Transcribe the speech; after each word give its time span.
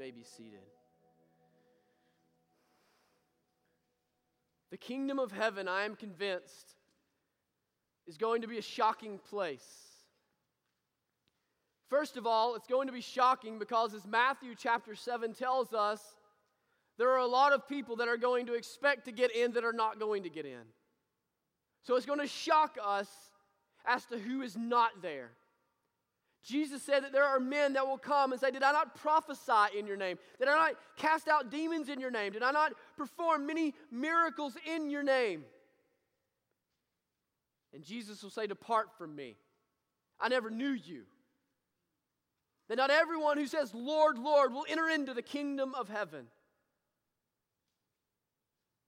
may 0.00 0.10
be 0.10 0.24
seated. 0.24 0.60
The 4.70 4.78
kingdom 4.78 5.18
of 5.18 5.30
heaven, 5.30 5.68
I 5.68 5.84
am 5.84 5.94
convinced, 5.94 6.74
is 8.06 8.16
going 8.16 8.40
to 8.40 8.48
be 8.48 8.56
a 8.56 8.62
shocking 8.62 9.18
place. 9.28 9.68
First 11.90 12.16
of 12.16 12.26
all, 12.26 12.54
it's 12.54 12.66
going 12.66 12.86
to 12.86 12.94
be 12.94 13.02
shocking 13.02 13.58
because, 13.58 13.92
as 13.92 14.06
Matthew 14.06 14.54
chapter 14.56 14.94
7 14.94 15.34
tells 15.34 15.74
us, 15.74 16.00
there 16.96 17.10
are 17.10 17.18
a 17.18 17.26
lot 17.26 17.52
of 17.52 17.68
people 17.68 17.96
that 17.96 18.08
are 18.08 18.16
going 18.16 18.46
to 18.46 18.54
expect 18.54 19.04
to 19.04 19.12
get 19.12 19.36
in 19.36 19.52
that 19.52 19.64
are 19.64 19.72
not 19.74 20.00
going 20.00 20.22
to 20.22 20.30
get 20.30 20.46
in. 20.46 20.62
So 21.82 21.96
it's 21.96 22.06
going 22.06 22.20
to 22.20 22.26
shock 22.26 22.78
us 22.82 23.08
as 23.84 24.06
to 24.06 24.18
who 24.18 24.40
is 24.40 24.56
not 24.56 25.02
there. 25.02 25.32
Jesus 26.42 26.82
said 26.82 27.04
that 27.04 27.12
there 27.12 27.24
are 27.24 27.38
men 27.38 27.74
that 27.74 27.86
will 27.86 27.98
come 27.98 28.32
and 28.32 28.40
say, 28.40 28.50
Did 28.50 28.62
I 28.62 28.72
not 28.72 28.94
prophesy 28.94 29.78
in 29.78 29.86
your 29.86 29.96
name? 29.96 30.18
Did 30.38 30.48
I 30.48 30.54
not 30.54 30.74
cast 30.96 31.28
out 31.28 31.50
demons 31.50 31.88
in 31.88 32.00
your 32.00 32.10
name? 32.10 32.32
Did 32.32 32.42
I 32.42 32.50
not 32.50 32.72
perform 32.96 33.46
many 33.46 33.74
miracles 33.90 34.54
in 34.66 34.88
your 34.88 35.02
name? 35.02 35.44
And 37.74 37.84
Jesus 37.84 38.22
will 38.22 38.30
say, 38.30 38.46
Depart 38.46 38.88
from 38.96 39.14
me. 39.14 39.36
I 40.18 40.28
never 40.28 40.50
knew 40.50 40.70
you. 40.70 41.02
That 42.68 42.76
not 42.76 42.90
everyone 42.90 43.36
who 43.36 43.46
says, 43.46 43.74
Lord, 43.74 44.18
Lord, 44.18 44.52
will 44.52 44.64
enter 44.68 44.88
into 44.88 45.12
the 45.12 45.22
kingdom 45.22 45.74
of 45.74 45.88
heaven. 45.88 46.26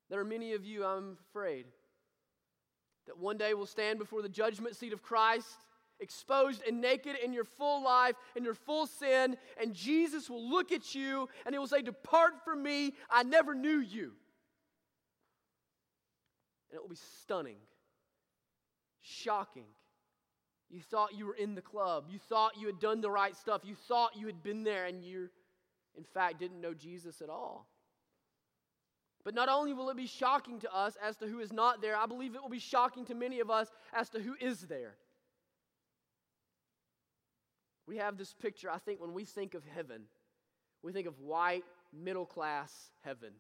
There 0.09 0.20
are 0.20 0.25
many 0.25 0.53
of 0.53 0.64
you, 0.64 0.84
I'm 0.84 1.16
afraid, 1.30 1.66
that 3.06 3.19
one 3.19 3.39
day 3.39 3.55
will 3.55 3.66
stand 3.66 3.98
before 3.98 4.23
the 4.23 4.28
judgment 4.28 4.77
seat 4.77 4.92
of 4.92 5.03
Christ 5.03 5.56
exposed 6.02 6.62
and 6.66 6.80
naked 6.80 7.16
in 7.24 7.33
your 7.33 7.45
full 7.45 7.83
life, 7.83 8.16
in 8.37 8.45
your 8.45 8.55
full 8.55 8.87
sin, 8.87 9.37
and 9.61 9.73
Jesus 9.73 10.28
will 10.28 10.51
look 10.51 10.73
at 10.73 10.95
you 10.95 11.28
and 11.47 11.55
he 11.55 11.59
will 11.59 11.66
say, 11.66 11.80
Depart 11.80 12.45
from 12.45 12.62
me, 12.62 12.92
I 13.09 13.23
never 13.23 13.55
knew 13.55 13.78
you. 13.78 14.12
And 16.70 16.77
it 16.77 16.83
will 16.83 16.91
be 16.91 16.97
stunning, 17.23 17.58
shocking. 19.00 19.67
You 20.69 20.80
thought 20.80 21.14
you 21.14 21.27
were 21.27 21.34
in 21.34 21.55
the 21.55 21.62
club, 21.62 22.06
you 22.11 22.19
thought 22.19 22.58
you 22.58 22.67
had 22.67 22.80
done 22.80 23.03
the 23.03 23.11
right 23.11 23.36
stuff, 23.36 23.61
you 23.62 23.75
thought 23.75 24.17
you 24.17 24.27
had 24.27 24.42
been 24.42 24.64
there, 24.64 24.86
and 24.86 25.05
you, 25.05 25.28
in 25.97 26.05
fact, 26.05 26.41
didn't 26.41 26.62
know 26.62 26.73
Jesus 26.73 27.20
at 27.20 27.28
all. 27.28 27.67
But 29.23 29.34
not 29.34 29.48
only 29.50 29.75
will 29.75 29.91
it 29.91 29.97
be 29.97 30.06
shocking 30.06 30.58
to 30.61 30.75
us 30.75 30.97
as 31.00 31.17
to 31.19 31.27
who 31.27 31.41
is 31.41 31.53
not 31.53 31.83
there, 31.83 31.95
I 31.95 32.06
believe 32.06 32.34
it 32.34 32.42
will 32.42 32.48
be 32.48 32.58
shocking 32.58 33.05
to 33.05 33.14
many 33.14 33.41
of 33.41 33.50
us 33.50 33.69
as 33.92 34.08
to 34.11 34.20
who 34.20 34.34
is 34.41 34.62
there. 34.62 34.97
We 37.86 37.97
have 37.98 38.16
this 38.16 38.33
picture, 38.33 38.70
I 38.70 38.78
think, 38.78 39.00
when 39.00 39.12
we 39.12 39.25
think 39.25 39.55
of 39.55 39.64
heaven, 39.64 40.02
we 40.83 40.92
think 40.92 41.06
of 41.06 41.19
white, 41.20 41.64
middle 41.92 42.27
class 42.27 42.72
heaven. 43.05 43.33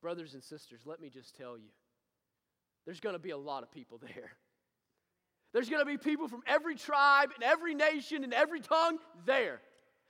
Brothers 0.00 0.34
and 0.34 0.42
sisters, 0.42 0.82
let 0.84 1.00
me 1.00 1.10
just 1.10 1.34
tell 1.36 1.58
you 1.58 1.70
there's 2.86 3.00
going 3.00 3.14
to 3.14 3.18
be 3.18 3.30
a 3.30 3.36
lot 3.36 3.62
of 3.62 3.70
people 3.70 3.98
there. 3.98 4.32
There's 5.52 5.68
going 5.70 5.80
to 5.80 5.86
be 5.86 5.96
people 5.96 6.28
from 6.28 6.42
every 6.46 6.74
tribe 6.74 7.30
and 7.34 7.42
every 7.42 7.74
nation 7.74 8.22
and 8.22 8.34
every 8.34 8.60
tongue 8.60 8.98
there. 9.24 9.60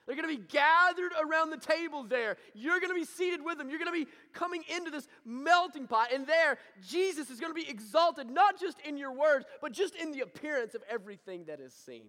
They're 0.07 0.17
going 0.17 0.29
to 0.29 0.41
be 0.41 0.49
gathered 0.49 1.13
around 1.23 1.51
the 1.51 1.59
table 1.59 2.03
there. 2.03 2.39
You're 2.55 2.81
going 2.81 2.91
to 2.91 2.99
be 2.99 3.05
seated 3.05 3.45
with 3.45 3.59
them. 3.59 3.69
You're 3.69 3.79
going 3.79 3.93
to 3.93 4.05
be 4.05 4.11
coming 4.33 4.65
into 4.75 4.91
this 4.91 5.07
melting 5.25 5.87
pot. 5.87 6.09
And 6.15 6.27
there, 6.27 6.59
Jesus 6.89 7.31
is 7.31 7.39
going 7.39 7.55
to 7.55 7.55
be 7.55 7.69
exalted, 7.69 8.29
not 8.29 8.59
just 8.59 8.81
in 8.81 8.97
your 8.97 9.13
words, 9.13 9.45
but 9.61 9.73
just 9.73 9.95
in 9.95 10.13
the 10.13 10.21
appearance 10.21 10.75
of 10.75 10.83
everything 10.89 11.45
that 11.45 11.61
is 11.61 11.75
seen. 11.75 12.07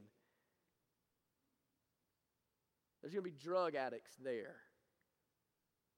There's 3.02 3.14
going 3.14 3.24
to 3.24 3.30
be 3.30 3.38
drug 3.44 3.76
addicts 3.76 4.12
there. 4.24 4.56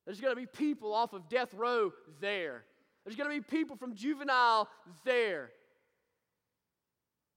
There's 0.06 0.20
going 0.20 0.34
to 0.34 0.40
be 0.40 0.48
people 0.48 0.94
off 0.94 1.14
of 1.14 1.30
death 1.30 1.54
row 1.54 1.92
there. 2.20 2.64
There's 3.04 3.16
going 3.16 3.30
to 3.30 3.36
be 3.36 3.42
people 3.42 3.76
from 3.76 3.96
juvenile 3.96 4.68
there. 5.06 5.52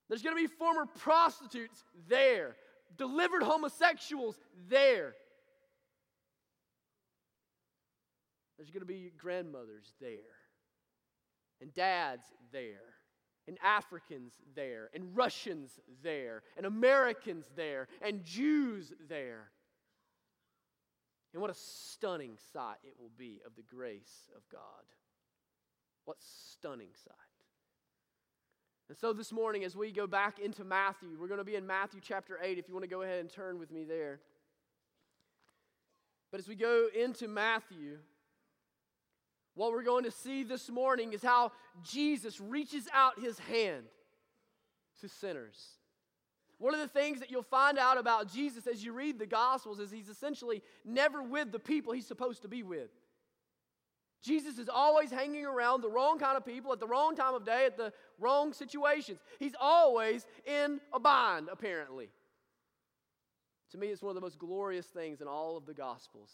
There's 0.09 0.23
going 0.23 0.37
to 0.37 0.43
be 0.43 0.49
former 0.49 0.87
prostitutes 0.87 1.83
there, 2.09 2.57
delivered 2.97 3.43
homosexuals 3.43 4.39
there. 4.69 5.15
There's 8.59 8.71
going 8.71 8.83
to 8.83 8.87
be 8.87 9.13
grandmothers 9.17 9.95
there, 10.01 10.19
and 11.61 11.73
dads 11.75 12.27
there, 12.53 12.95
and 13.49 13.59
Africans 13.63 14.35
there, 14.55 14.91
and 14.95 15.17
Russians 15.17 15.81
there, 16.03 16.43
and 16.57 16.67
Americans 16.67 17.47
there, 17.57 17.89
and 18.01 18.25
Jews 18.25 18.93
there. 19.09 19.51
And 21.35 21.43
what 21.43 21.51
a 21.51 21.55
stunning 21.55 22.39
sight 22.53 22.77
it 22.85 22.95
will 22.99 23.11
be 23.19 23.41
of 23.45 23.57
the 23.57 23.63
grace 23.63 24.31
of 24.37 24.49
God. 24.51 24.63
What 26.05 26.17
stunning 26.21 26.95
sight. 27.05 27.15
And 28.89 28.97
so 28.97 29.13
this 29.13 29.33
morning, 29.33 29.65
as 29.65 29.75
we 29.77 29.91
go 29.91 30.07
back 30.07 30.39
into 30.39 30.63
Matthew, 30.63 31.17
we're 31.19 31.27
going 31.27 31.39
to 31.39 31.45
be 31.45 31.57
in 31.57 31.67
Matthew 31.67 32.01
chapter 32.01 32.39
8, 32.41 32.59
if 32.59 32.69
you 32.69 32.75
want 32.75 32.85
to 32.85 32.91
go 32.91 33.03
ahead 33.03 33.19
and 33.19 33.29
turn 33.29 33.59
with 33.59 33.73
me 33.73 33.83
there. 33.83 34.21
But 36.31 36.39
as 36.39 36.47
we 36.47 36.55
go 36.55 36.87
into 36.95 37.27
Matthew, 37.27 37.99
what 39.55 39.73
we're 39.73 39.83
going 39.83 40.05
to 40.05 40.11
see 40.13 40.45
this 40.45 40.69
morning 40.69 41.15
is 41.15 41.23
how 41.23 41.51
Jesus 41.83 42.41
reaches 42.41 42.87
out 42.93 43.19
his 43.21 43.39
hand 43.41 43.85
to 45.01 45.09
sinners. 45.09 45.79
One 46.59 46.75
of 46.75 46.81
the 46.81 46.89
things 46.89 47.21
that 47.21 47.31
you'll 47.31 47.43
find 47.43 47.79
out 47.79 47.99
about 47.99 48.33
Jesus 48.33 48.67
as 48.67 48.85
you 48.85 48.93
read 48.93 49.19
the 49.19 49.27
Gospels 49.27 49.81
is 49.81 49.91
he's 49.91 50.09
essentially 50.09 50.63
never 50.85 51.23
with 51.23 51.53
the 51.53 51.59
people 51.59 51.93
he's 51.93 52.07
supposed 52.07 52.43
to 52.43 52.49
be 52.49 52.63
with. 52.63 52.91
Jesus 54.23 54.59
is 54.59 54.71
always 54.71 55.11
hanging 55.11 55.45
around 55.45 55.83
the 55.83 55.91
wrong 55.91 56.19
kind 56.19 56.37
of 56.37 56.47
people 56.47 56.73
at 56.73 56.81
the 56.81 56.87
wrong 56.87 57.15
time 57.15 57.35
of 57.35 57.45
day, 57.45 57.67
at 57.67 57.77
the 57.77 57.93
wrong 58.19 58.55
situations. 58.55 59.21
He's 59.39 59.55
always 59.61 60.27
in 60.47 60.81
a 60.95 61.01
bind, 61.01 61.49
apparently. 61.53 62.09
To 63.73 63.79
me, 63.79 63.89
it's 63.89 64.03
one 64.03 64.11
of 64.11 64.15
the 64.15 64.23
most 64.23 64.39
glorious 64.39 64.87
things 64.87 65.21
in 65.21 65.29
all 65.29 65.57
of 65.57 65.67
the 65.67 65.75
Gospels 65.75 66.31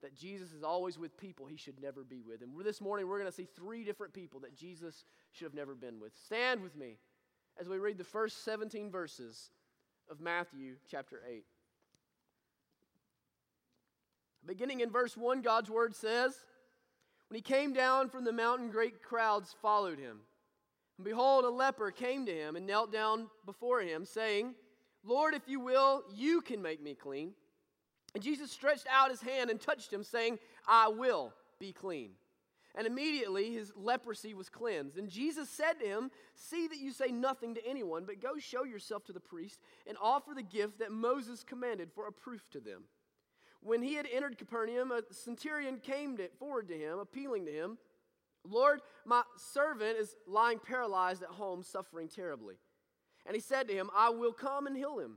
that 0.00 0.14
Jesus 0.14 0.52
is 0.52 0.62
always 0.62 0.98
with 0.98 1.16
people 1.16 1.46
he 1.46 1.56
should 1.56 1.80
never 1.80 2.04
be 2.04 2.20
with. 2.20 2.42
And 2.42 2.52
this 2.64 2.80
morning, 2.80 3.08
we're 3.08 3.18
going 3.18 3.30
to 3.30 3.36
see 3.36 3.48
three 3.56 3.84
different 3.84 4.12
people 4.12 4.40
that 4.40 4.54
Jesus 4.56 5.04
should 5.32 5.44
have 5.44 5.54
never 5.54 5.74
been 5.74 5.98
with. 5.98 6.12
Stand 6.24 6.62
with 6.62 6.76
me 6.76 6.98
as 7.58 7.68
we 7.68 7.78
read 7.78 7.98
the 7.98 8.04
first 8.04 8.44
17 8.44 8.90
verses 8.90 9.50
of 10.10 10.20
Matthew 10.20 10.74
chapter 10.90 11.22
8. 11.28 11.44
Beginning 14.46 14.80
in 14.80 14.90
verse 14.90 15.16
1, 15.16 15.40
God's 15.40 15.70
word 15.70 15.94
says, 15.94 16.44
When 17.28 17.36
he 17.36 17.42
came 17.42 17.72
down 17.72 18.08
from 18.10 18.24
the 18.24 18.32
mountain, 18.32 18.70
great 18.70 19.02
crowds 19.02 19.54
followed 19.62 19.98
him. 19.98 20.20
And 20.98 21.04
behold, 21.04 21.44
a 21.44 21.50
leper 21.50 21.90
came 21.90 22.26
to 22.26 22.32
him 22.32 22.56
and 22.56 22.66
knelt 22.66 22.92
down 22.92 23.28
before 23.46 23.80
him, 23.80 24.04
saying, 24.04 24.54
Lord, 25.02 25.34
if 25.34 25.48
you 25.48 25.60
will, 25.60 26.02
you 26.14 26.40
can 26.40 26.60
make 26.60 26.82
me 26.82 26.94
clean. 26.94 27.32
And 28.14 28.22
Jesus 28.22 28.50
stretched 28.50 28.86
out 28.90 29.10
his 29.10 29.20
hand 29.20 29.50
and 29.50 29.60
touched 29.60 29.92
him, 29.92 30.04
saying, 30.04 30.38
I 30.68 30.88
will 30.88 31.32
be 31.58 31.72
clean. 31.72 32.10
And 32.76 32.86
immediately 32.86 33.52
his 33.52 33.72
leprosy 33.76 34.34
was 34.34 34.48
cleansed. 34.48 34.98
And 34.98 35.08
Jesus 35.08 35.48
said 35.48 35.74
to 35.74 35.86
him, 35.86 36.10
See 36.34 36.66
that 36.66 36.78
you 36.78 36.90
say 36.90 37.12
nothing 37.12 37.54
to 37.54 37.66
anyone, 37.66 38.04
but 38.04 38.20
go 38.20 38.38
show 38.38 38.64
yourself 38.64 39.04
to 39.04 39.12
the 39.12 39.20
priest 39.20 39.60
and 39.86 39.96
offer 40.02 40.32
the 40.34 40.42
gift 40.42 40.80
that 40.80 40.90
Moses 40.90 41.44
commanded 41.44 41.92
for 41.92 42.06
a 42.08 42.12
proof 42.12 42.50
to 42.50 42.60
them. 42.60 42.84
When 43.60 43.80
he 43.80 43.94
had 43.94 44.08
entered 44.12 44.38
Capernaum, 44.38 44.90
a 44.90 45.02
centurion 45.12 45.78
came 45.78 46.16
to, 46.16 46.28
forward 46.38 46.68
to 46.68 46.76
him, 46.76 46.98
appealing 46.98 47.46
to 47.46 47.52
him, 47.52 47.78
Lord, 48.46 48.80
my 49.06 49.22
servant 49.36 49.96
is 49.96 50.16
lying 50.26 50.58
paralyzed 50.58 51.22
at 51.22 51.30
home, 51.30 51.62
suffering 51.62 52.08
terribly. 52.08 52.56
And 53.24 53.34
he 53.34 53.40
said 53.40 53.68
to 53.68 53.74
him, 53.74 53.88
I 53.96 54.10
will 54.10 54.32
come 54.32 54.66
and 54.66 54.76
heal 54.76 54.98
him. 54.98 55.16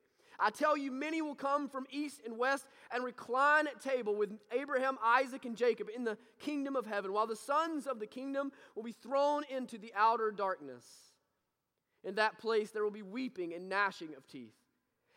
I 0.43 0.49
tell 0.49 0.75
you, 0.75 0.91
many 0.91 1.21
will 1.21 1.35
come 1.35 1.69
from 1.69 1.85
east 1.91 2.21
and 2.25 2.35
west 2.35 2.65
and 2.91 3.03
recline 3.03 3.67
at 3.67 3.79
table 3.79 4.15
with 4.15 4.31
Abraham, 4.51 4.97
Isaac, 5.03 5.45
and 5.45 5.55
Jacob 5.55 5.87
in 5.95 6.03
the 6.03 6.17
kingdom 6.39 6.75
of 6.75 6.87
heaven, 6.87 7.13
while 7.13 7.27
the 7.27 7.35
sons 7.35 7.85
of 7.85 7.99
the 7.99 8.07
kingdom 8.07 8.51
will 8.75 8.81
be 8.81 8.91
thrown 8.91 9.43
into 9.55 9.77
the 9.77 9.93
outer 9.95 10.31
darkness. 10.31 10.83
In 12.03 12.15
that 12.15 12.39
place 12.39 12.71
there 12.71 12.83
will 12.83 12.89
be 12.89 13.03
weeping 13.03 13.53
and 13.53 13.69
gnashing 13.69 14.15
of 14.17 14.27
teeth. 14.27 14.55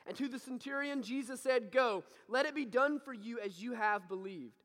And 0.07 0.15
to 0.19 0.29
the 0.29 0.39
centurion, 0.39 1.03
Jesus 1.03 1.41
said, 1.41 1.73
Go, 1.73 2.05
let 2.29 2.45
it 2.45 2.55
be 2.55 2.67
done 2.67 3.01
for 3.01 3.15
you 3.15 3.41
as 3.41 3.63
you 3.63 3.73
have 3.73 4.07
believed. 4.07 4.63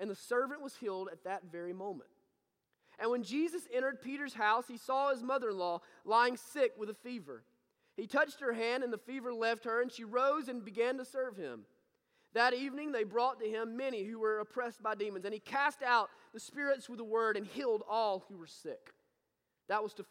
And 0.00 0.10
the 0.10 0.16
servant 0.16 0.60
was 0.60 0.74
healed 0.74 1.10
at 1.12 1.22
that 1.22 1.42
very 1.52 1.72
moment. 1.72 2.10
And 2.98 3.08
when 3.08 3.22
Jesus 3.22 3.62
entered 3.72 4.02
Peter's 4.02 4.34
house, 4.34 4.64
he 4.66 4.76
saw 4.76 5.10
his 5.10 5.22
mother 5.22 5.50
in 5.50 5.58
law 5.58 5.80
lying 6.04 6.36
sick 6.36 6.72
with 6.76 6.90
a 6.90 6.94
fever. 6.94 7.44
He 7.96 8.06
touched 8.06 8.40
her 8.40 8.52
hand, 8.52 8.82
and 8.82 8.92
the 8.92 8.98
fever 8.98 9.32
left 9.32 9.64
her, 9.64 9.82
and 9.82 9.92
she 9.92 10.04
rose 10.04 10.48
and 10.48 10.64
began 10.64 10.98
to 10.98 11.04
serve 11.04 11.36
him. 11.36 11.66
That 12.34 12.54
evening 12.54 12.92
they 12.92 13.04
brought 13.04 13.40
to 13.40 13.48
him 13.48 13.76
many 13.76 14.04
who 14.04 14.18
were 14.18 14.38
oppressed 14.38 14.82
by 14.82 14.94
demons, 14.94 15.24
and 15.26 15.34
he 15.34 15.40
cast 15.40 15.82
out 15.82 16.08
the 16.32 16.40
spirits 16.40 16.88
with 16.88 16.98
the 16.98 17.04
word 17.04 17.36
and 17.36 17.46
healed 17.46 17.82
all 17.88 18.24
who 18.28 18.38
were 18.38 18.46
sick. 18.46 18.94
That 19.68 19.82
was 19.82 19.92
to 19.94 20.04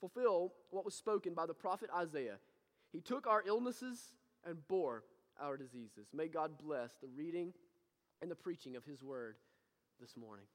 fulfill 0.00 0.52
what 0.70 0.84
was 0.84 0.94
spoken 0.94 1.34
by 1.34 1.46
the 1.46 1.54
prophet 1.54 1.90
Isaiah. 1.94 2.38
He 2.92 3.00
took 3.00 3.26
our 3.26 3.42
illnesses 3.46 4.14
and 4.44 4.66
bore 4.68 5.02
our 5.40 5.56
diseases. 5.56 6.06
May 6.14 6.28
God 6.28 6.52
bless 6.62 6.92
the 7.02 7.08
reading 7.08 7.52
and 8.22 8.30
the 8.30 8.36
preaching 8.36 8.76
of 8.76 8.84
his 8.84 9.02
word 9.02 9.36
this 10.00 10.16
morning. 10.16 10.46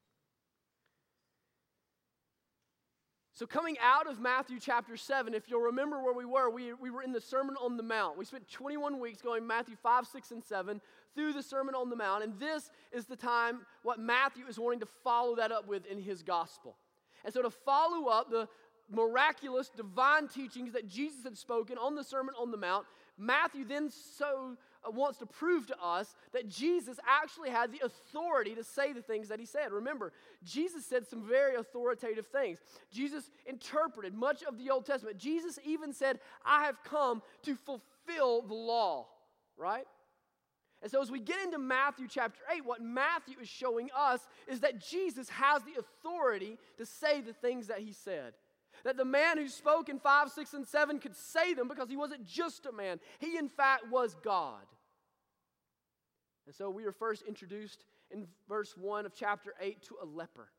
So, 3.42 3.46
coming 3.46 3.76
out 3.82 4.08
of 4.08 4.20
Matthew 4.20 4.60
chapter 4.60 4.96
7, 4.96 5.34
if 5.34 5.50
you'll 5.50 5.62
remember 5.62 6.00
where 6.00 6.14
we 6.14 6.24
were, 6.24 6.48
we, 6.48 6.74
we 6.74 6.90
were 6.90 7.02
in 7.02 7.10
the 7.10 7.20
Sermon 7.20 7.56
on 7.60 7.76
the 7.76 7.82
Mount. 7.82 8.16
We 8.16 8.24
spent 8.24 8.48
21 8.48 9.00
weeks 9.00 9.20
going 9.20 9.44
Matthew 9.44 9.74
5, 9.82 10.06
6, 10.06 10.30
and 10.30 10.44
7 10.44 10.80
through 11.16 11.32
the 11.32 11.42
Sermon 11.42 11.74
on 11.74 11.90
the 11.90 11.96
Mount. 11.96 12.22
And 12.22 12.38
this 12.38 12.70
is 12.92 13.06
the 13.06 13.16
time 13.16 13.62
what 13.82 13.98
Matthew 13.98 14.46
is 14.46 14.60
wanting 14.60 14.78
to 14.78 14.86
follow 15.02 15.34
that 15.34 15.50
up 15.50 15.66
with 15.66 15.86
in 15.86 16.00
his 16.00 16.22
gospel. 16.22 16.76
And 17.24 17.34
so, 17.34 17.42
to 17.42 17.50
follow 17.50 18.06
up 18.06 18.30
the 18.30 18.46
miraculous 18.88 19.70
divine 19.70 20.28
teachings 20.28 20.74
that 20.74 20.86
Jesus 20.86 21.24
had 21.24 21.36
spoken 21.36 21.78
on 21.78 21.96
the 21.96 22.04
Sermon 22.04 22.36
on 22.38 22.52
the 22.52 22.56
Mount, 22.56 22.86
Matthew 23.18 23.64
then 23.64 23.90
so 23.90 24.56
wants 24.90 25.18
to 25.18 25.26
prove 25.26 25.66
to 25.68 25.76
us 25.80 26.14
that 26.32 26.48
Jesus 26.48 26.98
actually 27.06 27.50
had 27.50 27.72
the 27.72 27.84
authority 27.84 28.54
to 28.54 28.64
say 28.64 28.92
the 28.92 29.02
things 29.02 29.28
that 29.28 29.38
he 29.38 29.46
said. 29.46 29.72
Remember, 29.72 30.12
Jesus 30.44 30.84
said 30.84 31.06
some 31.06 31.22
very 31.22 31.54
authoritative 31.54 32.26
things. 32.26 32.58
Jesus 32.90 33.30
interpreted 33.46 34.14
much 34.14 34.42
of 34.42 34.58
the 34.58 34.70
Old 34.70 34.86
Testament. 34.86 35.18
Jesus 35.18 35.58
even 35.64 35.92
said, 35.92 36.18
I 36.44 36.64
have 36.64 36.82
come 36.84 37.22
to 37.44 37.54
fulfill 37.54 38.42
the 38.42 38.54
law, 38.54 39.06
right? 39.56 39.86
And 40.82 40.90
so, 40.90 41.00
as 41.00 41.12
we 41.12 41.20
get 41.20 41.40
into 41.44 41.58
Matthew 41.58 42.08
chapter 42.08 42.40
8, 42.52 42.64
what 42.64 42.82
Matthew 42.82 43.36
is 43.40 43.48
showing 43.48 43.88
us 43.96 44.20
is 44.48 44.60
that 44.60 44.80
Jesus 44.84 45.28
has 45.28 45.62
the 45.62 45.78
authority 45.78 46.58
to 46.76 46.84
say 46.84 47.20
the 47.20 47.32
things 47.32 47.68
that 47.68 47.78
he 47.78 47.92
said. 47.92 48.32
That 48.84 48.96
the 48.96 49.04
man 49.04 49.38
who 49.38 49.48
spoke 49.48 49.88
in 49.88 50.00
5, 50.00 50.30
6, 50.30 50.54
and 50.54 50.66
7 50.66 50.98
could 50.98 51.14
say 51.14 51.54
them 51.54 51.68
because 51.68 51.88
he 51.88 51.96
wasn't 51.96 52.26
just 52.26 52.66
a 52.66 52.72
man. 52.72 52.98
He, 53.20 53.36
in 53.36 53.48
fact, 53.48 53.88
was 53.92 54.16
God. 54.24 54.62
And 56.52 56.56
so 56.58 56.68
we 56.68 56.84
are 56.84 56.92
first 56.92 57.22
introduced 57.26 57.82
in 58.10 58.26
verse 58.46 58.76
1 58.76 59.06
of 59.06 59.14
chapter 59.14 59.54
8 59.58 59.80
to 59.84 59.96
a 60.02 60.04
leper. 60.04 60.50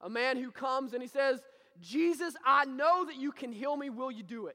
A 0.00 0.08
man 0.08 0.36
who 0.36 0.52
comes 0.52 0.92
and 0.92 1.02
he 1.02 1.08
says, 1.08 1.42
Jesus, 1.80 2.36
I 2.46 2.66
know 2.66 3.04
that 3.06 3.16
you 3.16 3.32
can 3.32 3.50
heal 3.50 3.76
me. 3.76 3.90
Will 3.90 4.12
you 4.12 4.22
do 4.22 4.46
it? 4.46 4.54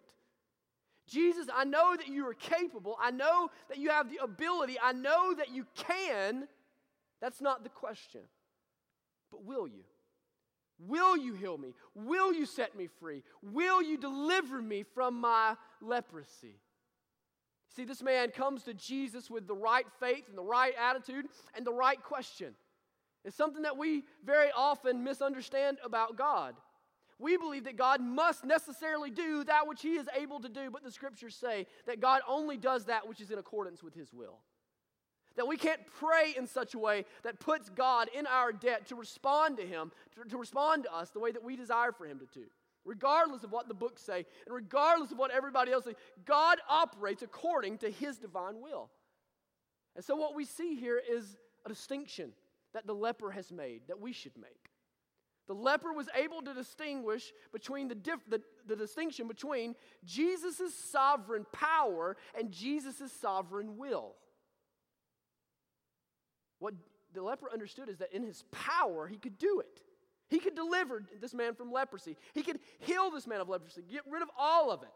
Jesus, 1.05 1.47
I 1.53 1.65
know 1.65 1.97
that 1.97 2.07
you 2.07 2.25
are 2.29 2.33
capable. 2.33 2.97
I 3.01 3.11
know 3.11 3.49
that 3.67 3.77
you 3.77 3.89
have 3.89 4.09
the 4.09 4.23
ability. 4.23 4.77
I 4.81 4.93
know 4.93 5.33
that 5.33 5.51
you 5.51 5.65
can. 5.75 6.47
That's 7.19 7.41
not 7.41 7.63
the 7.63 7.69
question. 7.69 8.21
But 9.31 9.43
will 9.43 9.67
you? 9.67 9.83
Will 10.79 11.17
you 11.17 11.33
heal 11.33 11.57
me? 11.57 11.73
Will 11.93 12.31
you 12.31 12.45
set 12.45 12.73
me 12.77 12.87
free? 13.01 13.21
Will 13.41 13.81
you 13.81 13.97
deliver 13.97 14.61
me 14.61 14.83
from 14.83 15.19
my 15.19 15.57
leprosy? 15.81 16.61
See, 17.75 17.85
this 17.85 18.01
man 18.01 18.31
comes 18.31 18.63
to 18.63 18.73
Jesus 18.73 19.29
with 19.29 19.47
the 19.47 19.55
right 19.55 19.85
faith 19.99 20.23
and 20.29 20.37
the 20.37 20.43
right 20.43 20.73
attitude 20.79 21.25
and 21.55 21.65
the 21.65 21.73
right 21.73 22.01
question. 22.01 22.55
It's 23.23 23.35
something 23.35 23.63
that 23.63 23.77
we 23.77 24.03
very 24.25 24.49
often 24.55 25.03
misunderstand 25.03 25.77
about 25.83 26.17
God. 26.17 26.55
We 27.19 27.35
believe 27.35 27.63
that 27.65 27.77
God 27.77 27.99
must 27.99 28.45
necessarily 28.45 29.09
do 29.09 29.43
that 29.43 29.67
which 29.67 29.81
he 29.81 29.95
is 29.95 30.07
able 30.15 30.39
to 30.39 30.49
do, 30.49 30.69
but 30.69 30.83
the 30.83 30.91
scriptures 30.91 31.35
say 31.35 31.65
that 31.87 31.99
God 31.99 32.21
only 32.27 32.57
does 32.57 32.85
that 32.85 33.07
which 33.07 33.19
is 33.19 33.31
in 33.31 33.39
accordance 33.39 33.81
with 33.81 33.95
his 33.95 34.13
will. 34.13 34.39
That 35.35 35.47
we 35.47 35.57
can't 35.57 35.81
pray 35.99 36.33
in 36.35 36.47
such 36.47 36.73
a 36.73 36.79
way 36.79 37.05
that 37.23 37.39
puts 37.39 37.69
God 37.69 38.09
in 38.13 38.25
our 38.25 38.51
debt 38.51 38.87
to 38.87 38.95
respond 38.95 39.57
to 39.57 39.67
Him, 39.67 39.91
to, 40.15 40.27
to 40.29 40.37
respond 40.37 40.83
to 40.83 40.93
us 40.93 41.11
the 41.11 41.19
way 41.19 41.31
that 41.31 41.43
we 41.43 41.55
desire 41.55 41.91
for 41.91 42.05
Him 42.07 42.19
to 42.19 42.25
do. 42.33 42.47
Regardless 42.87 43.43
of 43.43 43.51
what 43.51 43.67
the 43.67 43.73
books 43.73 44.01
say, 44.01 44.25
and 44.45 44.55
regardless 44.55 45.11
of 45.11 45.17
what 45.17 45.29
everybody 45.29 45.73
else 45.73 45.83
says, 45.83 45.95
God 46.25 46.59
operates 46.69 47.21
according 47.21 47.79
to 47.79 47.91
His 47.91 48.17
divine 48.17 48.61
will. 48.61 48.89
And 49.95 50.05
so, 50.05 50.15
what 50.15 50.35
we 50.35 50.45
see 50.45 50.75
here 50.75 50.99
is 51.07 51.35
a 51.65 51.69
distinction 51.69 52.31
that 52.73 52.87
the 52.87 52.93
leper 52.93 53.31
has 53.31 53.51
made, 53.51 53.81
that 53.89 53.99
we 53.99 54.13
should 54.13 54.37
make. 54.37 54.71
The 55.47 55.53
leper 55.53 55.91
was 55.91 56.07
able 56.15 56.41
to 56.41 56.53
distinguish 56.53 57.33
between 57.51 57.89
the, 57.89 57.95
diff- 57.95 58.29
the, 58.29 58.41
the 58.65 58.75
distinction 58.75 59.27
between 59.27 59.75
Jesus' 60.05 60.73
sovereign 60.73 61.45
power 61.51 62.15
and 62.37 62.51
Jesus' 62.51 63.11
sovereign 63.19 63.77
will. 63.77 64.15
What 66.59 66.73
the 67.13 67.21
leper 67.21 67.49
understood 67.51 67.89
is 67.89 67.97
that 67.97 68.13
in 68.13 68.23
his 68.23 68.43
power, 68.51 69.07
he 69.07 69.17
could 69.17 69.37
do 69.37 69.59
it. 69.59 69.83
He 70.29 70.39
could 70.39 70.55
deliver 70.55 71.03
this 71.21 71.33
man 71.33 71.55
from 71.55 71.71
leprosy. 71.71 72.17
He 72.33 72.43
could 72.43 72.59
heal 72.79 73.09
this 73.09 73.27
man 73.27 73.39
of 73.39 73.49
leprosy, 73.49 73.81
get 73.89 74.03
rid 74.09 74.21
of 74.21 74.29
all 74.37 74.71
of 74.71 74.83
it. 74.83 74.89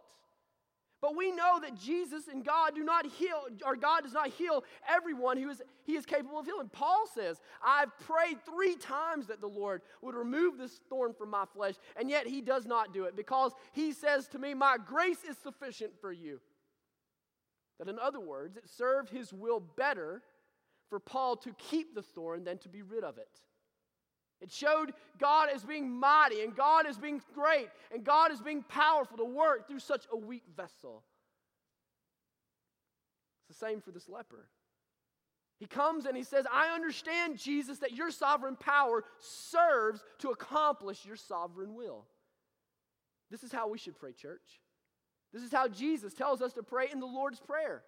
But 1.02 1.16
we 1.16 1.32
know 1.32 1.60
that 1.62 1.76
Jesus 1.76 2.28
and 2.28 2.46
God 2.46 2.76
do 2.76 2.84
not 2.84 3.08
heal, 3.08 3.48
or 3.66 3.76
God 3.76 4.04
does 4.04 4.14
not 4.14 4.28
heal 4.30 4.64
everyone 4.88 5.36
who 5.38 5.50
is 5.50 5.62
he 5.84 5.96
is 5.96 6.06
capable 6.06 6.38
of 6.38 6.46
healing. 6.46 6.70
Paul 6.72 7.06
says, 7.12 7.42
I've 7.66 7.98
prayed 8.02 8.38
three 8.46 8.76
times 8.76 9.26
that 9.28 9.42
the 9.42 9.48
Lord 9.48 9.82
would 10.04 10.14
remove 10.14 10.60
this 10.60 10.80
thorn 10.90 11.14
from 11.16 11.32
my 11.32 11.46
flesh, 11.56 11.74
and 11.98 12.08
yet 12.08 12.28
he 12.28 12.40
does 12.40 12.68
not 12.68 12.94
do 12.94 13.06
it 13.06 13.16
because 13.16 13.52
he 13.72 13.94
says 13.94 14.28
to 14.30 14.40
me, 14.40 14.54
My 14.54 14.78
grace 14.78 15.24
is 15.28 15.38
sufficient 15.38 15.94
for 16.00 16.12
you. 16.12 16.40
That 17.80 17.90
in 17.90 17.98
other 17.98 18.20
words, 18.20 18.58
it 18.58 18.70
served 18.70 19.10
his 19.10 19.34
will 19.34 19.60
better 19.60 20.22
for 20.88 21.00
Paul 21.00 21.36
to 21.38 21.54
keep 21.58 21.96
the 21.96 22.04
thorn 22.04 22.44
than 22.44 22.60
to 22.60 22.70
be 22.70 22.84
rid 22.84 23.04
of 23.04 23.18
it. 23.18 23.40
It 24.42 24.52
showed 24.52 24.94
God 25.20 25.50
as 25.54 25.64
being 25.64 25.90
mighty 25.90 26.42
and 26.42 26.56
God 26.56 26.88
as 26.88 26.98
being 26.98 27.22
great 27.34 27.70
and 27.94 28.04
God 28.04 28.32
as 28.32 28.42
being 28.42 28.64
powerful 28.64 29.18
to 29.18 29.26
work 29.26 29.68
through 29.68 29.80
such 29.80 30.06
a 30.12 30.18
weak 30.18 30.44
vessel. 30.58 31.04
It's 33.48 33.60
the 33.60 33.66
same 33.66 33.82
for 33.82 33.92
this 33.92 34.10
leper. 34.10 34.48
He 35.60 35.68
comes 35.68 36.08
and 36.08 36.18
he 36.18 36.24
says, 36.24 36.48
I 36.52 36.74
understand, 36.74 37.38
Jesus, 37.38 37.78
that 37.80 37.94
your 37.94 38.10
sovereign 38.10 38.56
power 38.56 39.04
serves 39.20 40.04
to 40.20 40.30
accomplish 40.30 41.06
your 41.06 41.16
sovereign 41.16 41.76
will. 41.76 42.06
This 43.30 43.44
is 43.44 43.52
how 43.52 43.70
we 43.70 43.78
should 43.78 43.96
pray, 43.96 44.14
church. 44.14 44.60
This 45.32 45.44
is 45.44 45.52
how 45.52 45.68
Jesus 45.68 46.16
tells 46.16 46.42
us 46.42 46.54
to 46.54 46.64
pray 46.64 46.88
in 46.92 47.00
the 47.00 47.06
Lord's 47.06 47.40
Prayer. 47.40 47.84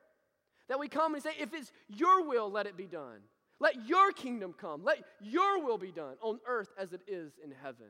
That 0.70 0.80
we 0.80 0.88
come 0.88 1.16
and 1.16 1.24
say, 1.24 1.32
if 1.40 1.52
it's 1.54 1.72
your 1.90 2.28
will, 2.28 2.50
let 2.52 2.68
it 2.68 2.78
be 2.78 2.86
done. 2.86 3.22
Let 3.64 3.88
your 3.88 4.12
kingdom 4.12 4.54
come. 4.60 4.84
Let 4.84 4.98
your 5.22 5.64
will 5.64 5.78
be 5.78 5.94
done 5.94 6.16
on 6.22 6.42
earth 6.46 6.68
as 6.78 6.92
it 6.92 7.00
is 7.08 7.40
in 7.42 7.54
heaven. 7.64 7.88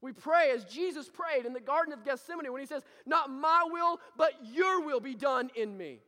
We 0.00 0.10
pray 0.12 0.50
as 0.50 0.64
Jesus 0.64 1.08
prayed 1.08 1.46
in 1.46 1.52
the 1.52 1.60
Garden 1.60 1.92
of 1.92 2.04
Gethsemane 2.04 2.50
when 2.50 2.60
he 2.60 2.66
says, 2.66 2.82
Not 3.06 3.30
my 3.30 3.62
will, 3.70 4.00
but 4.16 4.32
your 4.52 4.84
will 4.84 4.98
be 4.98 5.14
done 5.14 5.50
in 5.54 5.78
me. 5.78 6.00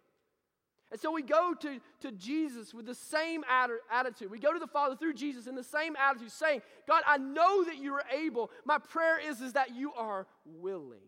And 0.90 0.98
so 0.98 1.12
we 1.12 1.22
go 1.22 1.54
to, 1.54 1.78
to 2.00 2.10
Jesus 2.10 2.74
with 2.74 2.84
the 2.84 2.96
same 2.96 3.44
attitude. 3.48 4.28
We 4.28 4.40
go 4.40 4.52
to 4.52 4.58
the 4.58 4.66
Father 4.66 4.96
through 4.96 5.14
Jesus 5.14 5.46
in 5.46 5.54
the 5.54 5.62
same 5.62 5.94
attitude, 5.94 6.32
saying, 6.32 6.62
God, 6.88 7.04
I 7.06 7.16
know 7.16 7.62
that 7.66 7.76
you 7.76 7.94
are 7.94 8.04
able. 8.12 8.50
My 8.64 8.78
prayer 8.78 9.20
is, 9.20 9.40
is 9.40 9.52
that 9.52 9.72
you 9.72 9.92
are 9.92 10.26
willing. 10.44 10.98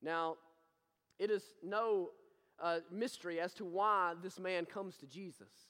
Now, 0.00 0.36
it 1.18 1.30
is 1.30 1.42
no 1.62 2.12
uh, 2.58 2.78
mystery 2.90 3.40
as 3.40 3.52
to 3.54 3.66
why 3.66 4.14
this 4.22 4.38
man 4.38 4.64
comes 4.64 4.96
to 4.96 5.06
Jesus. 5.06 5.67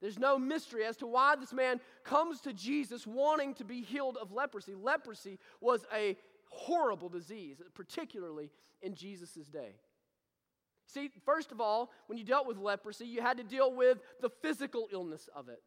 There's 0.00 0.18
no 0.18 0.38
mystery 0.38 0.84
as 0.84 0.96
to 0.98 1.06
why 1.06 1.36
this 1.36 1.52
man 1.52 1.80
comes 2.04 2.40
to 2.42 2.52
Jesus 2.52 3.06
wanting 3.06 3.54
to 3.54 3.64
be 3.64 3.82
healed 3.82 4.16
of 4.20 4.32
leprosy. 4.32 4.74
Leprosy 4.74 5.38
was 5.60 5.84
a 5.94 6.16
horrible 6.48 7.08
disease, 7.08 7.60
particularly 7.74 8.50
in 8.82 8.94
Jesus' 8.94 9.48
day. 9.52 9.74
See, 10.86 11.10
first 11.24 11.52
of 11.52 11.60
all, 11.60 11.90
when 12.06 12.18
you 12.18 12.24
dealt 12.24 12.46
with 12.46 12.56
leprosy, 12.56 13.06
you 13.06 13.20
had 13.20 13.36
to 13.36 13.44
deal 13.44 13.72
with 13.72 13.98
the 14.20 14.30
physical 14.30 14.88
illness 14.92 15.28
of 15.34 15.48
it. 15.48 15.62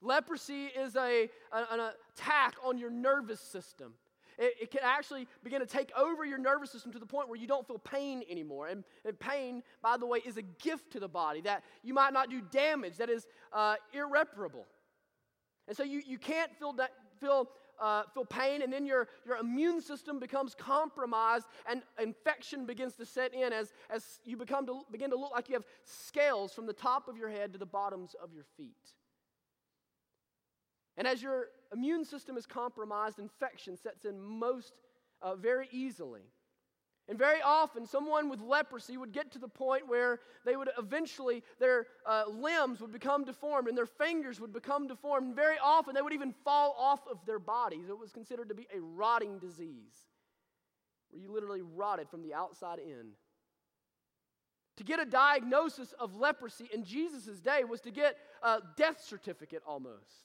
Leprosy 0.00 0.66
is 0.66 0.96
a, 0.96 1.28
an 1.52 1.80
attack 2.16 2.54
on 2.64 2.78
your 2.78 2.90
nervous 2.90 3.40
system. 3.40 3.94
It, 4.38 4.54
it, 4.62 4.70
can 4.70 4.80
actually 4.82 5.28
begin 5.42 5.60
to 5.60 5.66
take 5.66 5.92
over 5.96 6.24
your 6.24 6.38
nervous 6.38 6.70
system 6.70 6.92
to 6.92 6.98
the 6.98 7.06
point 7.06 7.28
where 7.28 7.38
you 7.38 7.46
don't 7.46 7.66
feel 7.66 7.78
pain 7.78 8.22
anymore. 8.28 8.66
And, 8.66 8.84
and 9.04 9.18
pain, 9.18 9.62
by 9.82 9.96
the 9.96 10.06
way, 10.06 10.20
is 10.24 10.36
a 10.36 10.42
gift 10.42 10.92
to 10.92 11.00
the 11.00 11.08
body 11.08 11.40
that 11.42 11.62
you 11.82 11.94
might 11.94 12.12
not 12.12 12.30
do 12.30 12.40
damage 12.40 12.96
that 12.96 13.10
is 13.10 13.26
uh, 13.52 13.76
irreparable. 13.92 14.66
And 15.68 15.76
so 15.76 15.82
you, 15.82 16.02
you 16.06 16.18
can't 16.18 16.50
feel, 16.58 16.72
that, 16.74 16.90
feel, 17.20 17.48
uh, 17.80 18.02
feel 18.12 18.24
pain, 18.24 18.62
and 18.62 18.72
then 18.72 18.84
your, 18.84 19.08
your 19.24 19.36
immune 19.36 19.80
system 19.80 20.18
becomes 20.18 20.54
compromised, 20.54 21.46
and 21.68 21.82
infection 22.00 22.66
begins 22.66 22.94
to 22.96 23.06
set 23.06 23.32
in 23.32 23.52
as, 23.52 23.72
as 23.88 24.20
you 24.24 24.36
become 24.36 24.66
to, 24.66 24.80
begin 24.90 25.10
to 25.10 25.16
look 25.16 25.32
like 25.32 25.48
you 25.48 25.54
have 25.54 25.64
scales 25.84 26.52
from 26.52 26.66
the 26.66 26.72
top 26.72 27.08
of 27.08 27.16
your 27.16 27.30
head 27.30 27.52
to 27.52 27.58
the 27.58 27.66
bottoms 27.66 28.14
of 28.22 28.32
your 28.34 28.44
feet. 28.56 28.74
And 30.96 31.08
as 31.08 31.22
your 31.22 31.48
immune 31.74 32.04
system 32.04 32.36
is 32.36 32.46
compromised, 32.46 33.18
infection 33.18 33.76
sets 33.76 34.04
in 34.04 34.20
most 34.20 34.80
uh, 35.20 35.34
very 35.34 35.68
easily. 35.72 36.22
And 37.06 37.18
very 37.18 37.42
often, 37.42 37.86
someone 37.86 38.30
with 38.30 38.40
leprosy 38.40 38.96
would 38.96 39.12
get 39.12 39.30
to 39.32 39.38
the 39.38 39.48
point 39.48 39.86
where 39.86 40.20
they 40.46 40.56
would 40.56 40.70
eventually, 40.78 41.42
their 41.60 41.86
uh, 42.06 42.24
limbs 42.28 42.80
would 42.80 42.92
become 42.92 43.24
deformed 43.24 43.68
and 43.68 43.76
their 43.76 43.84
fingers 43.84 44.40
would 44.40 44.54
become 44.54 44.86
deformed. 44.86 45.26
And 45.26 45.36
very 45.36 45.56
often, 45.62 45.94
they 45.94 46.00
would 46.00 46.14
even 46.14 46.32
fall 46.44 46.74
off 46.78 47.00
of 47.10 47.18
their 47.26 47.38
bodies. 47.38 47.90
It 47.90 47.98
was 47.98 48.10
considered 48.10 48.48
to 48.48 48.54
be 48.54 48.66
a 48.74 48.80
rotting 48.80 49.38
disease 49.38 49.92
where 51.10 51.20
you 51.20 51.30
literally 51.30 51.60
rotted 51.60 52.08
from 52.08 52.22
the 52.22 52.32
outside 52.32 52.78
in. 52.78 53.10
To 54.78 54.84
get 54.84 54.98
a 54.98 55.04
diagnosis 55.04 55.92
of 56.00 56.16
leprosy 56.16 56.68
in 56.72 56.84
Jesus' 56.84 57.38
day 57.38 57.64
was 57.64 57.82
to 57.82 57.90
get 57.90 58.16
a 58.42 58.60
death 58.76 59.04
certificate 59.04 59.62
almost. 59.66 60.24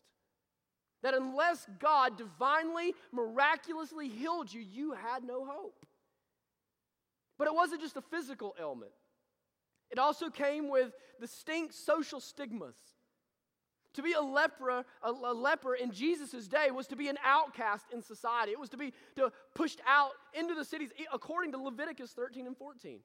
That 1.02 1.14
unless 1.14 1.66
God 1.80 2.18
divinely, 2.18 2.94
miraculously 3.12 4.10
healed 4.10 4.52
you, 4.52 4.62
you 4.62 4.94
had 4.94 5.24
no 5.24 5.46
hope. 5.46 5.86
But 7.38 7.48
it 7.48 7.54
wasn't 7.54 7.82
just 7.82 7.96
a 7.96 8.02
physical 8.02 8.56
ailment, 8.60 8.92
it 9.90 9.98
also 9.98 10.30
came 10.30 10.70
with 10.70 10.92
distinct 11.20 11.74
social 11.74 12.20
stigmas. 12.20 12.76
To 13.96 14.04
be 14.04 14.14
a 14.14 14.22
leper, 14.22 14.70
a, 14.70 14.86
a 15.04 15.34
leper 15.34 15.74
in 15.74 15.92
Jesus' 15.92 16.48
day 16.48 16.70
was 16.70 16.86
to 16.88 16.96
be 16.96 17.08
an 17.08 17.18
outcast 17.26 17.86
in 17.92 18.04
society. 18.04 18.52
It 18.52 18.60
was 18.60 18.70
to 18.70 18.78
be 18.78 18.94
to 19.16 19.32
pushed 19.56 19.82
out 19.88 20.12
into 20.34 20.54
the 20.54 20.64
cities, 20.64 20.92
according 21.12 21.54
to 21.54 21.58
Leviticus 21.58 22.12
13 22.12 22.46
and 22.46 22.56
14. 22.56 23.00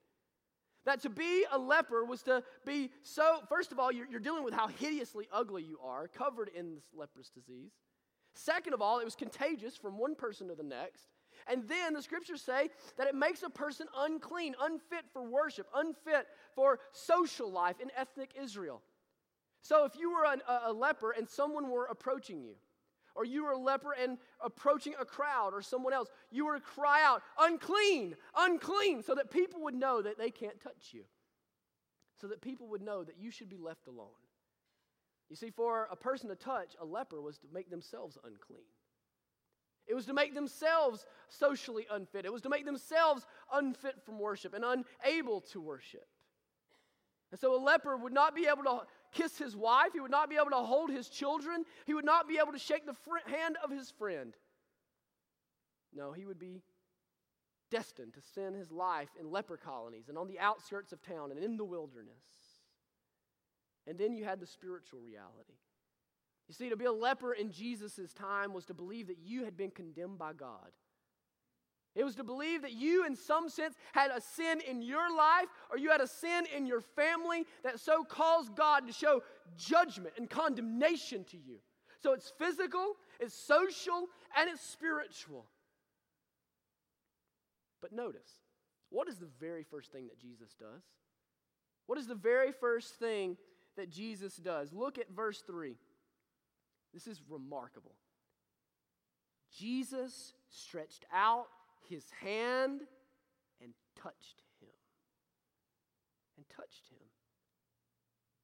That 0.85 1.01
to 1.03 1.11
be 1.11 1.45
a 1.51 1.59
leper 1.59 2.05
was 2.05 2.23
to 2.25 2.43
be 2.67 2.91
so, 3.03 3.41
first 3.49 3.73
of 3.73 3.79
all, 3.79 3.91
you're, 3.91 4.07
you're, 4.07 4.21
dealing 4.21 4.45
with 4.45 4.55
how 4.55 4.69
hideously 4.69 5.29
ugly 5.33 5.63
you 5.63 5.79
are, 5.83 6.09
covered 6.09 6.51
in 6.55 6.75
this 6.75 6.85
leprous 6.95 7.31
disease. 7.31 7.73
Second 8.35 8.75
of 8.75 8.83
all, 8.83 8.99
it 8.99 9.05
was 9.05 9.15
contagious 9.15 9.77
from 9.77 9.99
one 9.99 10.15
person 10.15 10.49
to 10.49 10.55
the 10.55 10.63
next. 10.63 11.07
And 11.47 11.69
then 11.69 11.95
the 11.95 12.03
scriptures 12.03 12.43
say 12.43 12.71
that 12.97 13.07
it 13.07 13.15
makes 13.15 13.43
a 13.43 13.51
person 13.51 13.87
unclean, 13.97 14.55
unfit 14.61 15.05
for 15.13 15.23
worship, 15.23 15.67
unfit 15.75 16.27
for 16.55 16.81
social 16.93 17.51
life 17.51 17.81
in 17.81 17.91
ethnic 17.97 18.31
Israel. 18.41 18.83
So 19.63 19.85
if 19.85 19.97
you 19.97 20.13
were 20.13 20.27
an, 20.27 20.43
a, 20.49 20.71
a 20.71 20.73
leper 20.73 21.13
and 21.13 21.29
someone 21.29 21.71
were 21.71 21.87
approaching 21.87 22.43
you, 22.43 22.55
or 23.15 23.25
you 23.25 23.45
were 23.45 23.53
a 23.53 23.59
leper 23.59 23.93
and 23.93 24.19
approaching 24.41 24.95
a 25.01 25.05
crowd 25.05 25.53
or 25.53 25.63
someone 25.63 25.93
else, 25.93 26.09
you 26.31 26.47
were 26.47 26.55
to 26.55 26.61
cry 26.61 27.03
out, 27.05 27.23
unclean, 27.39 28.17
unclean, 28.37 29.03
so 29.03 29.15
that 29.15 29.31
people 29.31 29.63
would 29.63 29.75
know 29.75 30.03
that 30.03 30.19
they 30.19 30.31
can't 30.31 30.61
touch 30.61 30.91
you, 30.93 31.05
so 32.21 32.27
that 32.29 32.41
people 32.41 32.69
would 32.69 32.83
know 32.83 33.05
that 33.05 33.19
you 33.19 33.31
should 33.31 33.49
be 33.49 33.59
left 33.59 33.87
alone. 33.87 34.09
You 35.31 35.37
see, 35.37 35.51
for 35.51 35.89
a 35.91 35.97
person 35.97 36.29
to 36.29 36.37
touch 36.37 36.75
a 36.81 36.85
leper 36.85 37.21
was 37.21 37.39
to 37.39 37.47
make 37.53 37.71
themselves 37.71 38.19
unclean. 38.25 38.67
It 39.87 39.95
was 39.95 40.07
to 40.07 40.15
make 40.15 40.35
themselves 40.35 41.05
socially 41.29 41.87
unfit. 41.91 42.25
It 42.25 42.33
was 42.33 42.43
to 42.43 42.49
make 42.49 42.65
themselves 42.65 43.27
unfit 43.53 43.97
from 44.05 44.19
worship 44.19 44.55
and 44.55 44.65
unable 44.65 45.41
to 45.53 45.61
worship. 45.61 46.07
And 47.35 47.41
so 47.41 47.53
a 47.53 47.59
leper 47.59 47.97
would 47.97 48.13
not 48.13 48.37
be 48.37 48.47
able 48.47 48.63
to 48.63 48.83
kiss 49.11 49.37
his 49.37 49.57
wife. 49.57 49.89
He 49.93 49.99
would 49.99 50.13
not 50.13 50.31
be 50.31 50.37
able 50.37 50.51
to 50.51 50.65
hold 50.65 50.89
his 50.89 51.09
children. 51.09 51.65
He 51.85 51.93
would 51.93 52.05
not 52.05 52.29
be 52.29 52.39
able 52.41 52.53
to 52.53 52.61
shake 52.61 52.87
the 52.87 52.93
fr- 52.93 53.29
hand 53.29 53.57
of 53.65 53.73
his 53.73 53.91
friend. 53.91 54.37
No, 55.93 56.13
he 56.13 56.27
would 56.27 56.39
be 56.39 56.63
destined 57.73 58.15
to 58.15 58.21
spend 58.21 58.55
his 58.55 58.71
life 58.71 59.09
in 59.19 59.33
leper 59.33 59.57
colonies 59.57 60.09
and 60.09 60.17
on 60.17 60.29
the 60.29 60.39
outskirts 60.39 60.93
of 60.93 61.03
town 61.03 61.33
and 61.33 61.43
in 61.43 61.57
the 61.57 61.65
wilderness. 61.65 62.23
And 63.89 63.99
then 63.99 64.15
you 64.15 64.23
had 64.25 64.39
the 64.39 64.47
spiritual 64.47 65.01
reality. 65.01 65.59
You 66.47 66.55
see, 66.55 66.69
to 66.69 66.77
be 66.77 66.85
a 66.85 66.93
leper 66.93 67.33
in 67.33 67.51
Jesus' 67.51 68.13
time 68.15 68.53
was 68.53 68.67
to 68.67 68.75
believe 68.75 69.09
that 69.09 69.19
you 69.19 69.45
had 69.45 69.57
been 69.57 69.73
condemned 69.73 70.19
by 70.19 70.35
God. 70.35 70.71
It 71.95 72.03
was 72.03 72.17
to 72.17 72.25
believe 72.25 72.63
that 72.63 72.73
you, 72.73 73.07
in 73.07 73.15
some 73.15 73.49
sense, 73.49 73.77
had 73.93 74.11
a 74.11 74.21
sin 74.21 74.61
in 74.69 74.83
your 74.83 75.15
life 75.17 75.47
or 75.71 75.79
you 75.79 75.91
had 75.91 76.01
a 76.01 76.09
sin 76.09 76.45
in 76.55 76.67
your 76.67 76.81
family 76.81 77.45
that 77.63 77.79
so 77.79 78.03
caused 78.03 78.57
God 78.57 78.87
to 78.87 78.93
show 78.93 79.23
judgment 79.57 80.15
and 80.17 80.29
condemnation 80.29 81.25
to 81.25 81.37
you. 81.37 81.59
So 82.03 82.13
it's 82.13 82.33
physical, 82.37 82.97
it's 83.21 83.35
social, 83.35 84.09
and 84.37 84.51
it's 84.51 84.61
spiritual. 84.61 85.47
But 87.81 87.93
notice, 87.93 88.41
what 88.91 89.09
is 89.09 89.17
the 89.17 89.29
very 89.41 89.63
first 89.63 89.93
thing 89.93 90.09
that 90.09 90.19
Jesus 90.19 90.55
does? 90.59 90.83
What 91.87 91.99
is 91.99 92.07
the 92.07 92.15
very 92.15 92.51
first 92.51 92.95
thing 92.95 93.37
that 93.77 93.91
Jesus 93.91 94.37
does? 94.37 94.73
Look 94.73 94.99
at 94.99 95.09
verse 95.11 95.43
3. 95.47 95.77
This 96.93 97.07
is 97.07 97.23
remarkable. 97.29 97.95
Jesus 99.57 100.35
stretched 100.49 101.05
out 101.13 101.47
his 101.89 102.05
hand 102.21 102.81
and 103.63 103.73
touched 104.01 104.43
him. 104.61 104.69
And 106.37 106.47
touched 106.49 106.89
him. 106.91 107.07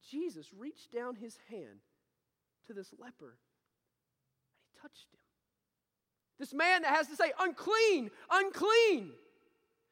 Jesus 0.09 0.49
reached 0.57 0.93
down 0.93 1.17
his 1.17 1.39
hand 1.51 1.81
to 2.67 2.73
this 2.73 2.93
leper 2.99 3.37
and 3.37 4.57
he 4.59 4.81
touched 4.81 5.13
him. 5.13 5.21
This 6.39 6.55
man 6.55 6.83
that 6.83 6.97
has 6.97 7.07
to 7.09 7.17
say, 7.17 7.33
unclean, 7.39 8.11
unclean. 8.31 9.13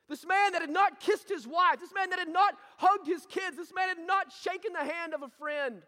This 0.08 0.26
man 0.26 0.52
that 0.52 0.62
had 0.62 0.70
not 0.70 1.00
kissed 1.00 1.28
his 1.28 1.46
wife, 1.46 1.78
this 1.80 1.92
man 1.92 2.08
that 2.10 2.18
had 2.18 2.30
not 2.30 2.54
hugged 2.78 3.06
his 3.06 3.26
kids, 3.26 3.58
this 3.58 3.74
man 3.74 3.88
had 3.88 4.06
not 4.06 4.32
shaken 4.32 4.72
the 4.72 4.92
hand 4.92 5.12
of 5.12 5.22
a 5.22 5.28
friend. 5.28 5.82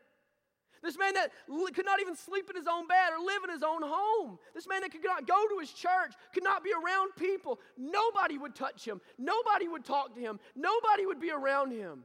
This 0.82 0.96
man 0.96 1.14
that 1.14 1.30
could 1.75 1.84
not 1.84 2.00
even 2.00 2.16
sleep 2.16 2.49
in 2.49 2.56
his 2.56 2.66
own 2.66 2.87
bed 2.87 3.10
or 3.12 3.25
live 3.25 3.44
in 3.44 3.50
his 3.50 3.62
own 3.62 3.82
home. 3.82 4.38
This 4.54 4.66
man 4.66 4.80
that 4.80 4.90
could 4.90 5.04
not 5.04 5.26
go 5.26 5.46
to 5.49 5.58
his 5.58 5.72
church, 5.72 6.14
could 6.32 6.42
not 6.42 6.64
be 6.64 6.70
around 6.72 7.10
people. 7.18 7.60
Nobody 7.76 8.38
would 8.38 8.54
touch 8.54 8.87
him. 8.87 9.00
Nobody 9.18 9.68
would 9.68 9.84
talk 9.84 10.14
to 10.14 10.20
him. 10.20 10.40
Nobody 10.56 11.04
would 11.04 11.20
be 11.20 11.30
around 11.30 11.72
him. 11.72 12.04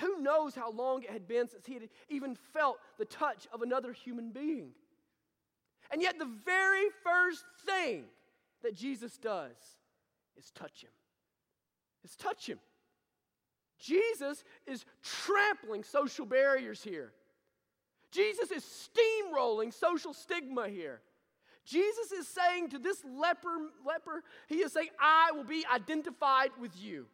Who 0.00 0.20
knows 0.20 0.54
how 0.54 0.72
long 0.72 1.02
it 1.04 1.10
had 1.10 1.28
been 1.28 1.48
since 1.48 1.64
he 1.64 1.74
had 1.74 1.88
even 2.08 2.36
felt 2.52 2.78
the 2.98 3.04
touch 3.04 3.46
of 3.52 3.62
another 3.62 3.92
human 3.92 4.30
being? 4.30 4.72
And 5.90 6.02
yet, 6.02 6.18
the 6.18 6.28
very 6.44 6.88
first 7.04 7.44
thing 7.66 8.04
that 8.62 8.74
Jesus 8.74 9.16
does 9.18 9.56
is 10.36 10.50
touch 10.50 10.82
him. 10.82 10.90
Is 12.04 12.16
touch 12.16 12.46
him. 12.46 12.58
Jesus 13.82 14.44
is 14.66 14.84
trampling 15.02 15.82
social 15.82 16.24
barriers 16.24 16.82
here. 16.82 17.12
Jesus 18.12 18.50
is 18.50 18.62
steamrolling 18.62 19.72
social 19.72 20.12
stigma 20.14 20.68
here. 20.68 21.00
Jesus 21.64 22.12
is 22.12 22.28
saying 22.28 22.70
to 22.70 22.78
this 22.78 23.02
leper, 23.04 23.70
leper, 23.86 24.22
he 24.48 24.56
is 24.56 24.72
saying, 24.72 24.88
I 25.00 25.32
will 25.32 25.44
be 25.44 25.64
identified 25.72 26.50
with 26.60 26.72
you. 26.76 27.06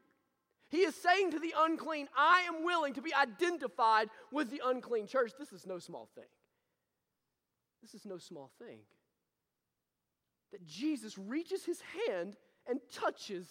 He 0.71 0.79
is 0.79 0.95
saying 0.95 1.31
to 1.31 1.39
the 1.39 1.55
unclean, 1.57 2.09
I 2.17 2.43
am 2.43 2.65
willing 2.65 2.95
to 2.95 3.03
be 3.03 3.15
identified 3.15 4.11
with 4.31 4.51
the 4.51 4.61
unclean. 4.65 5.07
Church, 5.07 5.33
this 5.39 5.53
is 5.53 5.67
no 5.67 5.79
small 5.79 6.09
thing. 6.15 6.29
This 7.81 7.95
is 7.95 8.05
no 8.05 8.19
small 8.19 8.51
thing. 8.59 8.81
That 10.53 10.67
Jesus 10.67 11.17
reaches 11.17 11.65
his 11.65 11.81
hand 12.07 12.37
and 12.67 12.81
touches 12.93 13.47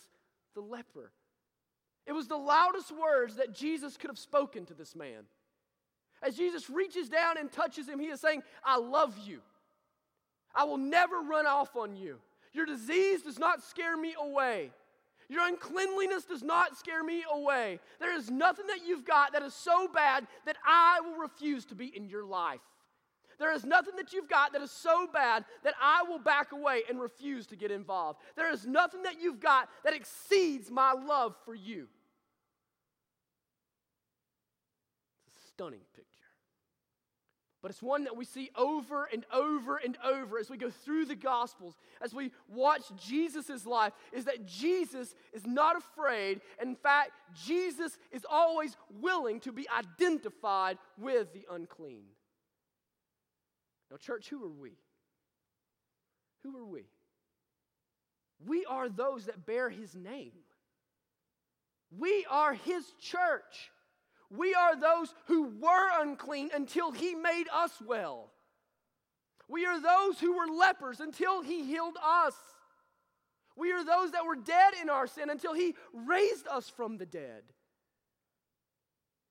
the 0.53 0.61
leper. 0.61 1.11
It 2.07 2.13
was 2.13 2.27
the 2.27 2.37
loudest 2.37 2.91
words 2.91 3.35
that 3.35 3.53
Jesus 3.53 3.97
could 3.97 4.09
have 4.09 4.17
spoken 4.17 4.65
to 4.65 4.73
this 4.73 4.95
man. 4.95 5.25
As 6.23 6.35
Jesus 6.35 6.69
reaches 6.69 7.09
down 7.09 7.37
and 7.37 7.51
touches 7.51 7.87
him, 7.87 7.99
he 7.99 8.07
is 8.07 8.21
saying, 8.21 8.43
I 8.63 8.77
love 8.77 9.15
you. 9.25 9.41
I 10.55 10.63
will 10.63 10.77
never 10.77 11.19
run 11.19 11.45
off 11.45 11.75
on 11.75 11.95
you. 11.95 12.17
Your 12.53 12.65
disease 12.65 13.21
does 13.21 13.37
not 13.37 13.61
scare 13.61 13.97
me 13.97 14.15
away. 14.19 14.71
Your 15.29 15.45
uncleanliness 15.45 16.23
does 16.23 16.41
not 16.41 16.77
scare 16.77 17.03
me 17.03 17.23
away. 17.31 17.79
There 17.99 18.15
is 18.17 18.31
nothing 18.31 18.67
that 18.67 18.87
you've 18.87 19.05
got 19.05 19.33
that 19.33 19.43
is 19.43 19.53
so 19.53 19.89
bad 19.93 20.25
that 20.45 20.55
I 20.65 21.01
will 21.01 21.17
refuse 21.17 21.65
to 21.65 21.75
be 21.75 21.95
in 21.95 22.07
your 22.07 22.23
life. 22.23 22.61
There 23.37 23.53
is 23.53 23.65
nothing 23.65 23.97
that 23.97 24.13
you've 24.13 24.29
got 24.29 24.53
that 24.53 24.61
is 24.61 24.71
so 24.71 25.07
bad 25.13 25.45
that 25.63 25.75
I 25.79 26.03
will 26.07 26.17
back 26.17 26.53
away 26.53 26.83
and 26.89 26.99
refuse 26.99 27.45
to 27.47 27.55
get 27.55 27.69
involved. 27.69 28.19
There 28.35 28.51
is 28.51 28.65
nothing 28.65 29.03
that 29.03 29.21
you've 29.21 29.39
got 29.39 29.69
that 29.83 29.93
exceeds 29.93 30.71
my 30.71 30.93
love 30.93 31.35
for 31.45 31.53
you. 31.53 31.87
Stunning 35.57 35.81
picture. 35.95 36.11
But 37.63 37.71
it's 37.71 37.81
one 37.81 38.03
that 38.03 38.15
we 38.15 38.23
see 38.23 38.51
over 38.55 39.09
and 39.11 39.25
over 39.33 39.77
and 39.77 39.97
over 40.05 40.37
as 40.37 40.49
we 40.49 40.57
go 40.57 40.69
through 40.69 41.05
the 41.05 41.15
Gospels, 41.15 41.75
as 41.99 42.13
we 42.13 42.31
watch 42.47 42.83
Jesus' 42.95 43.65
life, 43.65 43.93
is 44.13 44.25
that 44.25 44.45
Jesus 44.45 45.15
is 45.33 45.45
not 45.47 45.75
afraid. 45.75 46.41
In 46.61 46.75
fact, 46.75 47.11
Jesus 47.43 47.97
is 48.11 48.23
always 48.29 48.77
willing 49.01 49.39
to 49.41 49.51
be 49.51 49.67
identified 49.75 50.77
with 50.99 51.33
the 51.33 51.47
unclean. 51.51 52.03
Now, 53.89 53.97
church, 53.97 54.29
who 54.29 54.43
are 54.45 54.61
we? 54.61 54.73
Who 56.43 56.55
are 56.57 56.65
we? 56.65 56.83
We 58.45 58.65
are 58.65 58.87
those 58.87 59.25
that 59.25 59.47
bear 59.47 59.71
his 59.71 59.95
name. 59.95 60.33
We 61.97 62.23
are 62.29 62.53
his 62.53 62.85
church. 63.01 63.71
We 64.29 64.53
are 64.53 64.75
those 64.75 65.13
who 65.27 65.43
were 65.59 66.01
unclean 66.01 66.49
until 66.53 66.91
he 66.91 67.15
made 67.15 67.45
us 67.53 67.71
well. 67.85 68.31
We 69.47 69.65
are 69.65 69.81
those 69.81 70.19
who 70.19 70.35
were 70.35 70.47
lepers 70.47 70.99
until 70.99 71.41
he 71.41 71.63
healed 71.63 71.97
us. 72.03 72.33
We 73.55 73.71
are 73.71 73.83
those 73.83 74.11
that 74.11 74.25
were 74.25 74.35
dead 74.35 74.73
in 74.81 74.89
our 74.89 75.07
sin 75.07 75.29
until 75.29 75.53
he 75.53 75.75
raised 75.93 76.47
us 76.47 76.69
from 76.69 76.97
the 76.97 77.05
dead. 77.05 77.43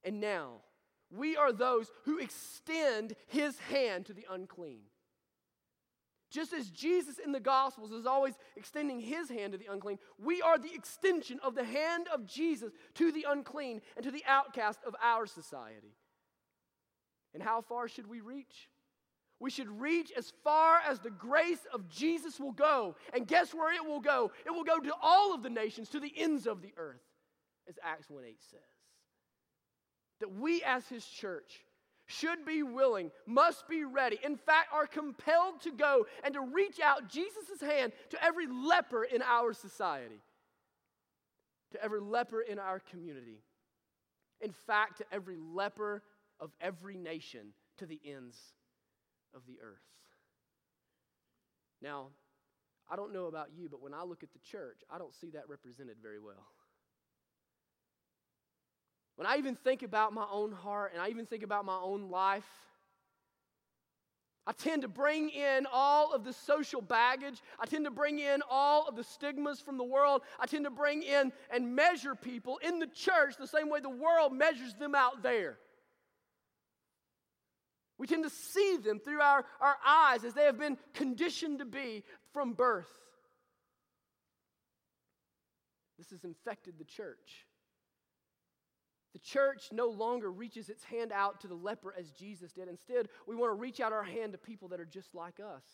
And 0.03 0.21
now, 0.21 0.63
we 1.11 1.37
are 1.37 1.53
those 1.53 1.91
who 2.05 2.19
extend 2.19 3.15
his 3.27 3.59
hand 3.59 4.07
to 4.07 4.15
the 4.15 4.27
unclean. 4.31 4.83
Just 6.31 6.53
as 6.53 6.71
Jesus 6.71 7.19
in 7.19 7.33
the 7.33 7.41
Gospels 7.41 7.93
is 7.93 8.07
always 8.07 8.35
extending 8.57 9.01
his 9.01 9.29
hand 9.29 9.53
to 9.53 9.59
the 9.59 9.71
unclean, 9.71 9.99
we 10.19 10.43
are 10.43 10.59
the 10.59 10.75
extension 10.75 11.39
of 11.43 11.55
the 11.55 11.65
hand 11.65 12.09
of 12.13 12.27
Jesus 12.27 12.73
to 12.95 13.13
the 13.13 13.27
unclean 13.29 13.81
and 13.97 14.05
to 14.05 14.11
the 14.11 14.25
outcast 14.27 14.81
of 14.87 14.97
our 15.03 15.27
society. 15.27 15.95
And 17.33 17.43
how 17.43 17.61
far 17.61 17.87
should 17.87 18.09
we 18.09 18.21
reach? 18.21 18.69
We 19.39 19.51
should 19.51 19.69
reach 19.69 20.11
as 20.17 20.33
far 20.43 20.81
as 20.89 20.99
the 20.99 21.11
grace 21.11 21.67
of 21.73 21.89
Jesus 21.89 22.41
will 22.41 22.53
go. 22.53 22.97
And 23.13 23.27
guess 23.27 23.53
where 23.53 23.73
it 23.75 23.85
will 23.85 24.01
go? 24.01 24.33
It 24.47 24.51
will 24.51 24.65
go 24.65 24.81
to 24.81 24.95
all 25.03 25.35
of 25.35 25.43
the 25.43 25.51
nations, 25.51 25.91
to 25.91 26.01
the 26.01 26.13
ends 26.17 26.47
of 26.47 26.63
the 26.63 26.73
earth, 26.77 27.03
as 27.69 27.79
Acts 27.83 28.09
1 28.09 28.25
8 28.25 28.37
says. 28.51 28.61
That 30.21 30.33
we 30.33 30.63
as 30.63 30.89
his 30.89 31.05
church 31.05 31.66
should 32.07 32.45
be 32.47 32.63
willing, 32.63 33.11
must 33.27 33.69
be 33.69 33.85
ready, 33.85 34.19
in 34.25 34.37
fact, 34.37 34.69
are 34.73 34.87
compelled 34.87 35.61
to 35.63 35.73
go 35.73 36.07
and 36.25 36.35
to 36.35 36.41
reach 36.41 36.81
out 36.81 37.09
Jesus' 37.09 37.61
hand 37.61 37.93
to 38.11 38.25
every 38.25 38.47
leper 38.47 39.05
in 39.05 39.23
our 39.23 39.53
society, 39.53 40.21
to 41.73 41.83
every 41.83 42.01
leper 42.01 42.41
in 42.41 42.59
our 42.59 42.81
community, 42.81 43.43
in 44.41 44.53
fact, 44.53 44.99
to 44.99 45.05
every 45.13 45.37
leper 45.37 46.03
of 46.39 46.53
every 46.61 46.97
nation 46.97 47.49
to 47.79 47.87
the 47.87 48.01
ends 48.05 48.39
of 49.35 49.43
the 49.47 49.59
earth. 49.63 49.83
Now, 51.83 52.09
I 52.89 52.97
don't 52.97 53.13
know 53.13 53.27
about 53.27 53.49
you, 53.57 53.69
but 53.69 53.83
when 53.83 53.95
I 53.95 54.05
look 54.05 54.23
at 54.23 54.33
the 54.33 54.39
church, 54.39 54.81
I 54.91 54.99
don't 54.99 55.15
see 55.15 55.31
that 55.31 55.49
represented 55.49 55.97
very 56.01 56.21
well. 56.21 56.47
When 59.17 59.27
I 59.27 59.37
even 59.37 59.57
think 59.57 59.83
about 59.83 60.13
my 60.13 60.27
own 60.31 60.53
heart 60.53 60.93
and 60.93 61.03
I 61.03 61.09
even 61.09 61.27
think 61.27 61.43
about 61.43 61.65
my 61.65 61.79
own 61.83 62.11
life, 62.11 62.47
I 64.47 64.53
tend 64.53 64.83
to 64.83 64.89
bring 64.89 65.31
in 65.31 65.67
all 65.73 66.15
of 66.15 66.23
the 66.23 66.33
social 66.33 66.81
baggage. 66.81 67.43
I 67.59 67.67
tend 67.67 67.87
to 67.87 67.91
bring 67.91 68.21
in 68.21 68.43
all 68.49 68.87
of 68.87 68.95
the 68.95 69.03
stigmas 69.03 69.59
from 69.61 69.77
the 69.77 69.85
world. 69.85 70.23
I 70.39 70.47
tend 70.47 70.67
to 70.67 70.71
bring 70.71 71.03
in 71.03 71.33
and 71.51 71.75
measure 71.75 72.15
people 72.15 72.59
in 72.59 72.79
the 72.79 72.87
church 72.87 73.37
the 73.39 73.49
same 73.49 73.69
way 73.71 73.81
the 73.81 73.91
world 73.91 74.33
measures 74.33 74.75
them 74.75 74.95
out 74.95 75.23
there. 75.23 75.59
We 77.99 78.07
tend 78.07 78.25
to 78.25 78.31
see 78.31 78.77
them 78.77 79.01
through 79.01 79.21
our, 79.21 79.45
our 79.61 79.77
eyes 79.85 80.23
as 80.23 80.35
they 80.35 80.45
have 80.45 80.59
been 80.59 80.77
conditioned 80.95 81.59
to 81.59 81.65
be 81.65 82.05
from 82.33 82.53
birth. 82.53 82.91
This 85.99 86.11
has 86.11 86.23
infected 86.23 86.75
the 86.79 86.85
church. 86.85 87.47
The 89.17 89.21
church 89.21 89.71
no 89.73 89.89
longer 89.89 90.31
reaches 90.31 90.69
its 90.69 90.85
hand 90.85 91.11
out 91.11 91.41
to 91.41 91.49
the 91.49 91.55
leper 91.55 91.95
as 91.99 92.11
Jesus 92.11 92.53
did. 92.53 92.69
Instead, 92.69 93.09
we 93.27 93.35
want 93.35 93.49
to 93.49 93.55
reach 93.55 93.81
out 93.81 93.91
our 93.91 94.03
hand 94.03 94.33
to 94.33 94.39
people 94.39 94.69
that 94.69 94.79
are 94.79 94.85
just 94.85 95.15
like 95.15 95.41
us. 95.41 95.65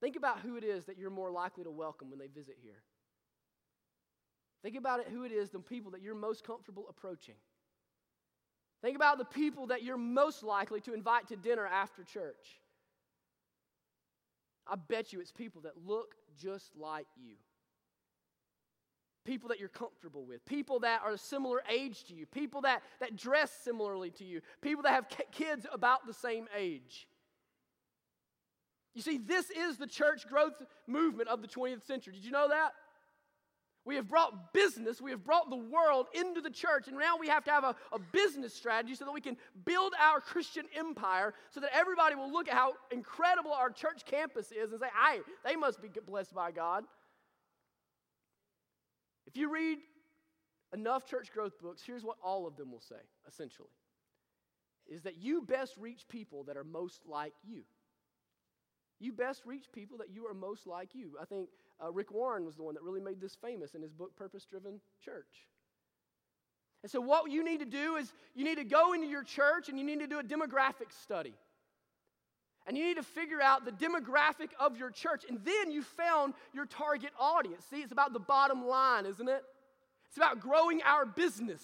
Think 0.00 0.16
about 0.16 0.40
who 0.40 0.56
it 0.56 0.64
is 0.64 0.86
that 0.86 0.98
you're 0.98 1.10
more 1.10 1.30
likely 1.30 1.62
to 1.62 1.70
welcome 1.70 2.10
when 2.10 2.18
they 2.18 2.26
visit 2.26 2.56
here. 2.60 2.82
Think 4.64 4.74
about 4.74 4.98
it, 4.98 5.06
who 5.12 5.22
it 5.22 5.30
is, 5.30 5.50
the 5.50 5.60
people 5.60 5.92
that 5.92 6.02
you're 6.02 6.16
most 6.16 6.44
comfortable 6.44 6.86
approaching. 6.90 7.36
Think 8.82 8.96
about 8.96 9.18
the 9.18 9.26
people 9.26 9.68
that 9.68 9.84
you're 9.84 9.96
most 9.96 10.42
likely 10.42 10.80
to 10.80 10.92
invite 10.92 11.28
to 11.28 11.36
dinner 11.36 11.68
after 11.68 12.02
church. 12.02 12.58
I 14.66 14.74
bet 14.74 15.12
you 15.12 15.20
it's 15.20 15.30
people 15.30 15.60
that 15.60 15.86
look 15.86 16.16
just 16.36 16.72
like 16.76 17.06
you 17.16 17.36
people 19.24 19.48
that 19.48 19.58
you're 19.58 19.68
comfortable 19.68 20.24
with, 20.24 20.44
people 20.44 20.80
that 20.80 21.02
are 21.02 21.12
a 21.12 21.18
similar 21.18 21.62
age 21.68 22.04
to 22.04 22.14
you, 22.14 22.26
people 22.26 22.60
that, 22.62 22.82
that 23.00 23.16
dress 23.16 23.50
similarly 23.62 24.10
to 24.10 24.24
you, 24.24 24.40
people 24.60 24.82
that 24.82 24.92
have 24.92 25.06
kids 25.32 25.66
about 25.72 26.06
the 26.06 26.14
same 26.14 26.46
age. 26.56 27.08
You 28.94 29.02
see, 29.02 29.18
this 29.18 29.50
is 29.50 29.76
the 29.76 29.86
church 29.86 30.28
growth 30.28 30.62
movement 30.86 31.28
of 31.28 31.42
the 31.42 31.48
20th 31.48 31.84
century. 31.84 32.12
Did 32.12 32.24
you 32.24 32.30
know 32.30 32.48
that? 32.48 32.72
We 33.86 33.96
have 33.96 34.08
brought 34.08 34.54
business, 34.54 35.02
we 35.02 35.10
have 35.10 35.24
brought 35.24 35.50
the 35.50 35.56
world 35.56 36.06
into 36.14 36.40
the 36.40 36.48
church, 36.48 36.88
and 36.88 36.98
now 36.98 37.18
we 37.18 37.28
have 37.28 37.44
to 37.44 37.50
have 37.50 37.64
a, 37.64 37.76
a 37.92 37.98
business 38.12 38.54
strategy 38.54 38.94
so 38.94 39.04
that 39.04 39.12
we 39.12 39.20
can 39.20 39.36
build 39.66 39.92
our 40.00 40.20
Christian 40.20 40.64
empire 40.74 41.34
so 41.50 41.60
that 41.60 41.70
everybody 41.74 42.14
will 42.14 42.32
look 42.32 42.48
at 42.48 42.54
how 42.54 42.72
incredible 42.90 43.52
our 43.52 43.68
church 43.68 44.06
campus 44.06 44.52
is 44.52 44.72
and 44.72 44.80
say, 44.80 44.86
hey, 45.06 45.20
they 45.44 45.54
must 45.54 45.82
be 45.82 45.88
blessed 46.06 46.34
by 46.34 46.50
God. 46.50 46.84
If 49.26 49.36
you 49.36 49.52
read 49.52 49.78
enough 50.72 51.06
church 51.06 51.32
growth 51.32 51.60
books, 51.60 51.82
here's 51.84 52.04
what 52.04 52.16
all 52.22 52.46
of 52.46 52.56
them 52.56 52.70
will 52.70 52.80
say, 52.80 53.00
essentially 53.28 53.70
is 54.88 55.02
that 55.02 55.16
you 55.16 55.42
best 55.42 55.76
reach 55.78 56.06
people 56.08 56.44
that 56.44 56.56
are 56.56 56.64
most 56.64 57.00
like 57.06 57.34
you. 57.42 57.62
You 59.00 59.12
best 59.12 59.42
reach 59.44 59.66
people 59.72 59.98
that 59.98 60.10
you 60.10 60.26
are 60.26 60.34
most 60.34 60.66
like 60.66 60.94
you. 60.94 61.12
I 61.20 61.24
think 61.24 61.48
uh, 61.82 61.90
Rick 61.90 62.12
Warren 62.12 62.44
was 62.44 62.56
the 62.56 62.62
one 62.62 62.74
that 62.74 62.82
really 62.82 63.00
made 63.00 63.20
this 63.20 63.34
famous 63.34 63.74
in 63.74 63.82
his 63.82 63.92
book, 63.92 64.14
Purpose 64.16 64.44
Driven 64.44 64.80
Church. 65.04 65.48
And 66.82 66.90
so, 66.90 67.00
what 67.00 67.30
you 67.30 67.42
need 67.42 67.60
to 67.60 67.66
do 67.66 67.96
is 67.96 68.12
you 68.34 68.44
need 68.44 68.58
to 68.58 68.64
go 68.64 68.92
into 68.92 69.06
your 69.06 69.22
church 69.22 69.68
and 69.68 69.78
you 69.78 69.84
need 69.84 70.00
to 70.00 70.06
do 70.06 70.18
a 70.18 70.22
demographic 70.22 70.92
study. 71.02 71.34
And 72.66 72.78
you 72.78 72.84
need 72.84 72.96
to 72.96 73.02
figure 73.02 73.42
out 73.42 73.64
the 73.64 73.72
demographic 73.72 74.48
of 74.58 74.78
your 74.78 74.90
church. 74.90 75.24
And 75.28 75.38
then 75.44 75.70
you 75.70 75.82
found 75.82 76.34
your 76.54 76.64
target 76.66 77.10
audience. 77.20 77.64
See, 77.68 77.82
it's 77.82 77.92
about 77.92 78.12
the 78.12 78.20
bottom 78.20 78.66
line, 78.66 79.04
isn't 79.04 79.28
it? 79.28 79.42
It's 80.08 80.16
about 80.16 80.40
growing 80.40 80.80
our 80.82 81.04
business. 81.04 81.60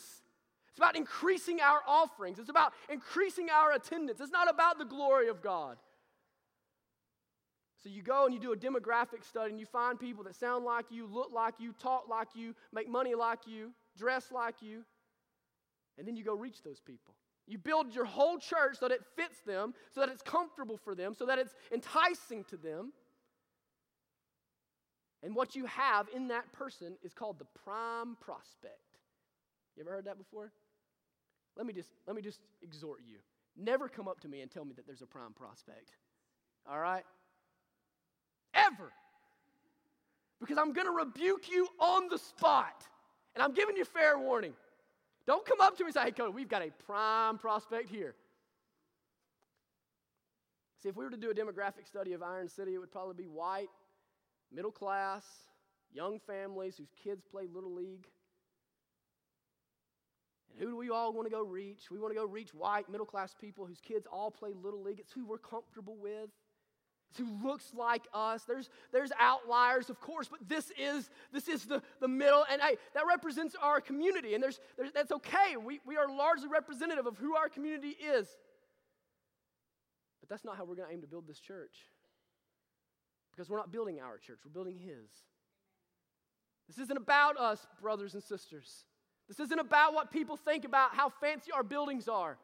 It's 0.68 0.78
about 0.78 0.96
increasing 0.96 1.60
our 1.60 1.80
offerings. 1.86 2.38
It's 2.38 2.50
about 2.50 2.72
increasing 2.90 3.48
our 3.48 3.72
attendance. 3.72 4.20
It's 4.20 4.30
not 4.30 4.50
about 4.50 4.78
the 4.78 4.84
glory 4.84 5.28
of 5.28 5.42
God. 5.42 5.76
So 7.82 7.88
you 7.88 8.02
go 8.02 8.26
and 8.26 8.34
you 8.34 8.40
do 8.40 8.52
a 8.52 8.56
demographic 8.56 9.24
study 9.24 9.50
and 9.50 9.58
you 9.58 9.64
find 9.64 9.98
people 9.98 10.22
that 10.24 10.34
sound 10.36 10.66
like 10.66 10.86
you, 10.90 11.06
look 11.06 11.30
like 11.32 11.54
you, 11.58 11.72
talk 11.80 12.08
like 12.10 12.28
you, 12.34 12.54
make 12.72 12.88
money 12.88 13.14
like 13.14 13.46
you, 13.46 13.70
dress 13.96 14.30
like 14.30 14.56
you. 14.60 14.82
And 15.96 16.06
then 16.06 16.14
you 16.14 16.24
go 16.24 16.34
reach 16.34 16.62
those 16.62 16.80
people. 16.80 17.14
You 17.50 17.58
build 17.58 17.92
your 17.92 18.04
whole 18.04 18.38
church 18.38 18.76
so 18.78 18.86
that 18.86 18.94
it 18.94 19.04
fits 19.16 19.40
them, 19.44 19.74
so 19.92 20.00
that 20.00 20.08
it's 20.08 20.22
comfortable 20.22 20.76
for 20.76 20.94
them, 20.94 21.14
so 21.14 21.26
that 21.26 21.36
it's 21.36 21.52
enticing 21.72 22.44
to 22.44 22.56
them. 22.56 22.92
And 25.24 25.34
what 25.34 25.56
you 25.56 25.66
have 25.66 26.06
in 26.14 26.28
that 26.28 26.52
person 26.52 26.96
is 27.02 27.12
called 27.12 27.40
the 27.40 27.46
prime 27.64 28.16
prospect. 28.20 28.98
You 29.76 29.82
ever 29.82 29.90
heard 29.90 30.04
that 30.04 30.16
before? 30.16 30.52
Let 31.56 31.66
me 31.66 31.72
just 31.72 31.88
let 32.06 32.14
me 32.14 32.22
just 32.22 32.38
exhort 32.62 33.00
you. 33.04 33.16
Never 33.56 33.88
come 33.88 34.06
up 34.06 34.20
to 34.20 34.28
me 34.28 34.42
and 34.42 34.50
tell 34.50 34.64
me 34.64 34.72
that 34.76 34.86
there's 34.86 35.02
a 35.02 35.06
prime 35.06 35.32
prospect. 35.32 35.90
All 36.70 36.78
right? 36.78 37.04
Ever. 38.54 38.92
Because 40.40 40.56
I'm 40.56 40.72
going 40.72 40.86
to 40.86 40.92
rebuke 40.92 41.50
you 41.50 41.66
on 41.80 42.08
the 42.08 42.18
spot. 42.18 42.86
And 43.34 43.42
I'm 43.42 43.52
giving 43.52 43.76
you 43.76 43.84
fair 43.84 44.18
warning. 44.18 44.54
Don't 45.26 45.44
come 45.44 45.61
up 45.61 45.76
to 45.76 45.85
me 45.85 45.88
and 45.88 45.94
say, 45.94 46.02
hey, 46.04 46.11
Cody, 46.12 46.33
we've 46.33 46.48
got 46.48 46.62
a 46.62 46.70
prime 46.87 47.38
prospect 47.38 47.88
here. 47.88 48.14
See, 50.83 50.88
if 50.88 50.96
we 50.96 51.04
were 51.04 51.11
to 51.11 51.16
do 51.16 51.30
a 51.30 51.35
demographic 51.35 51.87
study 51.87 52.14
of 52.14 52.22
Iron 52.22 52.48
City, 52.48 52.74
it 52.74 52.78
would 52.78 52.90
probably 52.90 53.14
be 53.14 53.28
white, 53.28 53.68
middle 54.50 54.70
class, 54.70 55.24
young 55.92 56.18
families 56.26 56.76
whose 56.78 56.92
kids 57.04 57.22
play 57.30 57.42
Little 57.52 57.74
League. 57.74 58.06
And 60.50 60.59
who 60.59 60.70
do 60.70 60.76
we 60.76 60.90
all 60.90 61.12
want 61.12 61.26
to 61.26 61.30
go 61.30 61.42
reach? 61.42 61.90
We 61.90 61.98
want 61.98 62.14
to 62.14 62.18
go 62.18 62.26
reach 62.26 62.54
white, 62.54 62.88
middle 62.88 63.06
class 63.06 63.35
people 63.38 63.66
whose 63.66 63.80
kids 63.80 64.06
all 64.11 64.30
play 64.30 64.52
Little 64.54 64.83
League. 64.83 65.00
It's 65.00 65.12
who 65.12 65.26
we're 65.26 65.38
comfortable 65.38 65.96
with 66.00 66.30
who 67.18 67.27
looks 67.42 67.73
like 67.77 68.03
us. 68.14 68.44
There's, 68.44 68.70
there's 68.92 69.11
outliers, 69.18 69.90
of 69.90 70.01
course, 70.01 70.29
but 70.29 70.40
this 70.49 70.73
is, 70.79 71.11
this 71.33 71.49
is 71.49 71.64
the, 71.64 71.83
the 72.01 72.09
middle. 72.09 72.44
And 72.51 72.61
hey, 72.61 72.77
that 72.94 73.07
represents 73.07 73.57
our 73.61 73.81
community. 73.81 74.35
And 74.35 74.42
there's, 74.42 74.61
there's, 74.77 74.92
that's 74.92 75.12
okay. 75.12 75.57
We, 75.62 75.81
we 75.87 75.96
are 75.96 76.09
largely 76.09 76.49
representative 76.49 77.07
of 77.07 77.18
who 77.18 77.35
our 77.37 77.49
community 77.49 77.96
is. 78.01 78.29
But 80.20 80.29
that's 80.29 80.44
not 80.44 80.57
how 80.57 80.64
we're 80.64 80.77
going 80.77 80.88
to 80.88 80.94
aim 80.94 81.01
to 81.01 81.09
build 81.09 81.27
this 81.27 81.40
church. 81.40 81.75
Because 83.33 83.49
we're 83.49 83.59
not 83.59 83.73
building 83.73 84.01
our 84.01 84.18
church, 84.18 84.38
we're 84.44 84.53
building 84.53 84.79
His. 84.79 85.09
This 86.68 86.79
isn't 86.79 86.96
about 86.96 87.37
us, 87.37 87.66
brothers 87.81 88.14
and 88.14 88.23
sisters. 88.23 88.85
This 89.29 89.40
isn't 89.40 89.59
about 89.59 89.94
what 89.94 90.12
people 90.12 90.37
think 90.37 90.64
about 90.64 90.94
how 90.94 91.09
fancy 91.09 91.51
our 91.53 91.62
buildings 91.62 92.09
are. 92.09 92.37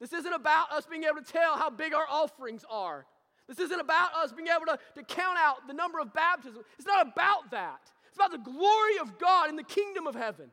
This 0.00 0.12
isn't 0.12 0.32
about 0.32 0.72
us 0.72 0.86
being 0.86 1.04
able 1.04 1.16
to 1.16 1.32
tell 1.32 1.56
how 1.56 1.68
big 1.68 1.92
our 1.92 2.06
offerings 2.08 2.64
are. 2.70 3.06
This 3.50 3.58
isn't 3.58 3.80
about 3.80 4.14
us 4.14 4.30
being 4.30 4.46
able 4.46 4.66
to, 4.66 4.78
to 4.94 5.02
count 5.02 5.36
out 5.36 5.66
the 5.66 5.74
number 5.74 5.98
of 5.98 6.14
baptisms. 6.14 6.64
It's 6.78 6.86
not 6.86 7.02
about 7.04 7.50
that. 7.50 7.80
It's 8.06 8.16
about 8.16 8.30
the 8.30 8.38
glory 8.38 8.98
of 9.00 9.18
God 9.18 9.48
in 9.48 9.56
the 9.56 9.64
kingdom 9.64 10.06
of 10.06 10.14
heaven. 10.14 10.52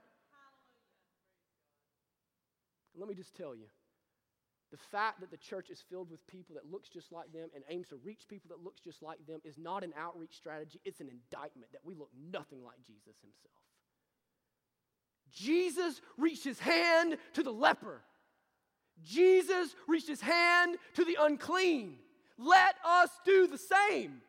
let 2.99 3.07
me 3.07 3.13
just 3.13 3.35
tell 3.35 3.53
you 3.53 3.65
the 4.71 4.77
fact 4.77 5.19
that 5.19 5.29
the 5.29 5.37
church 5.37 5.69
is 5.69 5.83
filled 5.87 6.09
with 6.09 6.25
people 6.25 6.55
that 6.55 6.71
looks 6.71 6.89
just 6.89 7.11
like 7.11 7.31
them 7.31 7.49
and 7.53 7.63
aims 7.69 7.89
to 7.89 7.97
reach 8.03 8.21
people 8.27 8.49
that 8.49 8.63
looks 8.63 8.81
just 8.81 9.03
like 9.03 9.23
them 9.27 9.39
is 9.45 9.59
not 9.59 9.83
an 9.83 9.93
outreach 9.95 10.35
strategy, 10.35 10.81
it's 10.83 10.99
an 10.99 11.07
indictment 11.07 11.71
that 11.73 11.81
we 11.85 11.93
look 11.93 12.09
nothing 12.31 12.63
like 12.63 12.77
Jesus 12.87 13.15
himself. 13.21 13.61
Jesus 15.31 16.01
reached 16.17 16.43
his 16.43 16.57
hand 16.57 17.17
to 17.33 17.43
the 17.43 17.53
leper. 17.53 18.01
Jesus 19.03 19.75
reached 19.87 20.07
his 20.07 20.21
hand 20.21 20.77
to 20.95 21.05
the 21.05 21.17
unclean. 21.21 21.99
Let 22.37 22.75
us 22.85 23.09
do 23.25 23.47
the 23.47 23.57
same. 23.57 24.21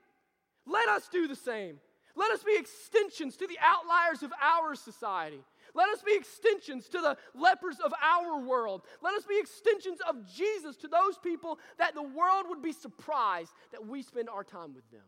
Let 0.67 0.89
us 0.89 1.09
do 1.09 1.29
the 1.29 1.37
same. 1.37 1.79
Let 2.17 2.33
us 2.33 2.43
be 2.43 2.57
extensions 2.57 3.37
to 3.37 3.47
the 3.47 3.59
outliers 3.63 4.23
of 4.23 4.33
our 4.43 4.75
society. 4.75 5.41
Let 5.75 5.89
us 5.91 6.03
be 6.03 6.17
extensions 6.17 6.89
to 6.89 7.01
the 7.01 7.17
lepers 7.35 7.79
of 7.79 7.93
our 8.03 8.41
world. 8.41 8.83
Let 9.03 9.15
us 9.15 9.25
be 9.25 9.39
extensions 9.39 9.99
of 10.09 10.27
Jesus 10.35 10.77
to 10.79 10.89
those 10.89 11.19
people 11.19 11.59
that 11.79 11.95
the 11.95 12.03
world 12.03 12.47
would 12.49 12.63
be 12.63 12.73
surprised 12.73 13.53
that 13.73 13.87
we 13.87 14.03
spend 14.03 14.29
our 14.29 14.43
time 14.43 14.75
with 14.75 14.91
them. 14.91 15.05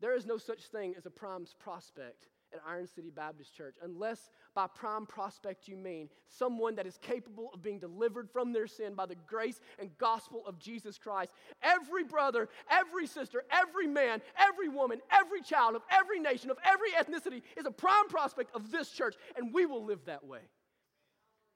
There 0.00 0.14
is 0.14 0.26
no 0.26 0.38
such 0.38 0.64
thing 0.64 0.94
as 0.96 1.06
a 1.06 1.10
prime 1.10 1.46
prospect 1.58 2.26
at 2.52 2.60
Iron 2.66 2.86
City 2.86 3.10
Baptist 3.14 3.54
Church, 3.54 3.76
unless 3.82 4.30
by 4.54 4.66
prime 4.66 5.06
prospect 5.06 5.68
you 5.68 5.76
mean 5.76 6.08
someone 6.28 6.74
that 6.76 6.86
is 6.86 6.98
capable 6.98 7.50
of 7.54 7.62
being 7.62 7.78
delivered 7.78 8.28
from 8.30 8.52
their 8.52 8.66
sin 8.66 8.94
by 8.94 9.06
the 9.06 9.16
grace 9.26 9.60
and 9.78 9.96
gospel 9.98 10.42
of 10.46 10.58
Jesus 10.58 10.98
Christ. 10.98 11.32
Every 11.62 12.04
brother, 12.04 12.48
every 12.70 13.06
sister, 13.06 13.44
every 13.50 13.86
man, 13.86 14.20
every 14.38 14.68
woman, 14.68 15.00
every 15.10 15.42
child 15.42 15.76
of 15.76 15.82
every 15.90 16.18
nation, 16.18 16.50
of 16.50 16.58
every 16.64 16.90
ethnicity 16.92 17.42
is 17.56 17.66
a 17.66 17.70
prime 17.70 18.08
prospect 18.08 18.54
of 18.54 18.70
this 18.70 18.90
church, 18.90 19.14
and 19.36 19.52
we 19.54 19.66
will 19.66 19.84
live 19.84 20.04
that 20.06 20.24
way. 20.24 20.40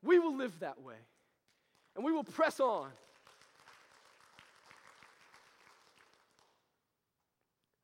We 0.03 0.19
will 0.19 0.37
live 0.37 0.61
that 0.61 0.81
way. 0.81 0.97
And 1.97 2.05
we 2.05 2.13
will 2.13 2.25
press 2.25 2.61
on. 2.61 2.91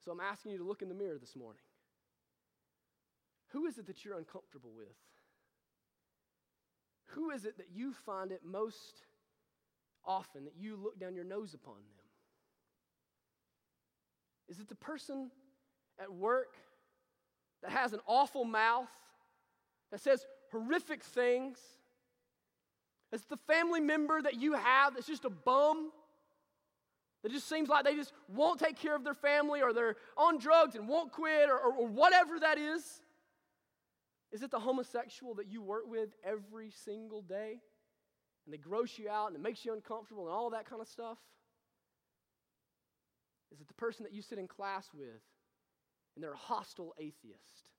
So 0.04 0.12
I'm 0.12 0.20
asking 0.20 0.52
you 0.52 0.58
to 0.58 0.64
look 0.64 0.82
in 0.82 0.88
the 0.88 0.94
mirror 0.94 1.18
this 1.18 1.36
morning. 1.36 1.60
Who 3.52 3.66
is 3.66 3.78
it 3.78 3.86
that 3.86 4.04
you're 4.04 4.18
uncomfortable 4.18 4.70
with? 4.76 4.88
Who 7.14 7.30
is 7.30 7.44
it 7.44 7.56
that 7.58 7.68
you 7.74 7.92
find 7.92 8.30
it 8.30 8.42
most 8.44 9.02
often 10.04 10.44
that 10.44 10.54
you 10.56 10.76
look 10.76 10.98
down 10.98 11.14
your 11.14 11.24
nose 11.24 11.54
upon 11.54 11.74
them? 11.74 12.06
Is 14.48 14.60
it 14.60 14.68
the 14.68 14.74
person 14.76 15.30
at 16.00 16.12
work 16.12 16.54
that 17.62 17.70
has 17.70 17.92
an 17.92 18.00
awful 18.06 18.44
mouth, 18.44 18.88
that 19.90 20.00
says 20.00 20.24
horrific 20.52 21.02
things? 21.02 21.58
Is 23.12 23.22
it 23.22 23.28
the 23.28 23.52
family 23.52 23.80
member 23.80 24.22
that 24.22 24.40
you 24.40 24.54
have 24.54 24.94
that's 24.94 25.06
just 25.06 25.24
a 25.24 25.30
bum? 25.30 25.90
That 27.22 27.32
just 27.32 27.48
seems 27.48 27.68
like 27.68 27.84
they 27.84 27.96
just 27.96 28.12
won't 28.28 28.60
take 28.60 28.78
care 28.78 28.94
of 28.94 29.04
their 29.04 29.14
family 29.14 29.60
or 29.62 29.72
they're 29.72 29.96
on 30.16 30.38
drugs 30.38 30.74
and 30.74 30.88
won't 30.88 31.12
quit 31.12 31.50
or, 31.50 31.58
or, 31.58 31.72
or 31.74 31.86
whatever 31.86 32.38
that 32.38 32.56
is? 32.56 33.02
Is 34.32 34.42
it 34.42 34.50
the 34.50 34.60
homosexual 34.60 35.34
that 35.34 35.48
you 35.48 35.60
work 35.60 35.84
with 35.86 36.10
every 36.24 36.70
single 36.70 37.22
day? 37.22 37.60
And 38.44 38.54
they 38.54 38.58
gross 38.58 38.98
you 38.98 39.08
out 39.08 39.28
and 39.28 39.36
it 39.36 39.42
makes 39.42 39.64
you 39.64 39.72
uncomfortable 39.72 40.26
and 40.26 40.32
all 40.32 40.50
that 40.50 40.68
kind 40.68 40.80
of 40.80 40.88
stuff? 40.88 41.18
Is 43.52 43.60
it 43.60 43.68
the 43.68 43.74
person 43.74 44.04
that 44.04 44.12
you 44.12 44.22
sit 44.22 44.38
in 44.38 44.46
class 44.46 44.88
with 44.94 45.22
and 46.14 46.22
they're 46.22 46.32
a 46.32 46.36
hostile 46.36 46.94
atheist? 46.98 47.70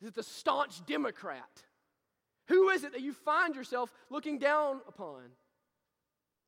Is 0.00 0.08
it 0.08 0.14
the 0.14 0.22
staunch 0.22 0.84
Democrat? 0.86 1.62
Who 2.48 2.70
is 2.70 2.84
it 2.84 2.92
that 2.92 3.00
you 3.00 3.12
find 3.12 3.54
yourself 3.54 3.92
looking 4.10 4.38
down 4.38 4.80
upon? 4.88 5.22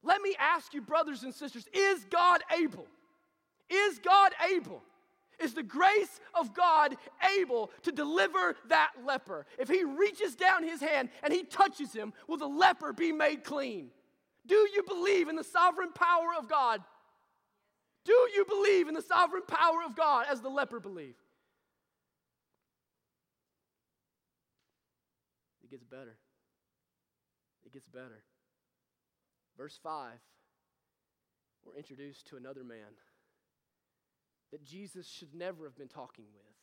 Let 0.02 0.20
me 0.20 0.34
ask 0.38 0.74
you, 0.74 0.82
brothers 0.82 1.22
and 1.22 1.34
sisters, 1.34 1.66
is 1.72 2.04
God 2.10 2.42
able? 2.56 2.86
Is 3.68 3.98
God 3.98 4.32
able? 4.52 4.82
Is 5.38 5.52
the 5.52 5.62
grace 5.62 6.20
of 6.38 6.54
God 6.54 6.96
able 7.38 7.70
to 7.82 7.92
deliver 7.92 8.56
that 8.68 8.92
leper? 9.04 9.46
If 9.58 9.68
he 9.68 9.84
reaches 9.84 10.34
down 10.34 10.64
his 10.64 10.80
hand 10.80 11.10
and 11.22 11.32
he 11.32 11.44
touches 11.44 11.92
him, 11.92 12.12
will 12.26 12.38
the 12.38 12.46
leper 12.46 12.92
be 12.92 13.12
made 13.12 13.44
clean? 13.44 13.90
Do 14.46 14.54
you 14.54 14.82
believe 14.86 15.28
in 15.28 15.36
the 15.36 15.44
sovereign 15.44 15.92
power 15.92 16.28
of 16.38 16.48
God? 16.48 16.82
Do 18.04 18.12
you 18.34 18.44
believe 18.48 18.88
in 18.88 18.94
the 18.94 19.02
sovereign 19.02 19.42
power 19.46 19.82
of 19.84 19.96
God 19.96 20.26
as 20.30 20.40
the 20.40 20.48
leper 20.48 20.80
believed? 20.80 21.20
It 25.62 25.70
gets 25.70 25.84
better. 25.84 26.16
It 27.66 27.72
gets 27.72 27.88
better. 27.88 28.22
Verse 29.58 29.78
5, 29.82 30.12
we're 31.64 31.74
introduced 31.74 32.28
to 32.28 32.36
another 32.36 32.62
man 32.62 32.94
that 34.56 34.64
Jesus 34.64 35.06
should 35.06 35.34
never 35.34 35.64
have 35.64 35.76
been 35.76 35.86
talking 35.86 36.24
with. 36.34 36.54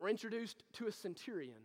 We're 0.00 0.08
introduced 0.08 0.62
to 0.74 0.86
a 0.86 0.92
centurion. 0.92 1.60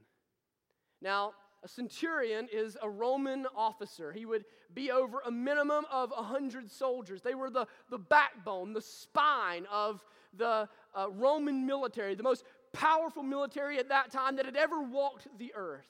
Now, 1.02 1.32
a 1.64 1.70
centurion 1.70 2.50
is 2.52 2.76
a 2.82 2.90
Roman 2.90 3.48
officer. 3.56 4.12
He 4.12 4.26
would 4.26 4.44
be 4.74 4.92
over 4.92 5.22
a 5.26 5.32
minimum 5.32 5.86
of 5.90 6.12
100 6.12 6.70
soldiers. 6.70 7.22
They 7.22 7.34
were 7.34 7.50
the, 7.50 7.66
the 7.90 7.98
backbone, 7.98 8.74
the 8.74 8.82
spine 8.82 9.66
of 9.72 10.04
the 10.36 10.68
uh, 10.94 11.08
Roman 11.12 11.66
military, 11.66 12.14
the 12.16 12.24
most 12.24 12.44
powerful 12.74 13.24
military 13.24 13.80
at 13.80 13.88
that 13.88 14.12
time 14.12 14.36
that 14.36 14.46
had 14.46 14.58
ever 14.58 14.82
walked 14.82 15.30
the 15.38 15.54
earth. 15.56 15.88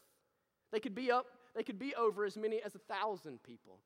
They 0.71 0.79
could 0.79 0.93
be 0.93 1.09
up, 1.09 1.25
they 1.55 1.63
could 1.63 1.79
be 1.79 1.95
over 1.95 2.25
as 2.25 2.37
many 2.37 2.61
as 2.61 2.75
a 2.75 2.93
thousand 2.93 3.41
people. 3.41 3.79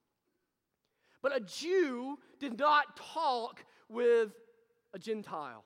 But 1.22 1.34
a 1.34 1.40
Jew 1.40 2.20
did 2.40 2.60
not 2.60 2.98
talk 2.98 3.64
with 3.88 4.34
a 4.94 5.00
Gentile. 5.00 5.64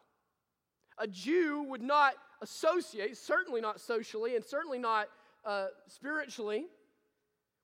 A 0.98 1.08
Jew 1.08 1.64
would 1.64 1.82
not 1.82 2.14
associate, 2.42 3.18
certainly 3.18 3.62
not 3.62 3.80
socially 3.80 4.36
and 4.36 4.44
certainly 4.44 4.80
not 4.80 5.08
uh, 5.46 5.68
spiritually, 5.88 6.66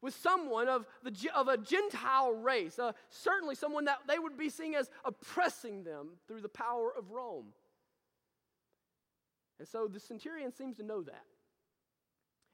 with 0.02 0.16
someone 0.16 0.68
of, 0.68 0.86
the, 1.04 1.12
of 1.36 1.48
a 1.48 1.58
Gentile 1.58 2.32
race, 2.32 2.78
uh, 2.78 2.92
certainly 3.10 3.56
someone 3.56 3.86
that 3.86 4.00
they 4.08 4.20
would 4.20 4.38
be 4.38 4.50
seeing 4.50 4.76
as 4.76 4.90
oppressing 5.04 5.84
them 5.84 6.10
through 6.28 6.42
the 6.42 6.50
power 6.50 6.92
of 6.96 7.12
Rome. 7.12 7.48
And 9.60 9.68
so 9.68 9.88
the 9.88 10.00
centurion 10.00 10.52
seems 10.52 10.78
to 10.78 10.84
know 10.84 11.02
that. 11.02 11.26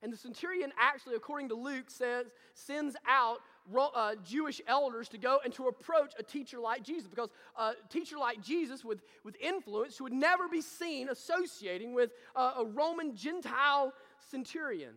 And 0.04 0.12
the 0.12 0.18
centurion 0.18 0.74
actually, 0.78 1.16
according 1.16 1.48
to 1.50 1.56
Luke, 1.56 1.90
says, 1.90 2.28
sends 2.54 2.98
out 3.08 3.38
uh, 3.74 4.16
Jewish 4.26 4.62
elders 4.68 5.08
to 5.10 5.18
go 5.18 5.40
and 5.46 5.54
to 5.54 5.70
approach 5.70 6.12
a 6.20 6.24
teacher 6.24 6.60
like 6.60 6.84
Jesus 6.84 7.08
because 7.08 7.30
a 7.58 7.72
teacher 7.90 8.18
like 8.18 8.42
Jesus 8.42 8.84
with, 8.84 9.00
with 9.24 9.38
influence 9.42 10.02
would 10.02 10.12
never 10.12 10.50
be 10.50 10.60
seen 10.60 11.08
associating 11.08 11.94
with 11.94 12.12
uh, 12.36 12.56
a 12.60 12.66
Roman 12.66 13.16
Gentile 13.16 13.94
centurion. 14.30 14.96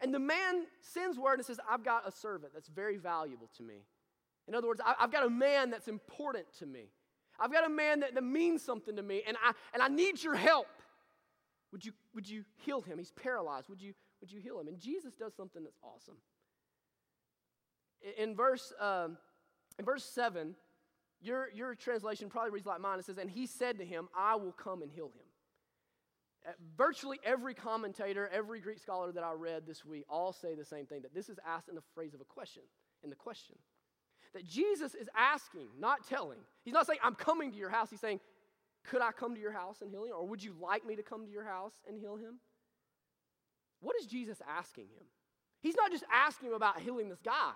And 0.00 0.14
the 0.14 0.18
man 0.18 0.64
sends 0.80 1.18
word 1.18 1.38
and 1.38 1.44
says, 1.44 1.60
I've 1.70 1.84
got 1.84 2.08
a 2.08 2.10
servant 2.10 2.54
that's 2.54 2.68
very 2.68 2.96
valuable 2.96 3.50
to 3.58 3.62
me. 3.62 3.84
In 4.48 4.54
other 4.54 4.66
words, 4.66 4.80
I, 4.84 4.94
have 4.98 5.12
got 5.12 5.26
a 5.26 5.30
man 5.30 5.70
that's 5.70 5.88
important 5.88 6.46
to 6.58 6.66
me. 6.66 6.86
I've 7.38 7.52
got 7.52 7.66
a 7.66 7.70
man 7.70 8.00
that, 8.00 8.14
that 8.14 8.24
means 8.24 8.62
something 8.62 8.96
to 8.96 9.02
me, 9.02 9.22
and 9.26 9.36
I, 9.44 9.52
and 9.72 9.82
I 9.82 9.88
need 9.88 10.22
your 10.22 10.36
help. 10.36 10.68
Would 11.74 11.84
you, 11.84 11.92
would 12.14 12.26
you 12.26 12.44
heal 12.64 12.80
him? 12.80 12.96
He's 12.96 13.12
paralyzed. 13.12 13.68
Would 13.68 13.82
you, 13.82 13.92
would 14.22 14.32
you 14.32 14.40
heal 14.40 14.58
him? 14.58 14.68
And 14.68 14.78
Jesus 14.78 15.12
does 15.12 15.34
something 15.34 15.62
that's 15.62 15.78
awesome 15.82 16.16
in 18.18 18.34
verse, 18.34 18.72
um, 18.80 19.16
in 19.78 19.84
verse 19.84 20.04
7, 20.04 20.54
your, 21.20 21.48
your 21.54 21.74
translation 21.74 22.28
probably 22.28 22.50
reads 22.50 22.66
like 22.66 22.80
mine. 22.80 22.98
It 22.98 23.06
says, 23.06 23.18
And 23.18 23.30
he 23.30 23.46
said 23.46 23.78
to 23.78 23.84
him, 23.84 24.08
I 24.16 24.36
will 24.36 24.52
come 24.52 24.82
and 24.82 24.90
heal 24.90 25.06
him. 25.06 25.26
Uh, 26.46 26.52
virtually 26.76 27.18
every 27.24 27.54
commentator, 27.54 28.28
every 28.32 28.60
Greek 28.60 28.78
scholar 28.78 29.10
that 29.12 29.24
I 29.24 29.32
read 29.32 29.66
this 29.66 29.84
week 29.84 30.04
all 30.10 30.32
say 30.32 30.54
the 30.54 30.64
same 30.64 30.84
thing 30.84 31.00
that 31.02 31.14
this 31.14 31.30
is 31.30 31.38
asked 31.46 31.68
in 31.68 31.74
the 31.74 31.82
phrase 31.94 32.12
of 32.12 32.20
a 32.20 32.24
question, 32.24 32.62
in 33.02 33.08
the 33.08 33.16
question. 33.16 33.56
That 34.34 34.44
Jesus 34.44 34.94
is 34.94 35.08
asking, 35.16 35.68
not 35.78 36.06
telling. 36.06 36.40
He's 36.64 36.74
not 36.74 36.86
saying, 36.86 36.98
I'm 37.02 37.14
coming 37.14 37.52
to 37.52 37.56
your 37.56 37.70
house. 37.70 37.88
He's 37.88 38.00
saying, 38.00 38.20
Could 38.88 39.00
I 39.00 39.12
come 39.12 39.34
to 39.34 39.40
your 39.40 39.52
house 39.52 39.80
and 39.80 39.90
heal 39.90 40.04
him? 40.04 40.12
Or 40.16 40.26
would 40.26 40.42
you 40.42 40.54
like 40.60 40.86
me 40.86 40.96
to 40.96 41.02
come 41.02 41.24
to 41.24 41.30
your 41.30 41.44
house 41.44 41.72
and 41.88 41.98
heal 41.98 42.16
him? 42.16 42.40
What 43.80 43.96
is 44.00 44.06
Jesus 44.06 44.40
asking 44.48 44.84
him? 44.84 45.04
He's 45.60 45.76
not 45.76 45.90
just 45.90 46.04
asking 46.12 46.48
him 46.48 46.54
about 46.54 46.80
healing 46.80 47.08
this 47.08 47.20
guy. 47.22 47.52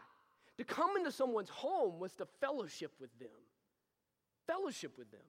To 0.56 0.64
come 0.64 0.96
into 0.96 1.12
someone's 1.12 1.50
home 1.50 2.00
was 2.00 2.12
to 2.14 2.26
fellowship 2.40 2.92
with 3.00 3.16
them. 3.18 3.28
Fellowship 4.46 4.96
with 4.98 5.10
them. 5.10 5.20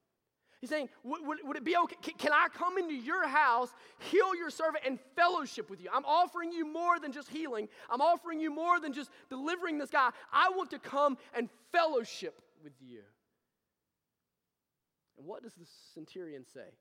He's 0.62 0.70
saying, 0.70 0.90
would, 1.04 1.26
would, 1.26 1.38
would, 1.44 1.58
it 1.58 1.64
be 1.64 1.78
okay? 1.78 1.96
Can, 2.02 2.16
can 2.16 2.34
I 2.34 2.48
come 2.54 2.78
into 2.78 2.94
your 2.94 3.28
house, 3.28 3.70
heal 4.00 4.36
your 4.36 4.50
servant, 4.50 4.84
and 4.86 5.00
fellowship 5.16 5.70
with 5.70 5.82
you? 5.82 5.90
I'm 5.94 6.04
offering 6.06 6.52
you 6.52 6.66
more 6.66 7.00
than 7.00 7.14
just 7.14 7.30
healing. 7.30 7.70
I'm 7.90 8.02
offering 8.02 8.42
you 8.42 8.54
more 8.54 8.80
than 8.80 8.92
just 8.92 9.10
delivering 9.30 9.78
this 9.78 9.90
guy. 9.90 10.10
I 10.34 10.50
want 10.50 10.72
to 10.72 10.80
come 10.80 11.18
and 11.34 11.50
fellowship 11.72 12.42
with 12.62 12.74
you. 12.82 13.02
And 15.20 15.28
what 15.28 15.44
does 15.44 15.54
the 15.54 15.66
centurion 15.94 16.46
say? 16.52 16.72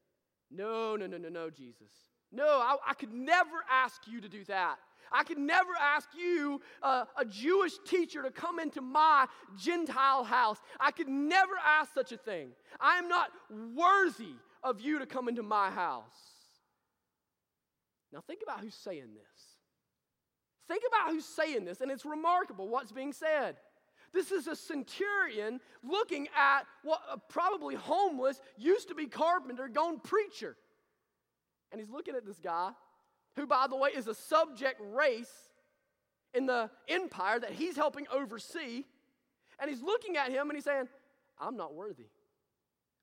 No, 0.51 0.97
no, 0.97 1.07
no, 1.07 1.19
no, 1.19 1.29
no, 1.29 1.51
Jesus. 1.51 1.91
No, 2.31 2.47
I, 2.47 2.77
I 2.87 2.95
could 2.95 3.13
never 3.13 3.65
ask 3.71 4.03
you 4.07 4.21
to 4.21 4.29
do 4.29 4.45
that. 4.45 4.77
I 5.11 5.25
could 5.25 5.39
never 5.39 5.71
ask 5.81 6.09
you, 6.17 6.61
uh, 6.83 7.07
a 7.17 7.25
Jewish 7.25 7.73
teacher, 7.87 8.23
to 8.23 8.31
come 8.31 8.59
into 8.61 8.81
my 8.81 9.27
Gentile 9.57 10.23
house. 10.23 10.59
I 10.79 10.91
could 10.91 11.09
never 11.09 11.53
ask 11.67 11.93
such 11.95 12.13
a 12.13 12.17
thing. 12.17 12.51
I 12.79 12.99
am 12.99 13.09
not 13.09 13.31
worthy 13.51 14.35
of 14.63 14.81
you 14.81 14.99
to 14.99 15.07
come 15.07 15.29
into 15.29 15.43
my 15.43 15.71
house. 15.71 16.05
Now, 18.13 18.21
think 18.27 18.41
about 18.43 18.61
who's 18.61 18.75
saying 18.75 19.15
this. 19.15 19.43
Think 20.69 20.83
about 20.87 21.11
who's 21.13 21.25
saying 21.25 21.65
this, 21.65 21.81
and 21.81 21.91
it's 21.91 22.05
remarkable 22.05 22.69
what's 22.69 22.93
being 22.93 23.13
said. 23.13 23.57
This 24.19 24.33
is 24.33 24.49
a 24.49 24.57
centurion 24.57 25.61
looking 25.85 26.27
at 26.37 26.63
what 26.83 27.29
probably 27.29 27.77
homeless, 27.77 28.41
used 28.57 28.89
to 28.89 28.97
be 28.97 29.07
carpenter, 29.07 29.69
gone 29.69 30.01
preacher. 30.01 30.57
And 31.71 31.81
he's 31.81 31.89
looking 31.89 32.17
at 32.17 32.27
this 32.27 32.41
guy, 32.41 32.73
who, 33.37 33.47
by 33.47 33.69
the 33.71 33.77
way, 33.77 33.91
is 33.91 34.09
a 34.09 34.17
subject 34.17 34.81
race 34.93 35.31
in 36.35 36.47
the 36.47 36.69
empire 36.89 37.39
that 37.39 37.53
he's 37.53 37.77
helping 37.77 38.09
oversee. 38.13 38.83
And 39.61 39.71
he's 39.71 39.83
looking 39.83 40.17
at 40.17 40.33
him 40.33 40.51
and 40.51 40.57
he's 40.57 40.65
saying, 40.65 40.89
I'm 41.41 41.57
not 41.57 41.77
worthy. 41.77 42.09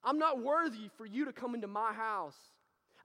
I'm 0.04 0.20
not 0.20 0.44
worthy 0.44 0.90
for 0.98 1.06
you 1.06 1.24
to 1.24 1.32
come 1.32 1.56
into 1.56 1.68
my 1.68 1.94
house. 1.94 2.36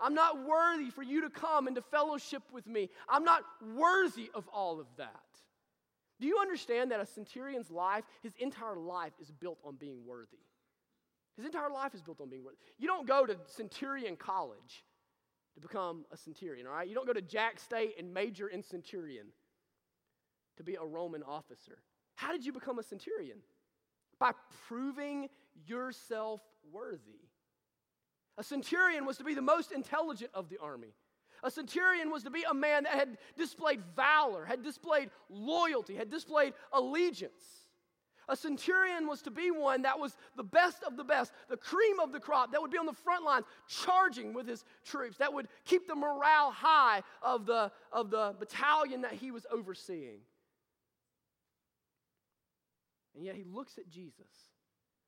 I'm 0.01 0.15
not 0.15 0.45
worthy 0.45 0.91
for 0.91 1.05
you 1.05 1.21
to 1.21 1.31
come 1.31 1.69
into 1.69 1.81
fellowship 1.81 2.43
with 2.53 2.67
me. 2.67 2.89
I'm 3.09 3.23
not 3.23 3.45
worthy 3.77 4.33
of 4.35 4.49
all 4.49 4.81
of 4.81 4.87
that. 4.97 5.23
Do 6.21 6.27
you 6.27 6.39
understand 6.39 6.91
that 6.93 7.01
a 7.01 7.07
centurion's 7.07 7.71
life, 7.71 8.05
his 8.23 8.35
entire 8.39 8.77
life, 8.77 9.13
is 9.21 9.31
built 9.31 9.59
on 9.65 9.77
being 9.77 10.05
worthy? 10.07 10.39
His 11.37 11.47
entire 11.47 11.71
life 11.71 11.95
is 11.95 12.03
built 12.03 12.21
on 12.21 12.29
being 12.29 12.45
worthy. 12.45 12.59
You 12.79 12.87
don't 12.87 13.09
go 13.09 13.25
to 13.25 13.37
centurion 13.47 14.17
college 14.17 14.85
to 15.55 15.61
become 15.61 16.05
a 16.13 16.17
centurion, 16.17 16.67
all 16.67 16.75
right? 16.75 16.87
You 16.87 16.95
don't 16.95 17.07
go 17.07 17.15
to 17.15 17.23
Jax 17.23 17.63
State 17.63 17.95
and 17.99 18.13
major 18.13 18.49
in 18.49 18.63
centurion 18.63 19.27
to 20.59 20.63
be 20.63 20.75
a 20.75 20.85
Roman 20.85 21.23
officer. 21.23 21.79
How 22.17 22.33
did 22.33 22.45
you 22.45 22.53
become 22.53 22.79
a 22.79 22.83
centurion? 22.83 23.39
By 24.19 24.33
proving 24.69 25.29
yourself 25.67 26.43
worthy. 26.71 27.21
A 28.37 28.45
centurion 28.45 29.07
was 29.07 29.17
to 29.17 29.25
be 29.25 29.35
the 29.35 29.43
most 29.43 29.73
intelligent 29.73 30.31
of 30.35 30.51
the 30.51 30.59
army. 30.59 30.95
A 31.43 31.51
centurion 31.51 32.11
was 32.11 32.23
to 32.25 32.31
be 32.31 32.45
a 32.49 32.55
man 32.55 32.85
that 32.85 32.95
had 32.95 33.19
displayed 33.37 33.83
valor, 33.97 34.45
had 34.45 34.63
displayed 34.63 35.11
loyalty, 35.29 35.95
had 35.95 36.11
displayed 36.11 36.53
allegiance. 36.73 37.43
A 38.29 38.37
centurion 38.37 39.09
was 39.09 39.23
to 39.23 39.31
be 39.31 39.51
one 39.51 39.83
that 39.83 39.99
was 39.99 40.17
the 40.37 40.45
best 40.45 40.85
of 40.85 40.97
the 40.97 41.03
best, 41.03 41.33
the 41.49 41.57
cream 41.57 41.99
of 41.99 42.13
the 42.13 42.21
crop, 42.21 42.53
that 42.53 42.61
would 42.61 42.71
be 42.71 42.79
on 42.79 42.87
the 42.87 42.93
front 42.93 43.25
lines 43.25 43.45
charging 43.67 44.33
with 44.33 44.47
his 44.47 44.65
troops, 44.85 45.19
that 45.19 45.33
would 45.33 45.49
keep 45.65 45.89
the 45.89 45.97
morale 45.97 46.53
high 46.53 47.03
of 47.23 47.47
the, 47.47 47.73
of 47.91 48.11
the 48.11 48.37
battalion 48.39 49.03
that 49.03 49.15
he 49.15 49.33
was 49.33 49.47
overseeing. 49.51 50.21
And 53.17 53.25
yet 53.25 53.35
he 53.35 53.43
looks 53.43 53.79
at 53.79 53.89
Jesus 53.89 54.50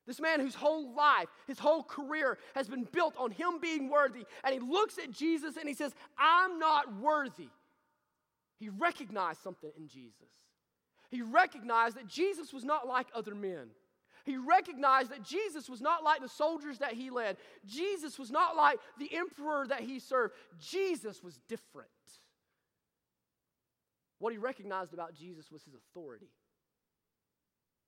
this 0.06 0.20
man 0.20 0.40
whose 0.40 0.54
whole 0.54 0.94
life, 0.94 1.28
his 1.46 1.58
whole 1.58 1.82
career 1.82 2.38
has 2.54 2.68
been 2.68 2.84
built 2.84 3.14
on 3.16 3.30
him 3.30 3.60
being 3.60 3.88
worthy. 3.88 4.24
And 4.44 4.52
he 4.52 4.60
looks 4.60 4.98
at 4.98 5.10
Jesus 5.10 5.56
and 5.56 5.68
he 5.68 5.74
says, 5.74 5.94
I'm 6.18 6.58
not 6.58 6.98
worthy. 7.00 7.48
He 8.58 8.68
recognized 8.68 9.42
something 9.42 9.70
in 9.76 9.88
Jesus. 9.88 10.30
He 11.10 11.22
recognized 11.22 11.96
that 11.96 12.08
Jesus 12.08 12.52
was 12.52 12.64
not 12.64 12.86
like 12.88 13.06
other 13.14 13.34
men. 13.34 13.68
He 14.24 14.36
recognized 14.36 15.10
that 15.10 15.22
Jesus 15.22 15.68
was 15.68 15.80
not 15.80 16.04
like 16.04 16.20
the 16.20 16.28
soldiers 16.28 16.78
that 16.78 16.92
he 16.92 17.10
led. 17.10 17.36
Jesus 17.66 18.18
was 18.18 18.30
not 18.30 18.56
like 18.56 18.78
the 18.98 19.12
emperor 19.14 19.66
that 19.68 19.80
he 19.80 19.98
served. 19.98 20.34
Jesus 20.60 21.22
was 21.22 21.40
different. 21.48 21.88
What 24.18 24.32
he 24.32 24.38
recognized 24.38 24.94
about 24.94 25.14
Jesus 25.14 25.50
was 25.50 25.64
his 25.64 25.74
authority. 25.74 26.30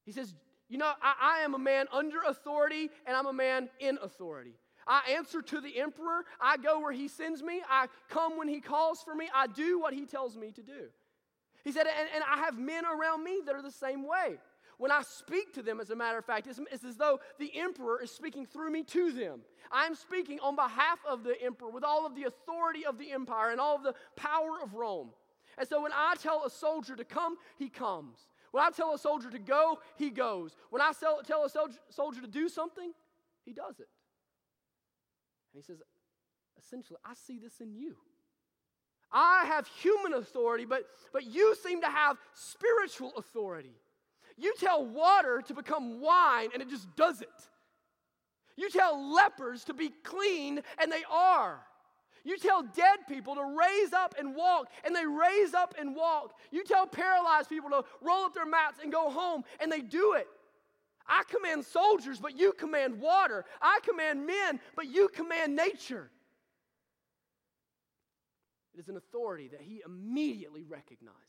He 0.05 0.11
says, 0.11 0.35
you 0.69 0.79
know, 0.79 0.91
I, 1.03 1.39
I 1.41 1.45
am 1.45 1.55
a 1.55 1.59
man 1.59 1.87
under 1.93 2.23
authority 2.27 2.91
and 3.07 3.17
I'm 3.17 3.27
a 3.27 3.33
man 3.33 3.69
in 3.81 3.99
authority. 4.03 4.55
I 4.87 5.15
answer 5.17 5.41
to 5.41 5.61
the 5.61 5.81
emperor. 5.81 6.25
I 6.41 6.57
go 6.57 6.81
where 6.81 6.93
he 6.93 7.09
sends 7.09 7.43
me. 7.43 7.63
I 7.69 7.87
come 8.11 8.37
when 8.37 8.49
he 8.49 8.61
calls 8.61 9.03
for 9.03 9.15
me. 9.15 9.29
I 9.35 9.47
do 9.47 9.81
what 9.81 9.95
he 9.95 10.05
tells 10.05 10.37
me 10.37 10.53
to 10.53 10.63
do. 10.63 10.89
He 11.65 11.73
said, 11.73 11.87
and, 11.87 12.09
and 12.15 12.25
I 12.31 12.39
have 12.39 12.59
men 12.59 12.85
around 12.85 13.25
me 13.25 13.41
that 13.47 13.55
are 13.55 13.63
the 13.63 13.71
same 13.71 14.07
way. 14.07 14.37
When 14.77 14.91
I 14.91 15.03
speak 15.03 15.55
to 15.55 15.63
them, 15.63 15.81
as 15.81 15.91
a 15.91 15.97
matter 15.97 16.19
of 16.19 16.25
fact, 16.25 16.47
it's, 16.47 16.61
it's, 16.71 16.85
as 16.85 16.97
though 16.97 17.21
the 17.39 17.51
emperor 17.57 18.03
is 18.03 18.11
speaking 18.11 18.45
through 18.45 18.71
me 18.71 18.83
to 18.85 19.13
them. 19.13 19.41
I'm 19.71 19.95
speaking 19.95 20.41
on 20.41 20.57
behalf 20.57 20.99
of 21.09 21.23
the 21.23 21.41
emperor 21.41 21.71
with 21.71 21.85
all 21.85 22.05
of 22.05 22.15
the 22.15 22.25
authority 22.25 22.85
of 22.85 22.99
the 22.99 23.13
empire 23.13 23.51
and 23.51 23.61
all 23.61 23.77
of 23.77 23.83
the 23.83 23.95
power 24.17 24.59
of 24.63 24.75
Rome. 24.75 25.11
And 25.57 25.69
so 25.69 25.83
when 25.83 25.93
I 25.93 26.17
tell 26.21 26.45
a 26.45 26.51
soldier 26.51 26.97
to 26.97 27.05
come, 27.05 27.37
he 27.57 27.69
comes. 27.69 28.19
When 28.55 28.63
I 28.63 28.71
tell 28.71 28.95
a 28.95 28.99
soldier 29.01 29.33
to 29.33 29.39
go, 29.41 29.81
he 29.97 30.11
goes. 30.11 30.55
When 30.71 30.81
I 30.81 30.93
tell 31.27 31.45
a 31.45 31.51
soldier 31.91 32.21
to 32.21 32.29
do 32.29 32.49
something, 32.49 32.93
he 33.45 33.53
does 33.53 33.81
it. 33.81 33.89
And 35.53 35.57
he 35.57 35.63
says, 35.63 35.79
essentially, 36.57 37.01
I 37.05 37.15
see 37.15 37.41
this 37.41 37.61
in 37.61 37.75
you. 37.75 37.97
I 39.11 39.47
have 39.47 39.67
human 39.67 40.13
authority, 40.13 40.67
but, 40.67 40.85
but 41.13 41.25
you 41.25 41.57
seem 41.65 41.81
to 41.81 41.89
have 41.89 42.17
spiritual 42.35 43.13
authority. 43.17 43.75
You 44.37 44.55
tell 44.61 44.87
water 44.87 45.43
to 45.49 45.55
become 45.55 46.01
wine, 46.01 46.51
and 46.53 46.63
it 46.63 46.71
just 46.71 46.95
does 46.95 47.23
it. 47.23 47.49
You 48.57 48.71
tell 48.71 49.17
lepers 49.17 49.65
to 49.65 49.75
be 49.75 49.91
clean, 50.05 50.63
and 50.81 50.93
they 50.93 51.03
are. 51.11 51.59
You 52.25 52.39
tell 52.39 52.63
dead 52.63 53.01
people 53.07 53.35
to 53.35 53.45
raise 53.45 53.93
up 53.93 54.15
and 54.19 54.35
walk, 54.35 54.69
and 54.85 54.97
they 54.97 55.05
raise 55.07 55.53
up 55.53 55.75
and 55.79 55.95
walk. 55.95 56.35
You 56.51 56.65
tell 56.65 56.87
paralyzed 56.87 57.51
people 57.51 57.69
to 57.71 57.85
roll 58.01 58.25
up 58.25 58.35
their 58.35 58.47
mats 58.47 58.81
and 58.83 58.91
go 58.91 59.11
home, 59.11 59.45
and 59.61 59.71
they 59.71 59.83
do 59.83 60.15
it. 60.15 60.27
I 61.07 61.23
command 61.29 61.67
soldiers, 61.67 62.19
but 62.19 62.39
you 62.39 62.53
command 62.53 62.99
water. 62.99 63.45
I 63.61 63.81
command 63.85 64.27
men, 64.27 64.59
but 64.75 64.87
you 64.87 65.09
command 65.09 65.55
nature. 65.55 66.11
It 68.75 68.81
is 68.81 68.89
an 68.89 68.97
authority 68.97 69.49
that 69.49 69.61
he 69.61 69.83
immediately 69.85 70.65
recognizes, 70.65 71.21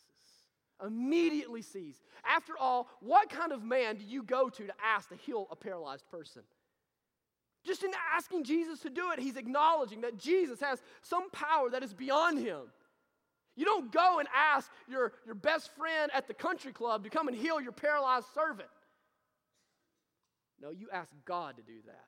immediately 0.83 1.61
sees. 1.61 2.01
After 2.25 2.53
all, 2.57 2.87
what 3.01 3.29
kind 3.29 3.51
of 3.51 3.63
man 3.63 3.97
do 3.97 4.05
you 4.05 4.23
go 4.23 4.49
to 4.49 4.65
to 4.65 4.73
ask 4.83 5.09
to 5.09 5.15
heal 5.15 5.47
a 5.51 5.55
paralyzed 5.57 6.07
person? 6.09 6.43
Just 7.65 7.83
in 7.83 7.91
asking 8.13 8.43
Jesus 8.43 8.79
to 8.81 8.89
do 8.89 9.11
it, 9.11 9.19
he's 9.19 9.37
acknowledging 9.37 10.01
that 10.01 10.17
Jesus 10.17 10.59
has 10.61 10.81
some 11.01 11.29
power 11.31 11.69
that 11.71 11.83
is 11.83 11.93
beyond 11.93 12.39
him. 12.39 12.61
You 13.55 13.65
don't 13.65 13.91
go 13.91 14.19
and 14.19 14.27
ask 14.35 14.69
your, 14.87 15.13
your 15.25 15.35
best 15.35 15.75
friend 15.75 16.11
at 16.13 16.27
the 16.27 16.33
country 16.33 16.73
club 16.73 17.03
to 17.05 17.09
come 17.09 17.27
and 17.27 17.35
heal 17.35 17.59
your 17.59 17.71
paralyzed 17.71 18.27
servant. 18.33 18.69
No, 20.61 20.69
you 20.69 20.89
ask 20.91 21.11
God 21.25 21.57
to 21.57 21.63
do 21.63 21.79
that. 21.87 22.05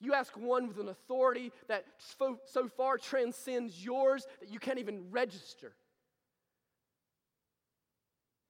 You 0.00 0.14
ask 0.14 0.36
one 0.36 0.68
with 0.68 0.78
an 0.78 0.88
authority 0.88 1.52
that 1.68 1.84
so, 2.18 2.38
so 2.46 2.68
far 2.68 2.98
transcends 2.98 3.82
yours 3.82 4.26
that 4.40 4.50
you 4.50 4.58
can't 4.58 4.78
even 4.78 5.10
register. 5.10 5.72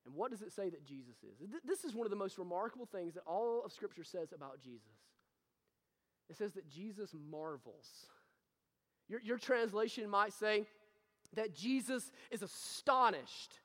And 0.06 0.14
what 0.14 0.30
does 0.30 0.42
it 0.42 0.52
say 0.52 0.70
that 0.70 0.84
Jesus 0.84 1.16
is? 1.22 1.48
This 1.64 1.84
is 1.84 1.94
one 1.94 2.06
of 2.06 2.10
the 2.10 2.16
most 2.16 2.38
remarkable 2.38 2.86
things 2.86 3.14
that 3.14 3.24
all 3.26 3.62
of 3.64 3.72
Scripture 3.72 4.04
says 4.04 4.32
about 4.32 4.60
Jesus. 4.60 4.92
It 6.28 6.36
says 6.36 6.52
that 6.54 6.68
Jesus 6.68 7.14
marvels. 7.30 8.06
Your, 9.08 9.20
your 9.20 9.38
translation 9.38 10.08
might 10.08 10.32
say 10.32 10.66
that 11.34 11.54
Jesus 11.54 12.10
is 12.30 12.42
astonished. 12.42 13.60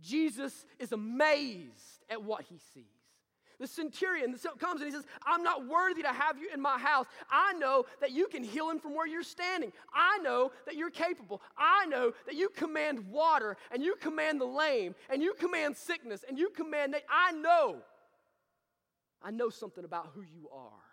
Jesus 0.00 0.66
is 0.78 0.92
amazed 0.92 2.04
at 2.10 2.22
what 2.22 2.42
he 2.42 2.58
sees. 2.74 2.84
The 3.60 3.68
centurion 3.68 4.36
comes 4.58 4.80
and 4.80 4.90
he 4.90 4.90
says, 4.90 5.06
I'm 5.24 5.44
not 5.44 5.68
worthy 5.68 6.02
to 6.02 6.12
have 6.12 6.38
you 6.38 6.48
in 6.52 6.60
my 6.60 6.76
house. 6.76 7.06
I 7.30 7.52
know 7.54 7.86
that 8.00 8.10
you 8.10 8.26
can 8.26 8.42
heal 8.42 8.68
him 8.68 8.80
from 8.80 8.94
where 8.94 9.06
you're 9.06 9.22
standing. 9.22 9.72
I 9.92 10.18
know 10.18 10.50
that 10.66 10.74
you're 10.74 10.90
capable. 10.90 11.40
I 11.56 11.86
know 11.86 12.12
that 12.26 12.34
you 12.34 12.48
command 12.48 13.08
water 13.08 13.56
and 13.70 13.82
you 13.82 13.94
command 13.94 14.40
the 14.40 14.46
lame 14.46 14.96
and 15.08 15.22
you 15.22 15.34
command 15.34 15.76
sickness 15.76 16.24
and 16.28 16.36
you 16.36 16.50
command. 16.50 16.96
I 17.08 17.30
know. 17.32 17.76
I 19.22 19.30
know 19.30 19.50
something 19.50 19.84
about 19.84 20.10
who 20.14 20.22
you 20.22 20.48
are. 20.52 20.83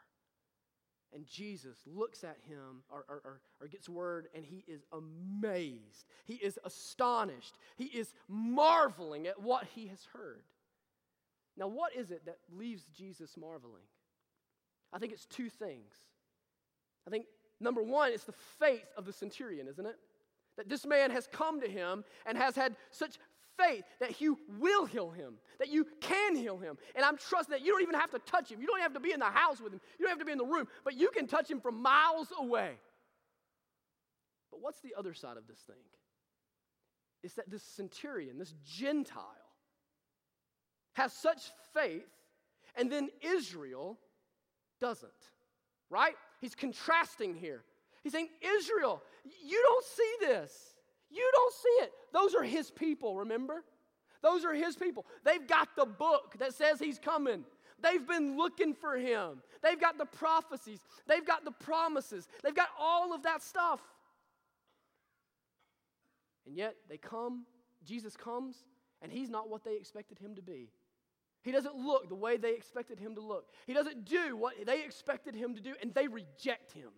And 1.14 1.26
Jesus 1.28 1.78
looks 1.86 2.24
at 2.24 2.38
him 2.48 2.84
or, 2.90 3.04
or, 3.10 3.42
or, 3.60 3.68
gets 3.68 3.90
word 3.90 4.28
and 4.34 4.46
he 4.46 4.64
is 4.66 4.86
amazed. 4.94 6.06
He 6.26 6.36
is 6.36 6.58
astonished. 6.64 7.56
He 7.76 7.86
is 7.86 8.14
marveling 8.30 9.28
at 9.28 9.42
what 9.42 9.66
he 9.76 9.88
has 9.88 10.08
heard. 10.14 10.44
Now, 11.58 11.68
what 11.68 11.94
is 11.96 12.12
it 12.12 12.26
that 12.26 12.38
leaves 12.56 12.86
Jesus 12.96 13.36
marveling? 13.36 13.84
I 14.94 15.00
think 15.00 15.12
it's 15.12 15.26
two 15.26 15.50
things. 15.50 15.94
I 17.06 17.10
think 17.10 17.26
number 17.60 17.84
one, 17.84 18.12
it's 18.14 18.24
the 18.24 18.32
faith 18.32 18.88
of 18.98 19.06
the 19.06 19.14
centurion, 19.14 19.68
isn't 19.68 19.86
it? 19.86 19.98
That 20.58 20.70
this 20.70 20.86
man 20.86 21.12
has 21.12 21.28
come 21.28 21.60
to 21.62 21.70
him 21.70 22.04
and 22.26 22.38
has 22.38 22.56
had 22.56 22.76
such 22.90 23.18
faith 23.66 23.84
that 24.00 24.22
you 24.22 24.38
will 24.60 24.86
heal 24.86 25.12
him, 25.12 25.36
that 25.60 25.70
you 25.70 25.86
can 26.02 26.36
heal 26.36 26.58
him. 26.58 26.78
And 26.96 27.06
I'm 27.06 27.18
trusting 27.18 27.52
that 27.52 27.66
you 27.66 27.72
don't 27.72 27.82
even 27.82 27.96
have 27.96 28.12
to 28.12 28.20
touch 28.20 28.52
him. 28.52 28.62
You 28.62 28.68
don't 28.68 28.82
have 28.82 28.94
to 28.94 29.00
be 29.00 29.12
in 29.12 29.20
the 29.20 29.26
house 29.26 29.62
with 29.62 29.74
him. 29.74 29.82
You 30.00 30.06
don't 30.06 30.12
have 30.12 30.20
to 30.20 30.26
be 30.26 30.32
in 30.32 30.38
the 30.38 30.46
room, 30.46 30.68
but 30.84 30.96
you 30.96 31.10
can 31.10 31.28
touch 31.28 31.50
him 31.50 31.60
from 31.60 31.82
miles 31.82 32.28
away. 32.40 32.72
But 34.52 34.62
what's 34.62 34.82
the 34.82 34.94
other 34.98 35.14
side 35.14 35.38
of 35.38 35.48
this 35.48 35.60
thing? 35.60 35.76
It's 37.24 37.36
that 37.36 37.50
this 37.50 37.64
centurion, 37.64 38.38
this 38.38 38.54
Gentile, 38.66 39.24
has 40.94 41.14
such 41.14 41.42
faith, 41.74 42.10
and 42.76 42.92
then 42.92 43.10
Israel 43.22 43.98
doesn't, 44.80 45.12
right? 45.90 46.16
He's 46.42 46.56
contrasting 46.56 47.36
here. 47.36 47.64
He's 48.04 48.14
saying, 48.14 48.30
Israel, 48.42 49.02
you 49.46 49.62
don't 49.64 49.86
see 49.86 50.16
this. 50.28 50.52
You 51.14 51.30
don't 51.34 51.54
see 51.54 51.84
it. 51.84 51.92
Those 52.14 52.36
are 52.36 52.44
his 52.44 52.72
people, 52.72 53.18
remember? 53.18 53.64
Those 54.22 54.46
are 54.46 54.54
his 54.54 54.76
people. 54.76 55.06
They've 55.26 55.46
got 55.46 55.70
the 55.76 55.86
book 55.86 56.36
that 56.40 56.54
says 56.54 56.80
he's 56.80 57.00
coming. 57.00 57.44
They've 57.82 58.06
been 58.08 58.38
looking 58.38 58.74
for 58.74 58.98
him. 58.98 59.42
They've 59.64 59.80
got 59.80 59.98
the 59.98 60.06
prophecies. 60.06 60.80
They've 61.08 61.26
got 61.26 61.44
the 61.44 61.52
promises. 61.52 62.28
They've 62.44 62.56
got 62.56 62.70
all 62.80 63.14
of 63.14 63.24
that 63.24 63.42
stuff. 63.42 63.82
And 66.46 66.56
yet 66.56 66.76
they 66.90 66.98
come, 66.98 67.46
Jesus 67.84 68.16
comes, 68.16 68.64
and 69.02 69.12
he's 69.12 69.30
not 69.30 69.50
what 69.50 69.64
they 69.64 69.76
expected 69.76 70.20
him 70.20 70.36
to 70.36 70.42
be. 70.42 70.70
He 71.44 71.52
doesn't 71.52 71.76
look 71.76 72.08
the 72.08 72.16
way 72.16 72.38
they 72.38 72.54
expected 72.54 73.00
him 73.00 73.16
to 73.16 73.22
look. 73.22 73.48
He 73.66 73.74
doesn't 73.74 74.06
do 74.06 74.36
what 74.36 74.54
they 74.64 74.84
expected 74.84 75.34
him 75.34 75.56
to 75.56 75.62
do, 75.62 75.74
and 75.82 75.94
they 75.94 76.08
reject 76.08 76.72
him. 76.74 76.90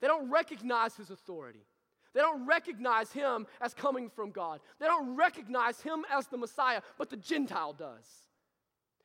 They 0.00 0.06
don't 0.06 0.30
recognize 0.30 0.96
his 0.96 1.10
authority. 1.10 1.66
They 2.14 2.20
don't 2.20 2.46
recognize 2.46 3.12
him 3.12 3.46
as 3.60 3.74
coming 3.74 4.10
from 4.10 4.30
God. 4.30 4.60
They 4.80 4.86
don't 4.86 5.16
recognize 5.16 5.80
him 5.80 6.04
as 6.10 6.26
the 6.26 6.38
Messiah, 6.38 6.80
but 6.96 7.10
the 7.10 7.16
Gentile 7.16 7.72
does. 7.72 8.06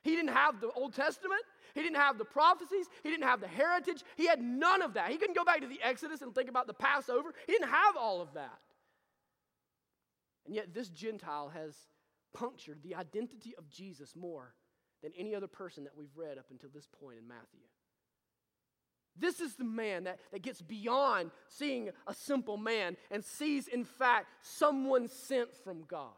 He 0.03 0.15
didn't 0.15 0.33
have 0.33 0.59
the 0.59 0.71
Old 0.71 0.93
Testament. 0.93 1.41
He 1.73 1.81
didn't 1.81 1.97
have 1.97 2.17
the 2.17 2.25
prophecies. 2.25 2.87
He 3.03 3.09
didn't 3.09 3.25
have 3.25 3.41
the 3.41 3.47
heritage. 3.47 4.03
He 4.15 4.27
had 4.27 4.41
none 4.41 4.81
of 4.81 4.93
that. 4.93 5.09
He 5.09 5.17
couldn't 5.17 5.35
go 5.35 5.45
back 5.45 5.61
to 5.61 5.67
the 5.67 5.81
Exodus 5.81 6.21
and 6.21 6.35
think 6.35 6.49
about 6.49 6.67
the 6.67 6.73
Passover. 6.73 7.33
He 7.47 7.53
didn't 7.53 7.69
have 7.69 7.95
all 7.97 8.21
of 8.21 8.33
that. 8.33 8.59
And 10.45 10.53
yet, 10.53 10.73
this 10.73 10.89
Gentile 10.89 11.49
has 11.53 11.75
punctured 12.33 12.79
the 12.83 12.95
identity 12.95 13.53
of 13.57 13.69
Jesus 13.69 14.15
more 14.15 14.53
than 15.01 15.13
any 15.17 15.35
other 15.35 15.47
person 15.47 15.83
that 15.85 15.95
we've 15.95 16.15
read 16.15 16.37
up 16.37 16.45
until 16.51 16.69
this 16.73 16.87
point 17.01 17.17
in 17.17 17.27
Matthew. 17.27 17.61
This 19.19 19.39
is 19.39 19.55
the 19.55 19.63
man 19.63 20.05
that, 20.05 20.19
that 20.31 20.41
gets 20.41 20.61
beyond 20.61 21.31
seeing 21.47 21.89
a 22.07 22.13
simple 22.13 22.57
man 22.57 22.97
and 23.11 23.23
sees, 23.23 23.67
in 23.67 23.83
fact, 23.83 24.27
someone 24.41 25.07
sent 25.07 25.55
from 25.63 25.83
God. 25.87 26.09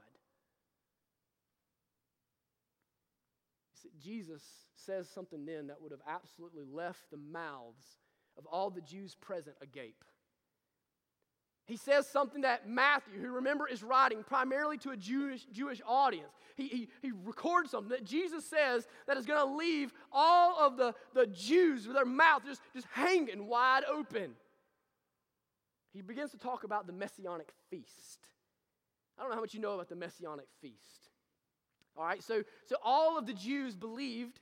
Jesus 4.01 4.43
says 4.75 5.09
something 5.09 5.45
then 5.45 5.67
that 5.67 5.81
would 5.81 5.91
have 5.91 6.01
absolutely 6.07 6.63
left 6.63 7.09
the 7.11 7.17
mouths 7.17 7.97
of 8.37 8.45
all 8.45 8.69
the 8.69 8.81
Jews 8.81 9.15
present 9.15 9.55
agape. 9.61 10.03
He 11.67 11.77
says 11.77 12.07
something 12.07 12.41
that 12.41 12.69
Matthew, 12.69 13.19
who 13.19 13.31
remember 13.31 13.67
is 13.67 13.81
writing 13.81 14.23
primarily 14.23 14.77
to 14.79 14.91
a 14.91 14.97
Jewish, 14.97 15.45
Jewish 15.51 15.81
audience, 15.87 16.31
he, 16.55 16.67
he, 16.67 16.89
he 17.01 17.11
records 17.11 17.71
something 17.71 17.89
that 17.89 18.03
Jesus 18.03 18.45
says 18.45 18.87
that 19.07 19.17
is 19.17 19.25
going 19.25 19.39
to 19.39 19.55
leave 19.55 19.91
all 20.11 20.59
of 20.59 20.77
the, 20.77 20.93
the 21.15 21.25
Jews 21.25 21.87
with 21.87 21.95
their 21.95 22.05
mouth 22.05 22.43
just, 22.45 22.61
just 22.73 22.85
hanging 22.91 23.47
wide 23.47 23.83
open. 23.91 24.35
He 25.91 26.01
begins 26.01 26.31
to 26.31 26.37
talk 26.37 26.63
about 26.63 26.85
the 26.85 26.93
Messianic 26.93 27.49
feast. 27.71 28.19
I 29.17 29.21
don't 29.21 29.31
know 29.31 29.35
how 29.35 29.41
much 29.41 29.55
you 29.55 29.59
know 29.59 29.73
about 29.73 29.89
the 29.89 29.95
Messianic 29.95 30.47
feast. 30.61 31.09
All 31.97 32.05
right, 32.05 32.21
so, 32.21 32.43
so 32.65 32.75
all 32.83 33.17
of 33.17 33.25
the 33.25 33.33
Jews 33.33 33.75
believed 33.75 34.39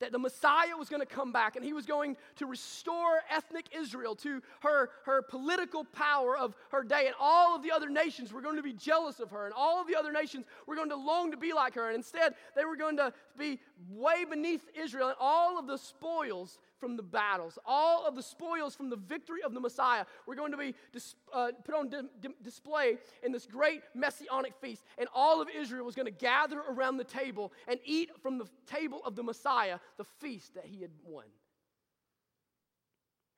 that 0.00 0.12
the 0.12 0.18
Messiah 0.18 0.76
was 0.76 0.88
going 0.88 1.00
to 1.00 1.06
come 1.06 1.32
back 1.32 1.56
and 1.56 1.64
he 1.64 1.72
was 1.72 1.86
going 1.86 2.16
to 2.36 2.46
restore 2.46 3.20
ethnic 3.30 3.66
Israel 3.76 4.14
to 4.16 4.42
her, 4.60 4.90
her 5.04 5.22
political 5.22 5.84
power 5.84 6.36
of 6.36 6.56
her 6.70 6.82
day. 6.82 7.06
And 7.06 7.14
all 7.20 7.54
of 7.54 7.62
the 7.62 7.70
other 7.70 7.88
nations 7.88 8.32
were 8.32 8.40
going 8.40 8.56
to 8.56 8.62
be 8.62 8.72
jealous 8.72 9.20
of 9.20 9.30
her, 9.30 9.44
and 9.44 9.54
all 9.54 9.80
of 9.80 9.86
the 9.86 9.96
other 9.96 10.12
nations 10.12 10.46
were 10.66 10.74
going 10.74 10.90
to 10.90 10.96
long 10.96 11.30
to 11.30 11.36
be 11.36 11.52
like 11.52 11.74
her. 11.74 11.86
And 11.86 11.96
instead, 11.96 12.34
they 12.56 12.64
were 12.64 12.76
going 12.76 12.96
to 12.96 13.12
be 13.38 13.60
way 13.90 14.24
beneath 14.24 14.62
Israel, 14.74 15.08
and 15.08 15.16
all 15.20 15.58
of 15.58 15.66
the 15.66 15.78
spoils 15.78 16.58
from 16.80 16.96
the 16.96 17.02
battles, 17.02 17.58
all 17.64 18.06
of 18.06 18.16
the 18.16 18.22
spoils 18.22 18.74
from 18.74 18.90
the 18.90 18.96
victory 18.96 19.42
of 19.42 19.54
the 19.54 19.60
Messiah 19.60 20.04
were 20.26 20.34
going 20.34 20.50
to 20.52 20.56
be 20.56 20.74
dis- 20.92 21.14
uh, 21.32 21.52
put 21.64 21.74
on 21.74 21.88
di- 21.88 22.02
di- 22.20 22.34
display 22.42 22.98
in 23.22 23.30
this 23.30 23.46
great 23.46 23.82
messianic 23.94 24.54
feast. 24.60 24.82
And 24.98 25.08
all 25.14 25.40
of 25.40 25.48
Israel 25.54 25.84
was 25.84 25.94
going 25.94 26.06
to 26.06 26.12
gather 26.12 26.60
around 26.60 26.96
the 26.96 27.04
table 27.04 27.52
and 27.68 27.78
eat 27.84 28.10
from 28.22 28.38
the 28.38 28.46
table 28.66 29.00
of 29.04 29.14
the 29.14 29.22
Messiah 29.22 29.78
the 29.98 30.04
feast 30.04 30.54
that 30.54 30.64
he 30.64 30.80
had 30.80 30.90
won. 31.04 31.26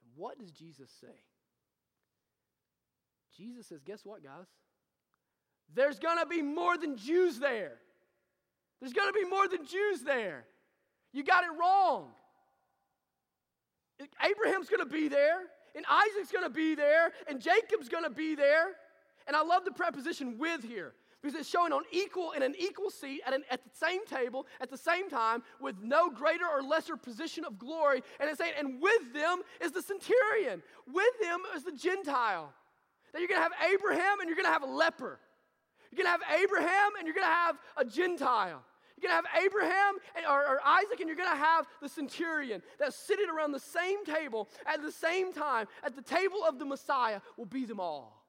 And 0.02 0.12
what 0.14 0.38
does 0.38 0.52
Jesus 0.52 0.90
say? 1.00 1.18
Jesus 3.36 3.66
says, 3.66 3.82
Guess 3.82 4.04
what, 4.04 4.22
guys? 4.22 4.46
There's 5.74 5.98
going 5.98 6.18
to 6.18 6.26
be 6.26 6.42
more 6.42 6.76
than 6.76 6.96
Jews 6.96 7.38
there. 7.38 7.78
There's 8.80 8.92
going 8.92 9.12
to 9.12 9.18
be 9.18 9.24
more 9.24 9.48
than 9.48 9.64
Jews 9.64 10.02
there. 10.02 10.44
You 11.12 11.22
got 11.24 11.44
it 11.44 11.50
wrong. 11.58 12.10
Abraham's 14.24 14.68
going 14.68 14.80
to 14.80 14.92
be 14.92 15.08
there, 15.08 15.40
and 15.74 15.84
Isaac's 15.88 16.32
going 16.32 16.44
to 16.44 16.50
be 16.50 16.74
there, 16.74 17.12
and 17.28 17.40
Jacob's 17.40 17.88
going 17.88 18.04
to 18.04 18.10
be 18.10 18.34
there. 18.34 18.72
And 19.26 19.36
I 19.36 19.42
love 19.42 19.64
the 19.64 19.72
preposition 19.72 20.38
with 20.38 20.64
here 20.64 20.94
because 21.22 21.38
it's 21.38 21.48
showing 21.48 21.72
on 21.72 21.82
equal 21.92 22.32
in 22.32 22.42
an 22.42 22.54
equal 22.58 22.90
seat 22.90 23.20
at, 23.26 23.32
an, 23.32 23.44
at 23.50 23.62
the 23.62 23.70
same 23.72 24.04
table 24.06 24.46
at 24.60 24.70
the 24.70 24.76
same 24.76 25.08
time 25.08 25.42
with 25.60 25.76
no 25.80 26.10
greater 26.10 26.44
or 26.46 26.62
lesser 26.62 26.96
position 26.96 27.44
of 27.44 27.58
glory. 27.58 28.02
And 28.18 28.28
it's 28.28 28.38
saying, 28.38 28.54
and 28.58 28.82
with 28.82 29.12
them 29.14 29.42
is 29.60 29.70
the 29.70 29.82
centurion, 29.82 30.62
with 30.92 31.20
them 31.20 31.40
is 31.54 31.62
the 31.62 31.72
Gentile. 31.72 32.52
That 33.12 33.20
you're 33.20 33.28
going 33.28 33.40
to 33.40 33.44
have 33.44 33.72
Abraham 33.72 34.20
and 34.20 34.28
you're 34.28 34.36
going 34.36 34.46
to 34.46 34.52
have 34.52 34.62
a 34.62 34.66
leper. 34.66 35.20
You're 35.90 36.04
going 36.04 36.18
to 36.18 36.24
have 36.24 36.40
Abraham 36.42 36.92
and 36.98 37.06
you're 37.06 37.14
going 37.14 37.26
to 37.26 37.32
have 37.32 37.58
a 37.76 37.84
Gentile. 37.84 38.62
You're 39.02 39.10
going 39.10 39.22
to 39.22 39.28
have 39.28 39.44
Abraham 39.44 39.94
or, 40.30 40.46
or 40.46 40.60
Isaac, 40.64 41.00
and 41.00 41.08
you're 41.08 41.16
going 41.16 41.30
to 41.30 41.36
have 41.36 41.66
the 41.80 41.88
centurion 41.88 42.62
that's 42.78 42.96
sitting 42.96 43.26
around 43.28 43.52
the 43.52 43.60
same 43.60 44.04
table 44.04 44.48
at 44.64 44.80
the 44.80 44.92
same 44.92 45.32
time. 45.32 45.66
At 45.82 45.96
the 45.96 46.02
table 46.02 46.44
of 46.46 46.58
the 46.58 46.64
Messiah 46.64 47.20
will 47.36 47.46
be 47.46 47.64
them 47.64 47.80
all. 47.80 48.24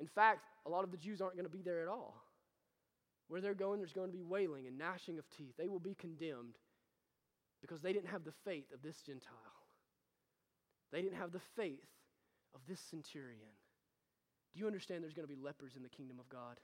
In 0.00 0.06
fact, 0.06 0.40
a 0.66 0.70
lot 0.70 0.82
of 0.82 0.90
the 0.90 0.96
Jews 0.96 1.20
aren't 1.20 1.36
going 1.36 1.46
to 1.46 1.52
be 1.52 1.62
there 1.62 1.82
at 1.82 1.88
all. 1.88 2.16
Where 3.28 3.40
they're 3.40 3.54
going, 3.54 3.78
there's 3.78 3.92
going 3.92 4.10
to 4.10 4.16
be 4.16 4.22
wailing 4.22 4.66
and 4.66 4.76
gnashing 4.76 5.18
of 5.18 5.30
teeth. 5.30 5.54
They 5.56 5.68
will 5.68 5.80
be 5.80 5.94
condemned 5.94 6.56
because 7.60 7.80
they 7.80 7.92
didn't 7.92 8.08
have 8.08 8.24
the 8.24 8.32
faith 8.44 8.72
of 8.74 8.82
this 8.82 9.00
Gentile. 9.00 9.30
They 10.90 11.02
didn't 11.02 11.18
have 11.18 11.32
the 11.32 11.40
faith 11.56 11.86
of 12.54 12.60
this 12.68 12.80
centurion. 12.80 13.48
Do 14.52 14.60
you 14.60 14.66
understand 14.66 15.02
there's 15.02 15.14
going 15.14 15.26
to 15.26 15.34
be 15.34 15.40
lepers 15.40 15.76
in 15.76 15.82
the 15.82 15.88
kingdom 15.88 16.18
of 16.18 16.28
God? 16.28 16.58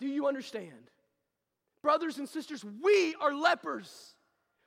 Do 0.00 0.08
you 0.08 0.26
understand? 0.26 0.90
Brothers 1.82 2.18
and 2.18 2.28
sisters, 2.28 2.64
we 2.64 3.14
are 3.20 3.34
lepers. 3.34 4.14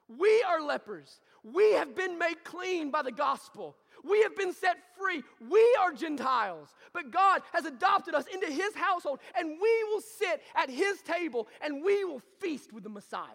We 0.08 0.43
are 0.43 0.62
lepers. 0.62 1.19
We 1.43 1.73
have 1.73 1.95
been 1.95 2.17
made 2.17 2.43
clean 2.43 2.91
by 2.91 3.04
the 3.04 3.12
gospel. 3.12 3.78
We 4.04 4.21
have 4.23 4.36
been 4.36 4.54
set 4.54 4.78
free. 4.99 5.23
We 5.49 5.78
are 5.82 5.93
Gentiles. 5.93 6.73
But 6.93 7.12
God 7.12 7.41
has 7.54 7.65
adopted 7.65 8.15
us 8.15 8.26
into 8.34 8.47
His 8.47 8.76
household, 8.76 9.19
and 9.38 9.49
we 9.49 9.84
will 9.86 10.02
sit 10.02 10.41
at 10.56 10.69
His 10.69 11.02
table 11.02 11.47
and 11.62 11.84
we 11.84 12.04
will 12.04 12.21
feast 12.39 12.73
with 12.73 12.84
the 12.84 12.89
Messiah. 12.89 13.28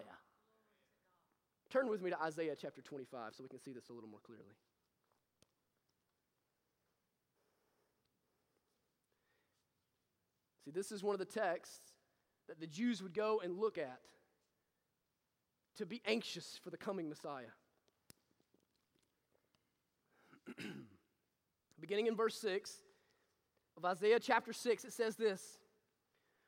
Turn 1.69 1.87
with 1.87 2.01
me 2.01 2.09
to 2.09 2.21
Isaiah 2.21 2.55
chapter 2.59 2.81
25 2.81 3.35
so 3.35 3.43
we 3.43 3.49
can 3.49 3.59
see 3.59 3.71
this 3.71 3.89
a 3.89 3.93
little 3.93 4.09
more 4.09 4.19
clearly. 4.23 4.43
See, 10.65 10.71
this 10.71 10.91
is 10.91 11.03
one 11.03 11.13
of 11.13 11.19
the 11.19 11.25
texts 11.25 11.98
that 12.49 12.59
the 12.59 12.67
Jews 12.67 13.01
would 13.03 13.13
go 13.13 13.39
and 13.43 13.57
look 13.57 13.77
at 13.77 14.01
to 15.77 15.85
be 15.85 16.01
anxious 16.05 16.59
for 16.61 16.71
the 16.71 16.77
coming 16.77 17.07
Messiah. 17.07 17.45
Beginning 21.79 22.07
in 22.07 22.15
verse 22.15 22.35
6 22.35 22.75
of 23.77 23.85
Isaiah 23.85 24.19
chapter 24.19 24.51
6, 24.51 24.83
it 24.83 24.91
says 24.91 25.15
this 25.15 25.59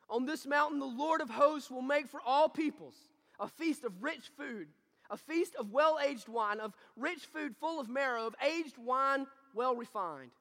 On 0.10 0.26
this 0.26 0.48
mountain, 0.48 0.80
the 0.80 0.86
Lord 0.86 1.22
of 1.22 1.30
hosts 1.30 1.70
will 1.70 1.84
make 1.84 2.08
for 2.08 2.20
all 2.26 2.50
peoples 2.50 2.96
a 3.40 3.48
feast 3.48 3.84
of 3.84 4.02
rich 4.02 4.32
food, 4.36 4.70
a 5.12 5.18
feast 5.18 5.56
of 5.56 5.72
well 5.72 6.00
aged 6.04 6.28
wine, 6.28 6.60
of 6.60 6.74
rich 6.98 7.28
food 7.32 7.56
full 7.56 7.80
of 7.80 7.90
marrow, 7.90 8.26
of 8.26 8.36
aged 8.44 8.78
wine 8.80 9.28
well 9.54 9.76
refined. 9.76 10.32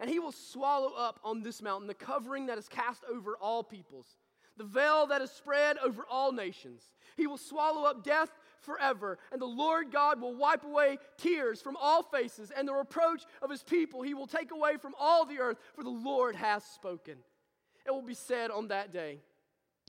And 0.00 0.08
he 0.08 0.18
will 0.18 0.32
swallow 0.32 0.94
up 0.96 1.20
on 1.22 1.42
this 1.42 1.60
mountain 1.60 1.86
the 1.88 1.94
covering 1.94 2.46
that 2.46 2.58
is 2.58 2.68
cast 2.68 3.04
over 3.12 3.36
all 3.36 3.62
peoples 3.62 4.16
the 4.56 4.64
veil 4.64 5.06
that 5.08 5.22
is 5.22 5.30
spread 5.30 5.78
over 5.78 6.04
all 6.10 6.32
nations. 6.32 6.82
He 7.16 7.26
will 7.26 7.38
swallow 7.38 7.84
up 7.84 8.04
death 8.04 8.30
forever, 8.60 9.18
and 9.32 9.40
the 9.40 9.46
Lord 9.46 9.92
God 9.92 10.20
will 10.20 10.34
wipe 10.34 10.64
away 10.64 10.98
tears 11.18 11.60
from 11.60 11.76
all 11.76 12.02
faces, 12.02 12.50
and 12.50 12.66
the 12.66 12.74
reproach 12.74 13.24
of 13.42 13.50
his 13.50 13.62
people 13.62 14.02
he 14.02 14.14
will 14.14 14.26
take 14.26 14.50
away 14.50 14.76
from 14.76 14.94
all 14.98 15.24
the 15.24 15.38
earth, 15.38 15.58
for 15.74 15.84
the 15.84 15.90
Lord 15.90 16.34
has 16.36 16.64
spoken. 16.64 17.16
It 17.86 17.90
will 17.90 18.02
be 18.02 18.14
said 18.14 18.50
on 18.50 18.68
that 18.68 18.92
day, 18.92 19.20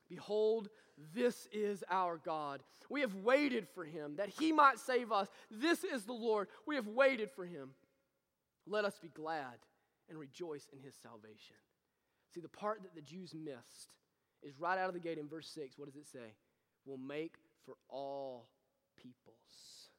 Behold, 0.10 0.70
this 1.14 1.48
is 1.52 1.84
our 1.90 2.18
God. 2.18 2.62
We 2.90 3.02
have 3.02 3.16
waited 3.16 3.68
for 3.68 3.84
him 3.84 4.18
that 4.18 4.30
he 4.30 4.52
might 4.52 4.80
save 4.80 5.12
us. 5.12 5.28
This 5.50 5.84
is 5.84 6.04
the 6.04 6.14
Lord. 6.14 6.48
We 6.68 6.76
have 6.76 6.88
waited 6.88 7.32
for 7.32 7.46
him. 7.46 7.72
Let 8.68 8.86
us 8.86 9.00
be 9.00 9.10
glad 9.10 9.56
and 10.10 10.18
rejoice 10.20 10.68
in 10.72 10.80
his 10.80 10.96
salvation. 11.02 11.56
See, 12.34 12.42
the 12.42 12.50
part 12.50 12.84
that 12.84 12.96
the 12.96 13.02
Jews 13.02 13.34
missed 13.34 13.90
is 14.46 14.60
right 14.60 14.78
out 14.78 14.88
of 14.88 14.94
the 14.94 15.00
gate 15.00 15.18
in 15.18 15.28
verse 15.28 15.50
6. 15.54 15.78
What 15.78 15.88
does 15.88 15.96
it 15.96 16.08
say? 16.08 16.34
Will 16.86 16.98
make 16.98 17.34
for 17.66 17.74
all 17.90 18.48
peoples. 18.96 19.90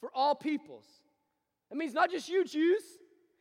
For 0.00 0.10
all 0.14 0.34
peoples. 0.34 0.86
That 1.68 1.76
means 1.76 1.92
not 1.92 2.10
just 2.10 2.28
you, 2.28 2.44
Jews. 2.44 2.82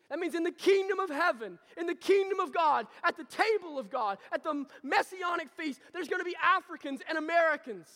That 0.10 0.20
means 0.20 0.36
in 0.36 0.44
the 0.44 0.52
kingdom 0.52 1.00
of 1.00 1.10
heaven, 1.10 1.58
in 1.78 1.88
the 1.88 1.96
kingdom 1.96 2.42
of 2.42 2.54
God, 2.54 2.86
at 3.04 3.16
the 3.16 3.24
table 3.24 3.80
of 3.80 3.90
God, 3.90 4.18
at 4.34 4.44
the 4.44 4.66
messianic 4.84 5.50
feast, 5.52 5.80
there's 5.94 6.10
going 6.10 6.20
to 6.20 6.26
be 6.26 6.36
Africans 6.44 7.00
and 7.08 7.18
Americans. 7.18 7.88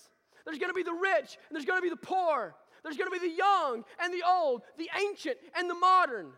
There's 0.46 0.58
going 0.58 0.70
to 0.70 0.76
be 0.76 0.84
the 0.84 0.94
rich 0.94 1.38
and 1.50 1.56
there's 1.56 1.66
going 1.66 1.80
to 1.80 1.84
be 1.84 1.90
the 1.90 1.98
poor. 1.98 2.56
There's 2.84 2.96
going 2.96 3.12
to 3.12 3.20
be 3.20 3.28
the 3.28 3.36
young 3.36 3.84
and 4.00 4.14
the 4.14 4.24
old, 4.26 4.62
the 4.78 4.90
ancient 4.98 5.38
and 5.58 5.70
the 5.70 5.76
modern. 5.76 6.32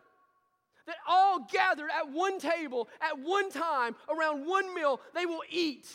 That 0.88 0.96
all 1.08 1.46
gathered 1.52 1.90
at 1.96 2.12
one 2.12 2.40
table 2.40 2.88
at 3.02 3.20
one 3.20 3.52
time 3.52 3.96
around 4.10 4.48
one 4.48 4.74
meal, 4.74 5.02
they 5.14 5.26
will 5.26 5.44
eat. 5.50 5.88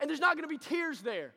And 0.00 0.08
there's 0.08 0.20
not 0.20 0.36
going 0.36 0.48
to 0.48 0.48
be 0.48 0.58
tears 0.58 1.00
there. 1.00 1.32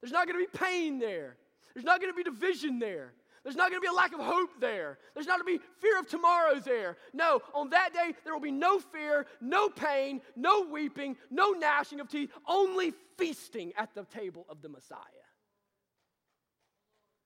There's 0.00 0.12
not 0.12 0.26
going 0.26 0.42
to 0.42 0.50
be 0.50 0.58
pain 0.58 0.98
there. 0.98 1.36
There's 1.74 1.84
not 1.84 2.00
going 2.00 2.12
to 2.12 2.16
be 2.16 2.22
division 2.22 2.78
there. 2.78 3.12
There's 3.42 3.56
not 3.56 3.70
going 3.70 3.80
to 3.80 3.84
be 3.86 3.88
a 3.88 3.96
lack 3.96 4.12
of 4.12 4.20
hope 4.20 4.60
there. 4.60 4.98
There's 5.14 5.26
not 5.26 5.40
going 5.40 5.56
to 5.56 5.58
be 5.58 5.64
fear 5.78 5.98
of 5.98 6.06
tomorrow 6.06 6.60
there. 6.60 6.98
No, 7.14 7.40
on 7.54 7.70
that 7.70 7.94
day, 7.94 8.14
there 8.22 8.34
will 8.34 8.40
be 8.40 8.50
no 8.50 8.78
fear, 8.78 9.26
no 9.40 9.70
pain, 9.70 10.20
no 10.36 10.66
weeping, 10.70 11.16
no 11.30 11.52
gnashing 11.52 12.00
of 12.00 12.08
teeth, 12.08 12.30
only 12.46 12.92
feasting 13.16 13.72
at 13.78 13.94
the 13.94 14.04
table 14.04 14.44
of 14.50 14.60
the 14.60 14.68
Messiah. 14.68 14.98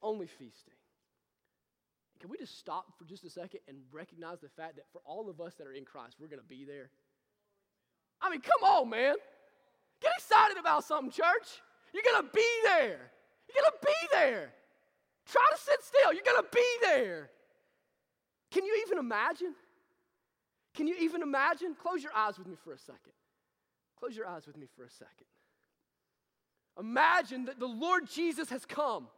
Only 0.03 0.27
feasting. 0.27 0.75
Can 2.25 2.31
we 2.31 2.39
just 2.39 2.59
stop 2.59 2.87
for 2.97 3.05
just 3.05 3.23
a 3.25 3.29
second 3.29 3.61
and 3.69 3.77
recognize 3.93 4.41
the 4.41 4.49
fact 4.49 4.77
that 4.77 4.87
for 4.91 5.03
all 5.05 5.29
of 5.29 5.43
us 5.43 5.57
that 5.57 5.67
are 5.67 5.75
in 5.75 5.85
Christ, 5.85 6.17
we're 6.19 6.29
going 6.29 6.41
to 6.41 6.49
be 6.49 6.65
there? 6.65 6.89
I 8.19 8.31
mean, 8.31 8.41
come 8.41 8.67
on, 8.67 8.89
man. 8.89 9.17
Get 10.01 10.11
excited 10.17 10.57
about 10.57 10.85
something, 10.85 11.11
church. 11.11 11.61
You're 11.93 12.03
going 12.03 12.25
to 12.25 12.31
be 12.33 12.49
there. 12.65 13.11
You're 13.47 13.63
going 13.63 13.73
to 13.79 13.87
be 13.87 14.09
there. 14.11 14.53
Try 15.31 15.43
to 15.53 15.61
sit 15.61 15.77
still. 15.83 16.15
You're 16.15 16.25
going 16.25 16.43
to 16.43 16.49
be 16.51 16.67
there. 16.81 17.29
Can 18.51 18.65
you 18.65 18.83
even 18.87 18.97
imagine? 18.97 19.55
Can 20.73 20.87
you 20.87 20.97
even 21.01 21.21
imagine? 21.21 21.75
Close 21.75 22.03
your 22.03 22.17
eyes 22.17 22.39
with 22.39 22.47
me 22.47 22.57
for 22.65 22.73
a 22.73 22.79
second. 22.79 23.13
Close 23.99 24.17
your 24.17 24.27
eyes 24.27 24.47
with 24.47 24.57
me 24.57 24.67
for 24.75 24.85
a 24.85 24.91
second. 24.91 25.27
Imagine 26.81 27.45
that 27.45 27.61
the 27.61 27.69
Lord 27.69 28.09
Jesus 28.11 28.49
has 28.49 28.65
come. 28.65 29.09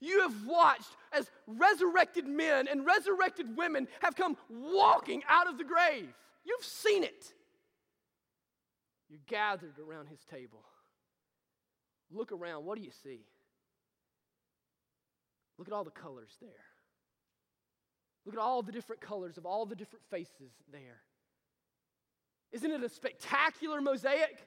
You 0.00 0.20
have 0.22 0.46
watched 0.46 0.96
as 1.12 1.30
resurrected 1.46 2.26
men 2.26 2.68
and 2.68 2.86
resurrected 2.86 3.56
women 3.56 3.88
have 4.00 4.14
come 4.14 4.36
walking 4.48 5.22
out 5.28 5.48
of 5.48 5.58
the 5.58 5.64
grave. 5.64 6.08
You've 6.44 6.64
seen 6.64 7.04
it. 7.04 7.32
You're 9.08 9.20
gathered 9.26 9.78
around 9.78 10.08
his 10.08 10.20
table. 10.30 10.62
Look 12.10 12.32
around. 12.32 12.64
What 12.64 12.78
do 12.78 12.84
you 12.84 12.90
see? 13.02 13.20
Look 15.58 15.66
at 15.66 15.74
all 15.74 15.84
the 15.84 15.90
colors 15.90 16.36
there. 16.40 16.50
Look 18.24 18.34
at 18.34 18.40
all 18.40 18.62
the 18.62 18.72
different 18.72 19.00
colors 19.00 19.38
of 19.38 19.46
all 19.46 19.66
the 19.66 19.74
different 19.74 20.04
faces 20.10 20.52
there. 20.70 21.02
Isn't 22.52 22.70
it 22.70 22.82
a 22.82 22.88
spectacular 22.88 23.80
mosaic? 23.80 24.38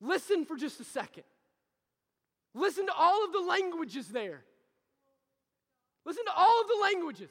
Listen 0.00 0.44
for 0.44 0.56
just 0.56 0.80
a 0.80 0.84
second. 0.84 1.24
Listen 2.54 2.86
to 2.86 2.92
all 2.94 3.24
of 3.24 3.32
the 3.32 3.40
languages 3.40 4.08
there. 4.08 4.44
Listen 6.04 6.24
to 6.24 6.32
all 6.36 6.60
of 6.60 6.68
the 6.68 6.78
languages. 6.82 7.30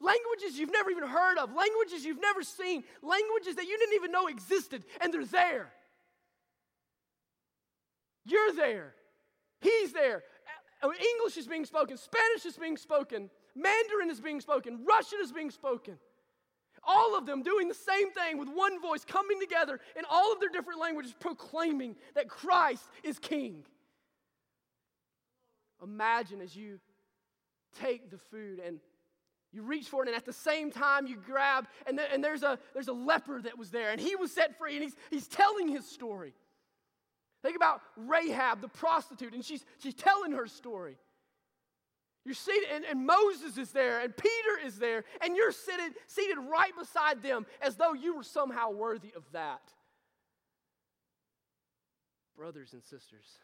Languages 0.00 0.58
you've 0.58 0.72
never 0.72 0.90
even 0.90 1.06
heard 1.06 1.38
of, 1.38 1.54
languages 1.54 2.04
you've 2.04 2.20
never 2.20 2.42
seen, 2.42 2.82
languages 3.02 3.54
that 3.56 3.66
you 3.66 3.78
didn't 3.78 3.94
even 3.94 4.10
know 4.10 4.26
existed, 4.26 4.84
and 5.00 5.14
they're 5.14 5.24
there. 5.24 5.72
You're 8.24 8.52
there. 8.52 8.94
He's 9.60 9.92
there. 9.92 10.24
Uh, 10.82 10.88
English 10.88 11.36
is 11.36 11.46
being 11.46 11.64
spoken, 11.64 11.96
Spanish 11.96 12.44
is 12.44 12.56
being 12.56 12.76
spoken, 12.76 13.30
Mandarin 13.54 14.10
is 14.10 14.20
being 14.20 14.40
spoken, 14.40 14.80
Russian 14.84 15.20
is 15.22 15.30
being 15.30 15.50
spoken. 15.52 15.96
All 16.84 17.16
of 17.16 17.26
them 17.26 17.44
doing 17.44 17.68
the 17.68 17.74
same 17.74 18.10
thing 18.10 18.38
with 18.38 18.48
one 18.48 18.80
voice, 18.80 19.04
coming 19.04 19.38
together 19.38 19.78
in 19.96 20.04
all 20.10 20.32
of 20.32 20.40
their 20.40 20.48
different 20.48 20.80
languages, 20.80 21.14
proclaiming 21.20 21.94
that 22.16 22.28
Christ 22.28 22.88
is 23.04 23.20
King. 23.20 23.64
Imagine 25.82 26.40
as 26.40 26.54
you 26.54 26.78
take 27.80 28.10
the 28.10 28.18
food 28.18 28.60
and 28.64 28.78
you 29.52 29.62
reach 29.62 29.88
for 29.88 30.02
it, 30.02 30.08
and 30.08 30.16
at 30.16 30.24
the 30.24 30.32
same 30.32 30.70
time 30.70 31.06
you 31.06 31.16
grab, 31.16 31.66
and, 31.86 31.98
the, 31.98 32.10
and 32.12 32.24
there's, 32.24 32.42
a, 32.42 32.58
there's 32.72 32.88
a 32.88 32.92
leper 32.92 33.42
that 33.42 33.58
was 33.58 33.70
there, 33.70 33.90
and 33.90 34.00
he 34.00 34.16
was 34.16 34.32
set 34.32 34.56
free, 34.58 34.74
and 34.74 34.82
he's, 34.82 34.96
he's 35.10 35.28
telling 35.28 35.68
his 35.68 35.84
story. 35.86 36.32
Think 37.42 37.56
about 37.56 37.82
Rahab, 37.96 38.62
the 38.62 38.68
prostitute, 38.68 39.34
and 39.34 39.44
she's, 39.44 39.64
she's 39.78 39.94
telling 39.94 40.32
her 40.32 40.46
story. 40.46 40.96
You're 42.24 42.34
seated, 42.34 42.68
and, 42.72 42.84
and, 42.84 43.04
Moses 43.04 43.58
is 43.58 43.72
there, 43.72 44.00
and 44.00 44.16
Peter 44.16 44.64
is 44.64 44.78
there, 44.78 45.04
and 45.22 45.36
you're 45.36 45.50
seated, 45.50 45.94
seated 46.06 46.38
right 46.38 46.72
beside 46.78 47.20
them 47.20 47.44
as 47.60 47.74
though 47.74 47.94
you 47.94 48.16
were 48.16 48.22
somehow 48.22 48.70
worthy 48.70 49.12
of 49.16 49.24
that. 49.32 49.60
Brothers 52.36 52.72
and 52.72 52.82
sisters, 52.82 53.38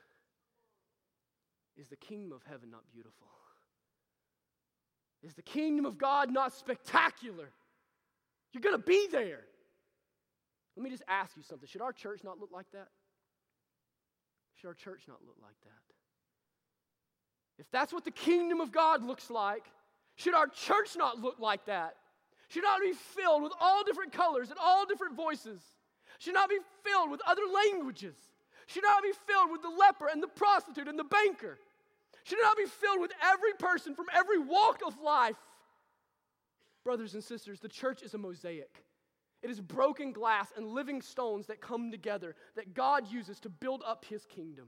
is 1.79 1.89
the 1.89 1.97
kingdom 1.97 2.33
of 2.33 2.43
heaven 2.49 2.71
not 2.71 2.83
beautiful? 2.93 3.29
Is 5.23 5.35
the 5.35 5.43
kingdom 5.43 5.87
of 5.87 5.99
God 5.99 6.31
not 6.31 6.53
spectacular? 6.53 7.51
You're 8.53 8.61
going 8.61 8.77
to 8.77 8.87
be 8.87 9.09
there. 9.11 9.45
Let 10.77 10.85
me 10.85 10.91
just 10.91 11.03
ask 11.09 11.37
you 11.37 11.43
something. 11.43 11.69
Should 11.69 11.83
our 11.83 11.93
church 11.93 12.21
not 12.23 12.39
look 12.39 12.51
like 12.53 12.71
that? 12.73 12.89
Should 14.55 14.69
our 14.69 14.75
church 14.75 15.03
not 15.09 15.19
look 15.27 15.37
like 15.43 15.57
that? 15.65 15.71
If 17.59 17.71
that's 17.73 17.93
what 17.93 18.05
the 18.05 18.13
kingdom 18.13 18.61
of 18.61 18.71
God 18.71 19.03
looks 19.03 19.31
like, 19.31 19.65
should 20.15 20.35
our 20.35 20.47
church 20.47 20.97
not 20.97 21.21
look 21.21 21.41
like 21.41 21.67
that? 21.67 21.97
Should 22.49 22.63
not 22.63 22.81
be 22.81 22.93
filled 22.93 23.43
with 23.43 23.53
all 23.61 23.85
different 23.85 24.13
colors 24.13 24.51
and 24.51 24.59
all 24.63 24.87
different 24.87 25.17
voices? 25.17 25.61
Should 26.19 26.35
not 26.35 26.49
be 26.49 26.59
filled 26.85 27.11
with 27.11 27.21
other 27.27 27.43
languages? 27.53 28.15
Should 28.67 28.85
not 28.85 29.03
be 29.03 29.13
filled 29.27 29.51
with 29.51 29.63
the 29.63 29.69
leper 29.69 30.09
and 30.11 30.23
the 30.23 30.29
prostitute 30.29 30.89
and 30.89 30.99
the 30.99 31.05
banker? 31.05 31.59
Should 32.29 32.41
it 32.41 32.43
not 32.43 32.59
be 32.59 32.67
filled 32.67 33.01
with 33.01 33.13
every 33.25 33.55
person 33.59 33.95
from 33.95 34.05
every 34.15 34.39
walk 34.39 34.81
of 34.87 35.01
life? 35.01 35.37
Brothers 36.85 37.15
and 37.15 37.25
sisters, 37.25 37.59
the 37.59 37.71
church 37.71 38.03
is 38.03 38.13
a 38.13 38.19
mosaic. 38.19 38.85
It 39.43 39.49
is 39.49 39.63
broken 39.63 40.13
glass 40.13 40.53
and 40.55 40.67
living 40.67 41.01
stones 41.01 41.47
that 41.47 41.63
come 41.63 41.91
together 41.91 42.35
that 42.55 42.75
God 42.75 43.11
uses 43.11 43.41
to 43.41 43.49
build 43.49 43.83
up 43.87 44.05
his 44.05 44.27
kingdom. 44.27 44.67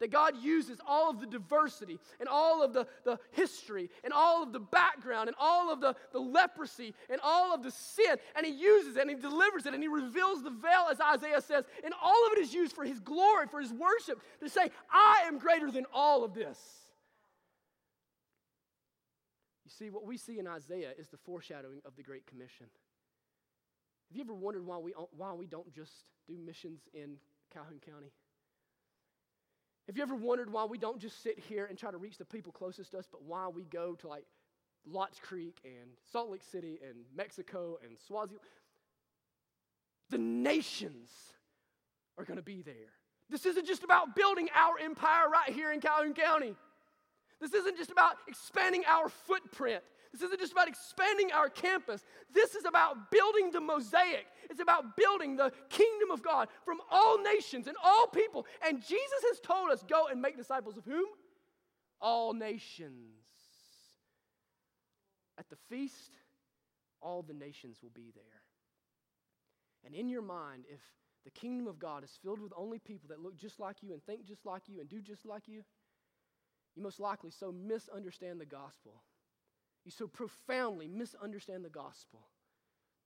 That 0.00 0.10
God 0.10 0.34
uses 0.42 0.80
all 0.86 1.10
of 1.10 1.20
the 1.20 1.26
diversity 1.26 1.98
and 2.18 2.28
all 2.28 2.62
of 2.62 2.72
the, 2.72 2.88
the 3.04 3.20
history 3.30 3.88
and 4.02 4.12
all 4.12 4.42
of 4.42 4.52
the 4.52 4.58
background 4.58 5.28
and 5.28 5.36
all 5.38 5.72
of 5.72 5.80
the, 5.80 5.94
the 6.12 6.18
leprosy 6.18 6.92
and 7.08 7.20
all 7.22 7.54
of 7.54 7.62
the 7.62 7.70
sin, 7.70 8.16
and 8.34 8.44
He 8.44 8.52
uses 8.52 8.96
it 8.96 9.02
and 9.02 9.10
He 9.10 9.16
delivers 9.16 9.64
it 9.64 9.74
and 9.74 9.82
He 9.82 9.88
reveals 9.88 10.42
the 10.42 10.50
veil, 10.50 10.88
as 10.90 11.00
Isaiah 11.00 11.40
says, 11.40 11.64
and 11.84 11.94
all 12.02 12.26
of 12.26 12.32
it 12.32 12.40
is 12.40 12.52
used 12.52 12.74
for 12.74 12.84
His 12.84 12.98
glory, 12.98 13.46
for 13.48 13.60
His 13.60 13.72
worship, 13.72 14.20
to 14.42 14.48
say, 14.48 14.70
I 14.90 15.22
am 15.26 15.38
greater 15.38 15.70
than 15.70 15.86
all 15.94 16.24
of 16.24 16.34
this. 16.34 16.58
You 19.64 19.70
see, 19.70 19.90
what 19.90 20.04
we 20.04 20.16
see 20.16 20.38
in 20.38 20.48
Isaiah 20.48 20.92
is 20.98 21.08
the 21.08 21.16
foreshadowing 21.18 21.80
of 21.84 21.94
the 21.96 22.02
Great 22.02 22.26
Commission. 22.26 22.66
Have 24.08 24.16
you 24.16 24.24
ever 24.24 24.34
wondered 24.34 24.66
why 24.66 24.78
we, 24.78 24.92
why 25.16 25.32
we 25.32 25.46
don't 25.46 25.72
just 25.72 25.92
do 26.26 26.36
missions 26.36 26.80
in 26.92 27.16
Calhoun 27.52 27.80
County? 27.86 28.10
Have 29.86 29.96
you 29.96 30.02
ever 30.02 30.14
wondered 30.14 30.50
why 30.50 30.64
we 30.64 30.78
don't 30.78 31.00
just 31.00 31.22
sit 31.22 31.38
here 31.38 31.66
and 31.66 31.76
try 31.76 31.90
to 31.90 31.96
reach 31.96 32.16
the 32.16 32.24
people 32.24 32.52
closest 32.52 32.92
to 32.92 32.98
us, 32.98 33.08
but 33.10 33.22
why 33.22 33.48
we 33.48 33.64
go 33.64 33.94
to 33.96 34.08
like 34.08 34.24
Lotts 34.86 35.18
Creek 35.20 35.58
and 35.64 35.90
Salt 36.12 36.30
Lake 36.30 36.42
City 36.42 36.78
and 36.86 36.98
Mexico 37.14 37.78
and 37.84 37.98
Swaziland? 38.06 38.44
The 40.10 40.18
nations 40.18 41.10
are 42.16 42.24
going 42.24 42.36
to 42.36 42.42
be 42.42 42.62
there. 42.62 42.92
This 43.28 43.46
isn't 43.46 43.66
just 43.66 43.82
about 43.82 44.14
building 44.14 44.48
our 44.54 44.78
empire 44.78 45.28
right 45.28 45.48
here 45.48 45.72
in 45.72 45.80
Calhoun 45.80 46.14
County. 46.14 46.54
This 47.40 47.54
isn't 47.54 47.76
just 47.76 47.90
about 47.90 48.16
expanding 48.28 48.84
our 48.86 49.08
footprint. 49.08 49.82
This 50.12 50.22
isn't 50.22 50.40
just 50.40 50.52
about 50.52 50.68
expanding 50.68 51.32
our 51.32 51.48
campus. 51.48 52.04
This 52.32 52.54
is 52.54 52.66
about 52.66 53.10
building 53.10 53.50
the 53.50 53.60
mosaic. 53.60 54.26
It's 54.50 54.60
about 54.60 54.94
building 54.96 55.36
the 55.36 55.52
kingdom 55.70 56.10
of 56.10 56.22
God 56.22 56.48
from 56.64 56.80
all 56.90 57.22
nations 57.22 57.66
and 57.66 57.76
all 57.82 58.06
people. 58.06 58.46
And 58.66 58.80
Jesus 58.80 59.22
has 59.30 59.40
told 59.40 59.70
us 59.70 59.82
go 59.88 60.08
and 60.08 60.20
make 60.20 60.36
disciples 60.36 60.76
of 60.76 60.84
whom? 60.84 61.06
All 62.00 62.34
nations. 62.34 63.16
At 65.38 65.48
the 65.48 65.56
feast, 65.70 66.12
all 67.00 67.22
the 67.22 67.32
nations 67.32 67.78
will 67.82 67.92
be 67.94 68.12
there. 68.14 68.24
And 69.86 69.94
in 69.94 70.10
your 70.10 70.22
mind, 70.22 70.64
if 70.68 70.80
the 71.24 71.30
kingdom 71.30 71.66
of 71.66 71.78
God 71.78 72.04
is 72.04 72.18
filled 72.22 72.40
with 72.40 72.52
only 72.54 72.78
people 72.78 73.08
that 73.08 73.20
look 73.20 73.36
just 73.38 73.58
like 73.58 73.82
you 73.82 73.94
and 73.94 74.04
think 74.04 74.26
just 74.26 74.44
like 74.44 74.68
you 74.68 74.80
and 74.80 74.90
do 74.90 75.00
just 75.00 75.24
like 75.24 75.48
you, 75.48 75.62
you 76.76 76.82
most 76.82 77.00
likely 77.00 77.30
so 77.30 77.50
misunderstand 77.50 78.40
the 78.40 78.46
gospel 78.46 79.02
You 79.84 79.90
so 79.90 80.06
profoundly 80.06 80.88
misunderstand 80.88 81.64
the 81.64 81.70
gospel 81.70 82.20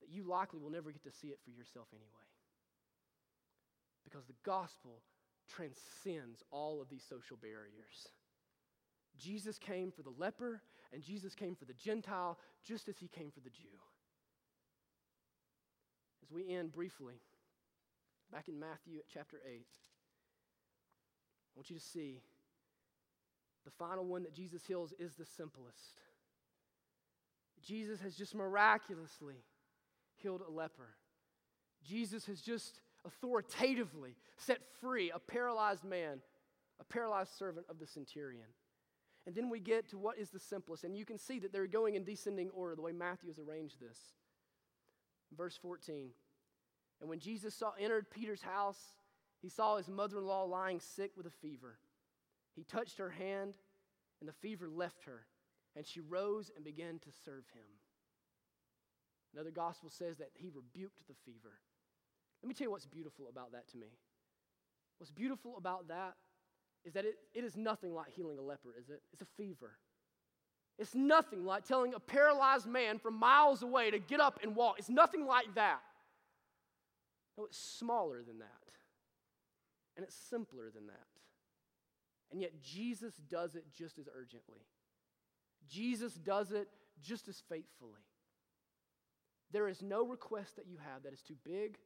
that 0.01 0.09
you 0.09 0.23
likely 0.23 0.59
will 0.59 0.69
never 0.69 0.91
get 0.91 1.03
to 1.03 1.11
see 1.11 1.29
it 1.29 1.39
for 1.43 1.49
yourself 1.49 1.87
anyway. 1.93 2.27
Because 4.03 4.25
the 4.25 4.35
gospel 4.43 5.01
transcends 5.47 6.43
all 6.51 6.81
of 6.81 6.89
these 6.89 7.03
social 7.07 7.37
barriers. 7.37 8.09
Jesus 9.17 9.57
came 9.57 9.91
for 9.91 10.03
the 10.03 10.13
leper, 10.17 10.61
and 10.93 11.01
Jesus 11.01 11.33
came 11.33 11.55
for 11.55 11.65
the 11.65 11.73
Gentile, 11.73 12.37
just 12.63 12.87
as 12.87 12.97
he 12.97 13.07
came 13.07 13.31
for 13.31 13.39
the 13.39 13.49
Jew. 13.49 13.79
As 16.23 16.31
we 16.31 16.53
end 16.55 16.71
briefly, 16.71 17.15
back 18.31 18.47
in 18.47 18.59
Matthew 18.59 18.99
chapter 19.11 19.37
8, 19.45 19.51
I 19.51 19.61
want 21.55 21.69
you 21.69 21.77
to 21.77 21.83
see 21.83 22.21
the 23.65 23.71
final 23.71 24.05
one 24.05 24.23
that 24.23 24.33
Jesus 24.33 24.65
heals 24.65 24.93
is 24.99 25.15
the 25.15 25.25
simplest. 25.25 25.99
Jesus 27.63 27.99
has 28.01 28.15
just 28.15 28.35
miraculously 28.35 29.43
healed 30.15 30.41
a 30.47 30.51
leper. 30.51 30.95
Jesus 31.83 32.25
has 32.25 32.41
just 32.41 32.81
authoritatively 33.05 34.15
set 34.37 34.59
free 34.81 35.11
a 35.11 35.19
paralyzed 35.19 35.83
man, 35.83 36.19
a 36.79 36.83
paralyzed 36.83 37.31
servant 37.37 37.65
of 37.69 37.79
the 37.79 37.87
centurion. 37.87 38.47
And 39.25 39.35
then 39.35 39.49
we 39.49 39.59
get 39.59 39.89
to 39.89 39.97
what 39.97 40.17
is 40.17 40.29
the 40.29 40.39
simplest. 40.39 40.83
And 40.83 40.95
you 40.95 41.05
can 41.05 41.17
see 41.17 41.39
that 41.39 41.51
they're 41.51 41.67
going 41.67 41.95
in 41.95 42.03
descending 42.03 42.49
order, 42.51 42.75
the 42.75 42.81
way 42.81 42.93
Matthew 42.93 43.29
has 43.29 43.39
arranged 43.39 43.79
this. 43.79 43.99
Verse 45.37 45.57
14. 45.61 46.11
And 47.01 47.09
when 47.09 47.19
Jesus 47.19 47.53
saw, 47.53 47.71
entered 47.79 48.09
Peter's 48.09 48.41
house, 48.41 48.79
he 49.41 49.49
saw 49.49 49.77
his 49.77 49.89
mother 49.89 50.17
in 50.17 50.25
law 50.25 50.43
lying 50.43 50.79
sick 50.79 51.11
with 51.15 51.25
a 51.25 51.31
fever. 51.41 51.77
He 52.55 52.63
touched 52.63 52.97
her 52.97 53.09
hand, 53.09 53.53
and 54.19 54.27
the 54.27 54.33
fever 54.33 54.67
left 54.67 55.03
her, 55.03 55.25
and 55.77 55.85
she 55.85 55.99
rose 55.99 56.49
and 56.55 56.65
began 56.65 56.97
to 56.97 57.09
serve 57.23 57.45
him. 57.53 57.69
Another 59.33 59.51
gospel 59.51 59.89
says 59.91 60.17
that 60.17 60.31
he 60.33 60.49
rebuked 60.49 61.07
the 61.07 61.13
fever. 61.23 61.53
Let 62.41 62.47
me 62.47 62.55
tell 62.55 62.65
you 62.65 62.71
what's 62.71 62.87
beautiful 62.87 63.27
about 63.29 63.51
that 63.51 63.67
to 63.69 63.77
me. 63.77 63.87
What's 64.97 65.11
beautiful 65.11 65.55
about 65.55 65.89
that 65.89 66.15
is 66.83 66.93
that 66.93 67.05
it, 67.05 67.15
it 67.35 67.43
is 67.43 67.55
nothing 67.55 67.93
like 67.93 68.09
healing 68.09 68.39
a 68.39 68.41
leper, 68.41 68.69
is 68.79 68.89
it? 68.89 69.01
It's 69.13 69.21
a 69.21 69.27
fever. 69.37 69.77
It's 70.79 70.95
nothing 70.95 71.45
like 71.45 71.63
telling 71.63 71.93
a 71.93 71.99
paralyzed 71.99 72.65
man 72.65 72.97
from 72.97 73.13
miles 73.13 73.61
away 73.61 73.91
to 73.91 73.99
get 73.99 74.19
up 74.19 74.39
and 74.41 74.55
walk. 74.55 74.75
It's 74.79 74.89
nothing 74.89 75.27
like 75.27 75.53
that. 75.55 75.81
No, 77.37 77.45
it's 77.45 77.57
smaller 77.57 78.23
than 78.27 78.39
that. 78.39 78.47
And 79.95 80.03
it's 80.03 80.15
simpler 80.15 80.71
than 80.73 80.87
that. 80.87 81.07
And 82.31 82.41
yet 82.41 82.61
Jesus 82.61 83.13
does 83.29 83.55
it 83.55 83.65
just 83.75 83.99
as 83.99 84.07
urgently. 84.15 84.65
Jesus 85.69 86.13
does 86.13 86.51
it 86.51 86.67
just 87.01 87.27
as 87.27 87.41
faithfully. 87.49 88.01
There 89.51 89.67
is 89.67 89.81
no 89.81 90.05
request 90.05 90.55
that 90.57 90.67
you 90.67 90.77
have 90.77 91.03
that 91.03 91.13
is 91.13 91.21
too 91.21 91.37
big 91.45 91.77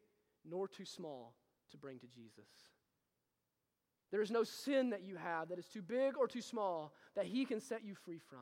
nor 0.49 0.67
too 0.67 0.85
small 0.85 1.35
to 1.71 1.77
bring 1.77 1.99
to 1.99 2.07
Jesus. 2.07 2.49
There 4.11 4.21
is 4.21 4.31
no 4.31 4.43
sin 4.43 4.89
that 4.89 5.03
you 5.03 5.15
have 5.15 5.49
that 5.49 5.59
is 5.59 5.67
too 5.67 5.81
big 5.81 6.17
or 6.17 6.27
too 6.27 6.41
small 6.41 6.93
that 7.15 7.25
He 7.25 7.45
can 7.45 7.61
set 7.61 7.83
you 7.85 7.95
free 7.95 8.19
from. 8.19 8.39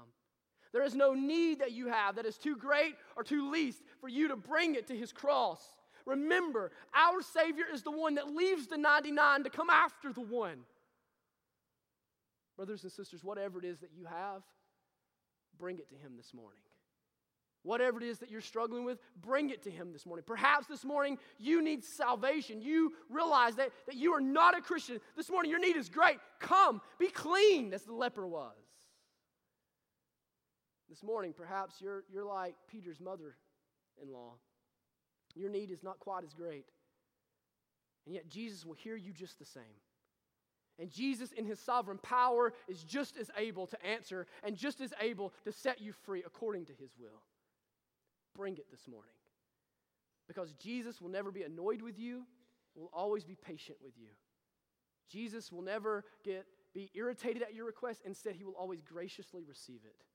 There 0.71 0.83
is 0.83 0.95
no 0.95 1.13
need 1.13 1.59
that 1.59 1.71
you 1.71 1.87
have 1.87 2.15
that 2.15 2.25
is 2.25 2.37
too 2.37 2.55
great 2.55 2.95
or 3.15 3.23
too 3.23 3.51
least 3.51 3.81
for 3.99 4.07
you 4.07 4.27
to 4.29 4.35
bring 4.35 4.75
it 4.75 4.87
to 4.87 4.97
His 4.97 5.11
cross. 5.11 5.61
Remember, 6.05 6.71
our 6.93 7.21
Savior 7.21 7.65
is 7.71 7.83
the 7.83 7.91
one 7.91 8.15
that 8.15 8.33
leaves 8.33 8.67
the 8.67 8.77
99 8.77 9.43
to 9.43 9.49
come 9.49 9.69
after 9.69 10.11
the 10.11 10.21
one. 10.21 10.61
Brothers 12.55 12.83
and 12.83 12.91
sisters, 12.91 13.23
whatever 13.23 13.59
it 13.59 13.65
is 13.65 13.79
that 13.79 13.91
you 13.95 14.05
have, 14.05 14.41
bring 15.59 15.77
it 15.79 15.89
to 15.89 15.95
Him 15.95 16.13
this 16.17 16.33
morning. 16.33 16.59
Whatever 17.63 18.01
it 18.01 18.07
is 18.07 18.19
that 18.19 18.31
you're 18.31 18.39
struggling 18.39 18.85
with, 18.85 18.99
bring 19.21 19.49
it 19.49 19.63
to 19.63 19.69
Him 19.69 19.91
this 19.91 20.05
morning. 20.05 20.23
Perhaps 20.25 20.67
this 20.67 20.85
morning 20.85 21.17
you 21.37 21.61
need 21.61 21.83
salvation. 21.83 22.61
You 22.61 22.93
realize 23.09 23.55
that, 23.55 23.71
that 23.85 23.95
you 23.95 24.13
are 24.13 24.21
not 24.21 24.57
a 24.57 24.61
Christian. 24.61 24.99
This 25.17 25.29
morning 25.29 25.51
your 25.51 25.59
need 25.59 25.75
is 25.75 25.89
great. 25.89 26.17
Come, 26.39 26.81
be 26.97 27.07
clean 27.07 27.73
as 27.73 27.83
the 27.83 27.93
leper 27.93 28.25
was. 28.25 28.55
This 30.89 31.03
morning, 31.03 31.33
perhaps 31.37 31.75
you're, 31.79 32.03
you're 32.11 32.25
like 32.25 32.55
Peter's 32.67 32.99
mother 32.99 33.35
in 34.01 34.11
law. 34.11 34.33
Your 35.35 35.51
need 35.51 35.69
is 35.69 35.83
not 35.83 35.99
quite 35.99 36.23
as 36.23 36.33
great. 36.33 36.65
And 38.07 38.15
yet 38.15 38.27
Jesus 38.27 38.65
will 38.65 38.73
hear 38.73 38.95
you 38.95 39.13
just 39.13 39.37
the 39.37 39.45
same. 39.45 39.61
And 40.79 40.89
Jesus, 40.89 41.31
in 41.33 41.45
his 41.45 41.59
sovereign 41.59 41.97
power, 41.97 42.53
is 42.67 42.83
just 42.83 43.17
as 43.17 43.29
able 43.37 43.67
to 43.67 43.85
answer 43.85 44.27
and 44.43 44.55
just 44.55 44.79
as 44.79 44.93
able 45.01 45.33
to 45.43 45.51
set 45.51 45.81
you 45.81 45.91
free 45.91 46.23
according 46.25 46.65
to 46.65 46.73
his 46.73 46.91
will 46.97 47.21
bring 48.35 48.55
it 48.57 48.71
this 48.71 48.87
morning. 48.87 49.11
Because 50.27 50.53
Jesus 50.53 51.01
will 51.01 51.09
never 51.09 51.31
be 51.31 51.43
annoyed 51.43 51.81
with 51.81 51.99
you, 51.99 52.23
will 52.75 52.89
always 52.93 53.25
be 53.25 53.35
patient 53.35 53.77
with 53.83 53.93
you. 53.97 54.09
Jesus 55.09 55.51
will 55.51 55.63
never 55.63 56.05
get 56.23 56.45
be 56.73 56.91
irritated 56.93 57.41
at 57.41 57.53
your 57.53 57.65
request. 57.65 58.01
Instead, 58.05 58.35
he 58.35 58.43
will 58.43 58.53
always 58.53 58.81
graciously 58.81 59.43
receive 59.43 59.81
it. 59.83 60.05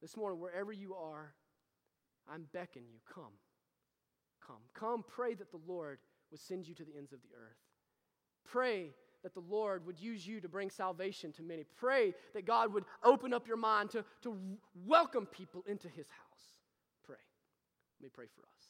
This 0.00 0.16
morning, 0.16 0.40
wherever 0.40 0.72
you 0.72 0.94
are, 0.94 1.34
I'm 2.32 2.46
beckoning 2.52 2.88
you. 2.90 3.00
Come. 3.14 3.34
Come. 4.44 4.62
Come, 4.74 5.04
pray 5.06 5.34
that 5.34 5.50
the 5.50 5.60
Lord 5.66 5.98
would 6.30 6.40
send 6.40 6.66
you 6.66 6.74
to 6.74 6.84
the 6.84 6.96
ends 6.96 7.12
of 7.12 7.20
the 7.20 7.36
earth. 7.36 7.58
Pray 8.46 8.94
that 9.22 9.34
the 9.34 9.40
Lord 9.40 9.84
would 9.86 9.98
use 9.98 10.26
you 10.26 10.40
to 10.40 10.48
bring 10.48 10.70
salvation 10.70 11.32
to 11.32 11.42
many. 11.42 11.64
Pray 11.76 12.14
that 12.34 12.46
God 12.46 12.72
would 12.72 12.84
open 13.02 13.34
up 13.34 13.48
your 13.48 13.56
mind 13.56 13.90
to, 13.90 14.04
to 14.22 14.36
welcome 14.86 15.26
people 15.26 15.64
into 15.66 15.88
his 15.88 16.08
house. 16.08 16.54
Pray. 17.04 17.16
Let 18.00 18.04
me 18.04 18.10
pray 18.14 18.26
for 18.34 18.42
us. 18.42 18.64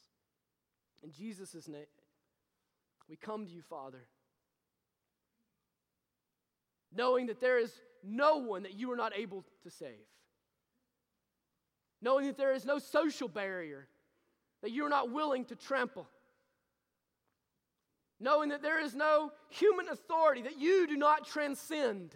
In 1.03 1.13
Jesus' 1.13 1.69
name, 1.69 1.87
we 3.09 3.17
come 3.17 3.47
to 3.47 3.53
you, 3.53 3.63
Father, 3.63 4.05
knowing 6.95 7.27
that 7.27 7.41
there 7.41 7.59
is 7.59 7.73
no 8.03 8.39
one 8.39 8.63
that 8.63 8.75
you 8.75 8.91
are 8.93 8.97
not 8.97 9.13
able 9.17 9.45
to 9.63 9.71
save, 9.71 10.07
knowing 12.01 12.27
that 12.27 12.37
there 12.37 12.55
is 12.55 12.65
no 12.65 12.79
social 12.79 13.29
barrier 13.29 13.89
that 14.63 14.73
you 14.73 14.85
are 14.85 14.91
not 14.91 15.13
willing 15.13 15.45
to 15.47 15.57
trample, 15.57 16.09
knowing 18.21 18.51
that 18.51 18.63
there 18.63 18.81
is 18.81 18.95
no 18.95 19.33
human 19.49 19.89
authority 19.89 20.43
that 20.43 20.59
you 20.59 20.87
do 20.87 20.97
not 20.97 21.27
transcend, 21.27 22.15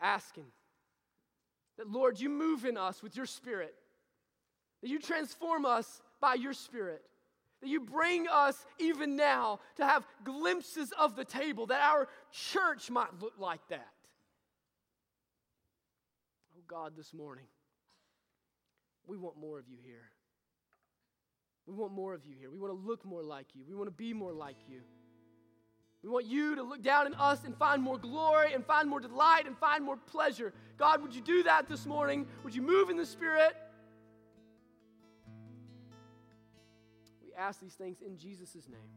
asking 0.00 0.46
that, 1.78 1.90
Lord, 1.90 2.18
you 2.18 2.28
move 2.28 2.64
in 2.64 2.76
us 2.76 3.02
with 3.02 3.16
your 3.16 3.26
Spirit 3.26 3.74
that 4.82 4.88
you 4.88 4.98
transform 4.98 5.64
us 5.64 6.00
by 6.20 6.34
your 6.34 6.52
Spirit. 6.52 7.02
That 7.62 7.68
you 7.68 7.80
bring 7.80 8.28
us 8.28 8.66
even 8.78 9.16
now 9.16 9.60
to 9.76 9.84
have 9.84 10.06
glimpses 10.24 10.92
of 10.98 11.16
the 11.16 11.24
table, 11.24 11.66
that 11.66 11.80
our 11.80 12.06
church 12.30 12.90
might 12.90 13.18
look 13.20 13.32
like 13.38 13.66
that. 13.70 13.88
Oh 16.54 16.62
God, 16.68 16.92
this 16.96 17.14
morning, 17.14 17.46
we 19.06 19.16
want 19.16 19.38
more 19.38 19.58
of 19.58 19.68
you 19.68 19.78
here. 19.82 20.10
We 21.66 21.74
want 21.74 21.92
more 21.92 22.14
of 22.14 22.24
you 22.24 22.34
here. 22.38 22.50
We 22.50 22.58
want 22.58 22.72
to 22.72 22.86
look 22.86 23.04
more 23.04 23.22
like 23.22 23.46
you. 23.54 23.64
We 23.68 23.74
want 23.74 23.88
to 23.88 23.94
be 23.94 24.12
more 24.12 24.32
like 24.32 24.56
you. 24.68 24.80
We 26.02 26.08
want 26.10 26.26
you 26.26 26.54
to 26.54 26.62
look 26.62 26.82
down 26.82 27.06
in 27.06 27.14
us 27.14 27.42
and 27.44 27.56
find 27.56 27.82
more 27.82 27.98
glory 27.98 28.52
and 28.52 28.64
find 28.64 28.88
more 28.88 29.00
delight 29.00 29.46
and 29.46 29.58
find 29.58 29.84
more 29.84 29.96
pleasure. 29.96 30.52
God, 30.78 31.02
would 31.02 31.12
you 31.12 31.20
do 31.20 31.42
that 31.42 31.68
this 31.68 31.84
morning? 31.84 32.26
Would 32.44 32.54
you 32.54 32.62
move 32.62 32.90
in 32.90 32.96
the 32.96 33.06
Spirit? 33.06 33.56
We 37.24 37.32
ask 37.36 37.60
these 37.60 37.74
things 37.74 38.02
in 38.06 38.16
Jesus' 38.16 38.68
name. 38.68 38.90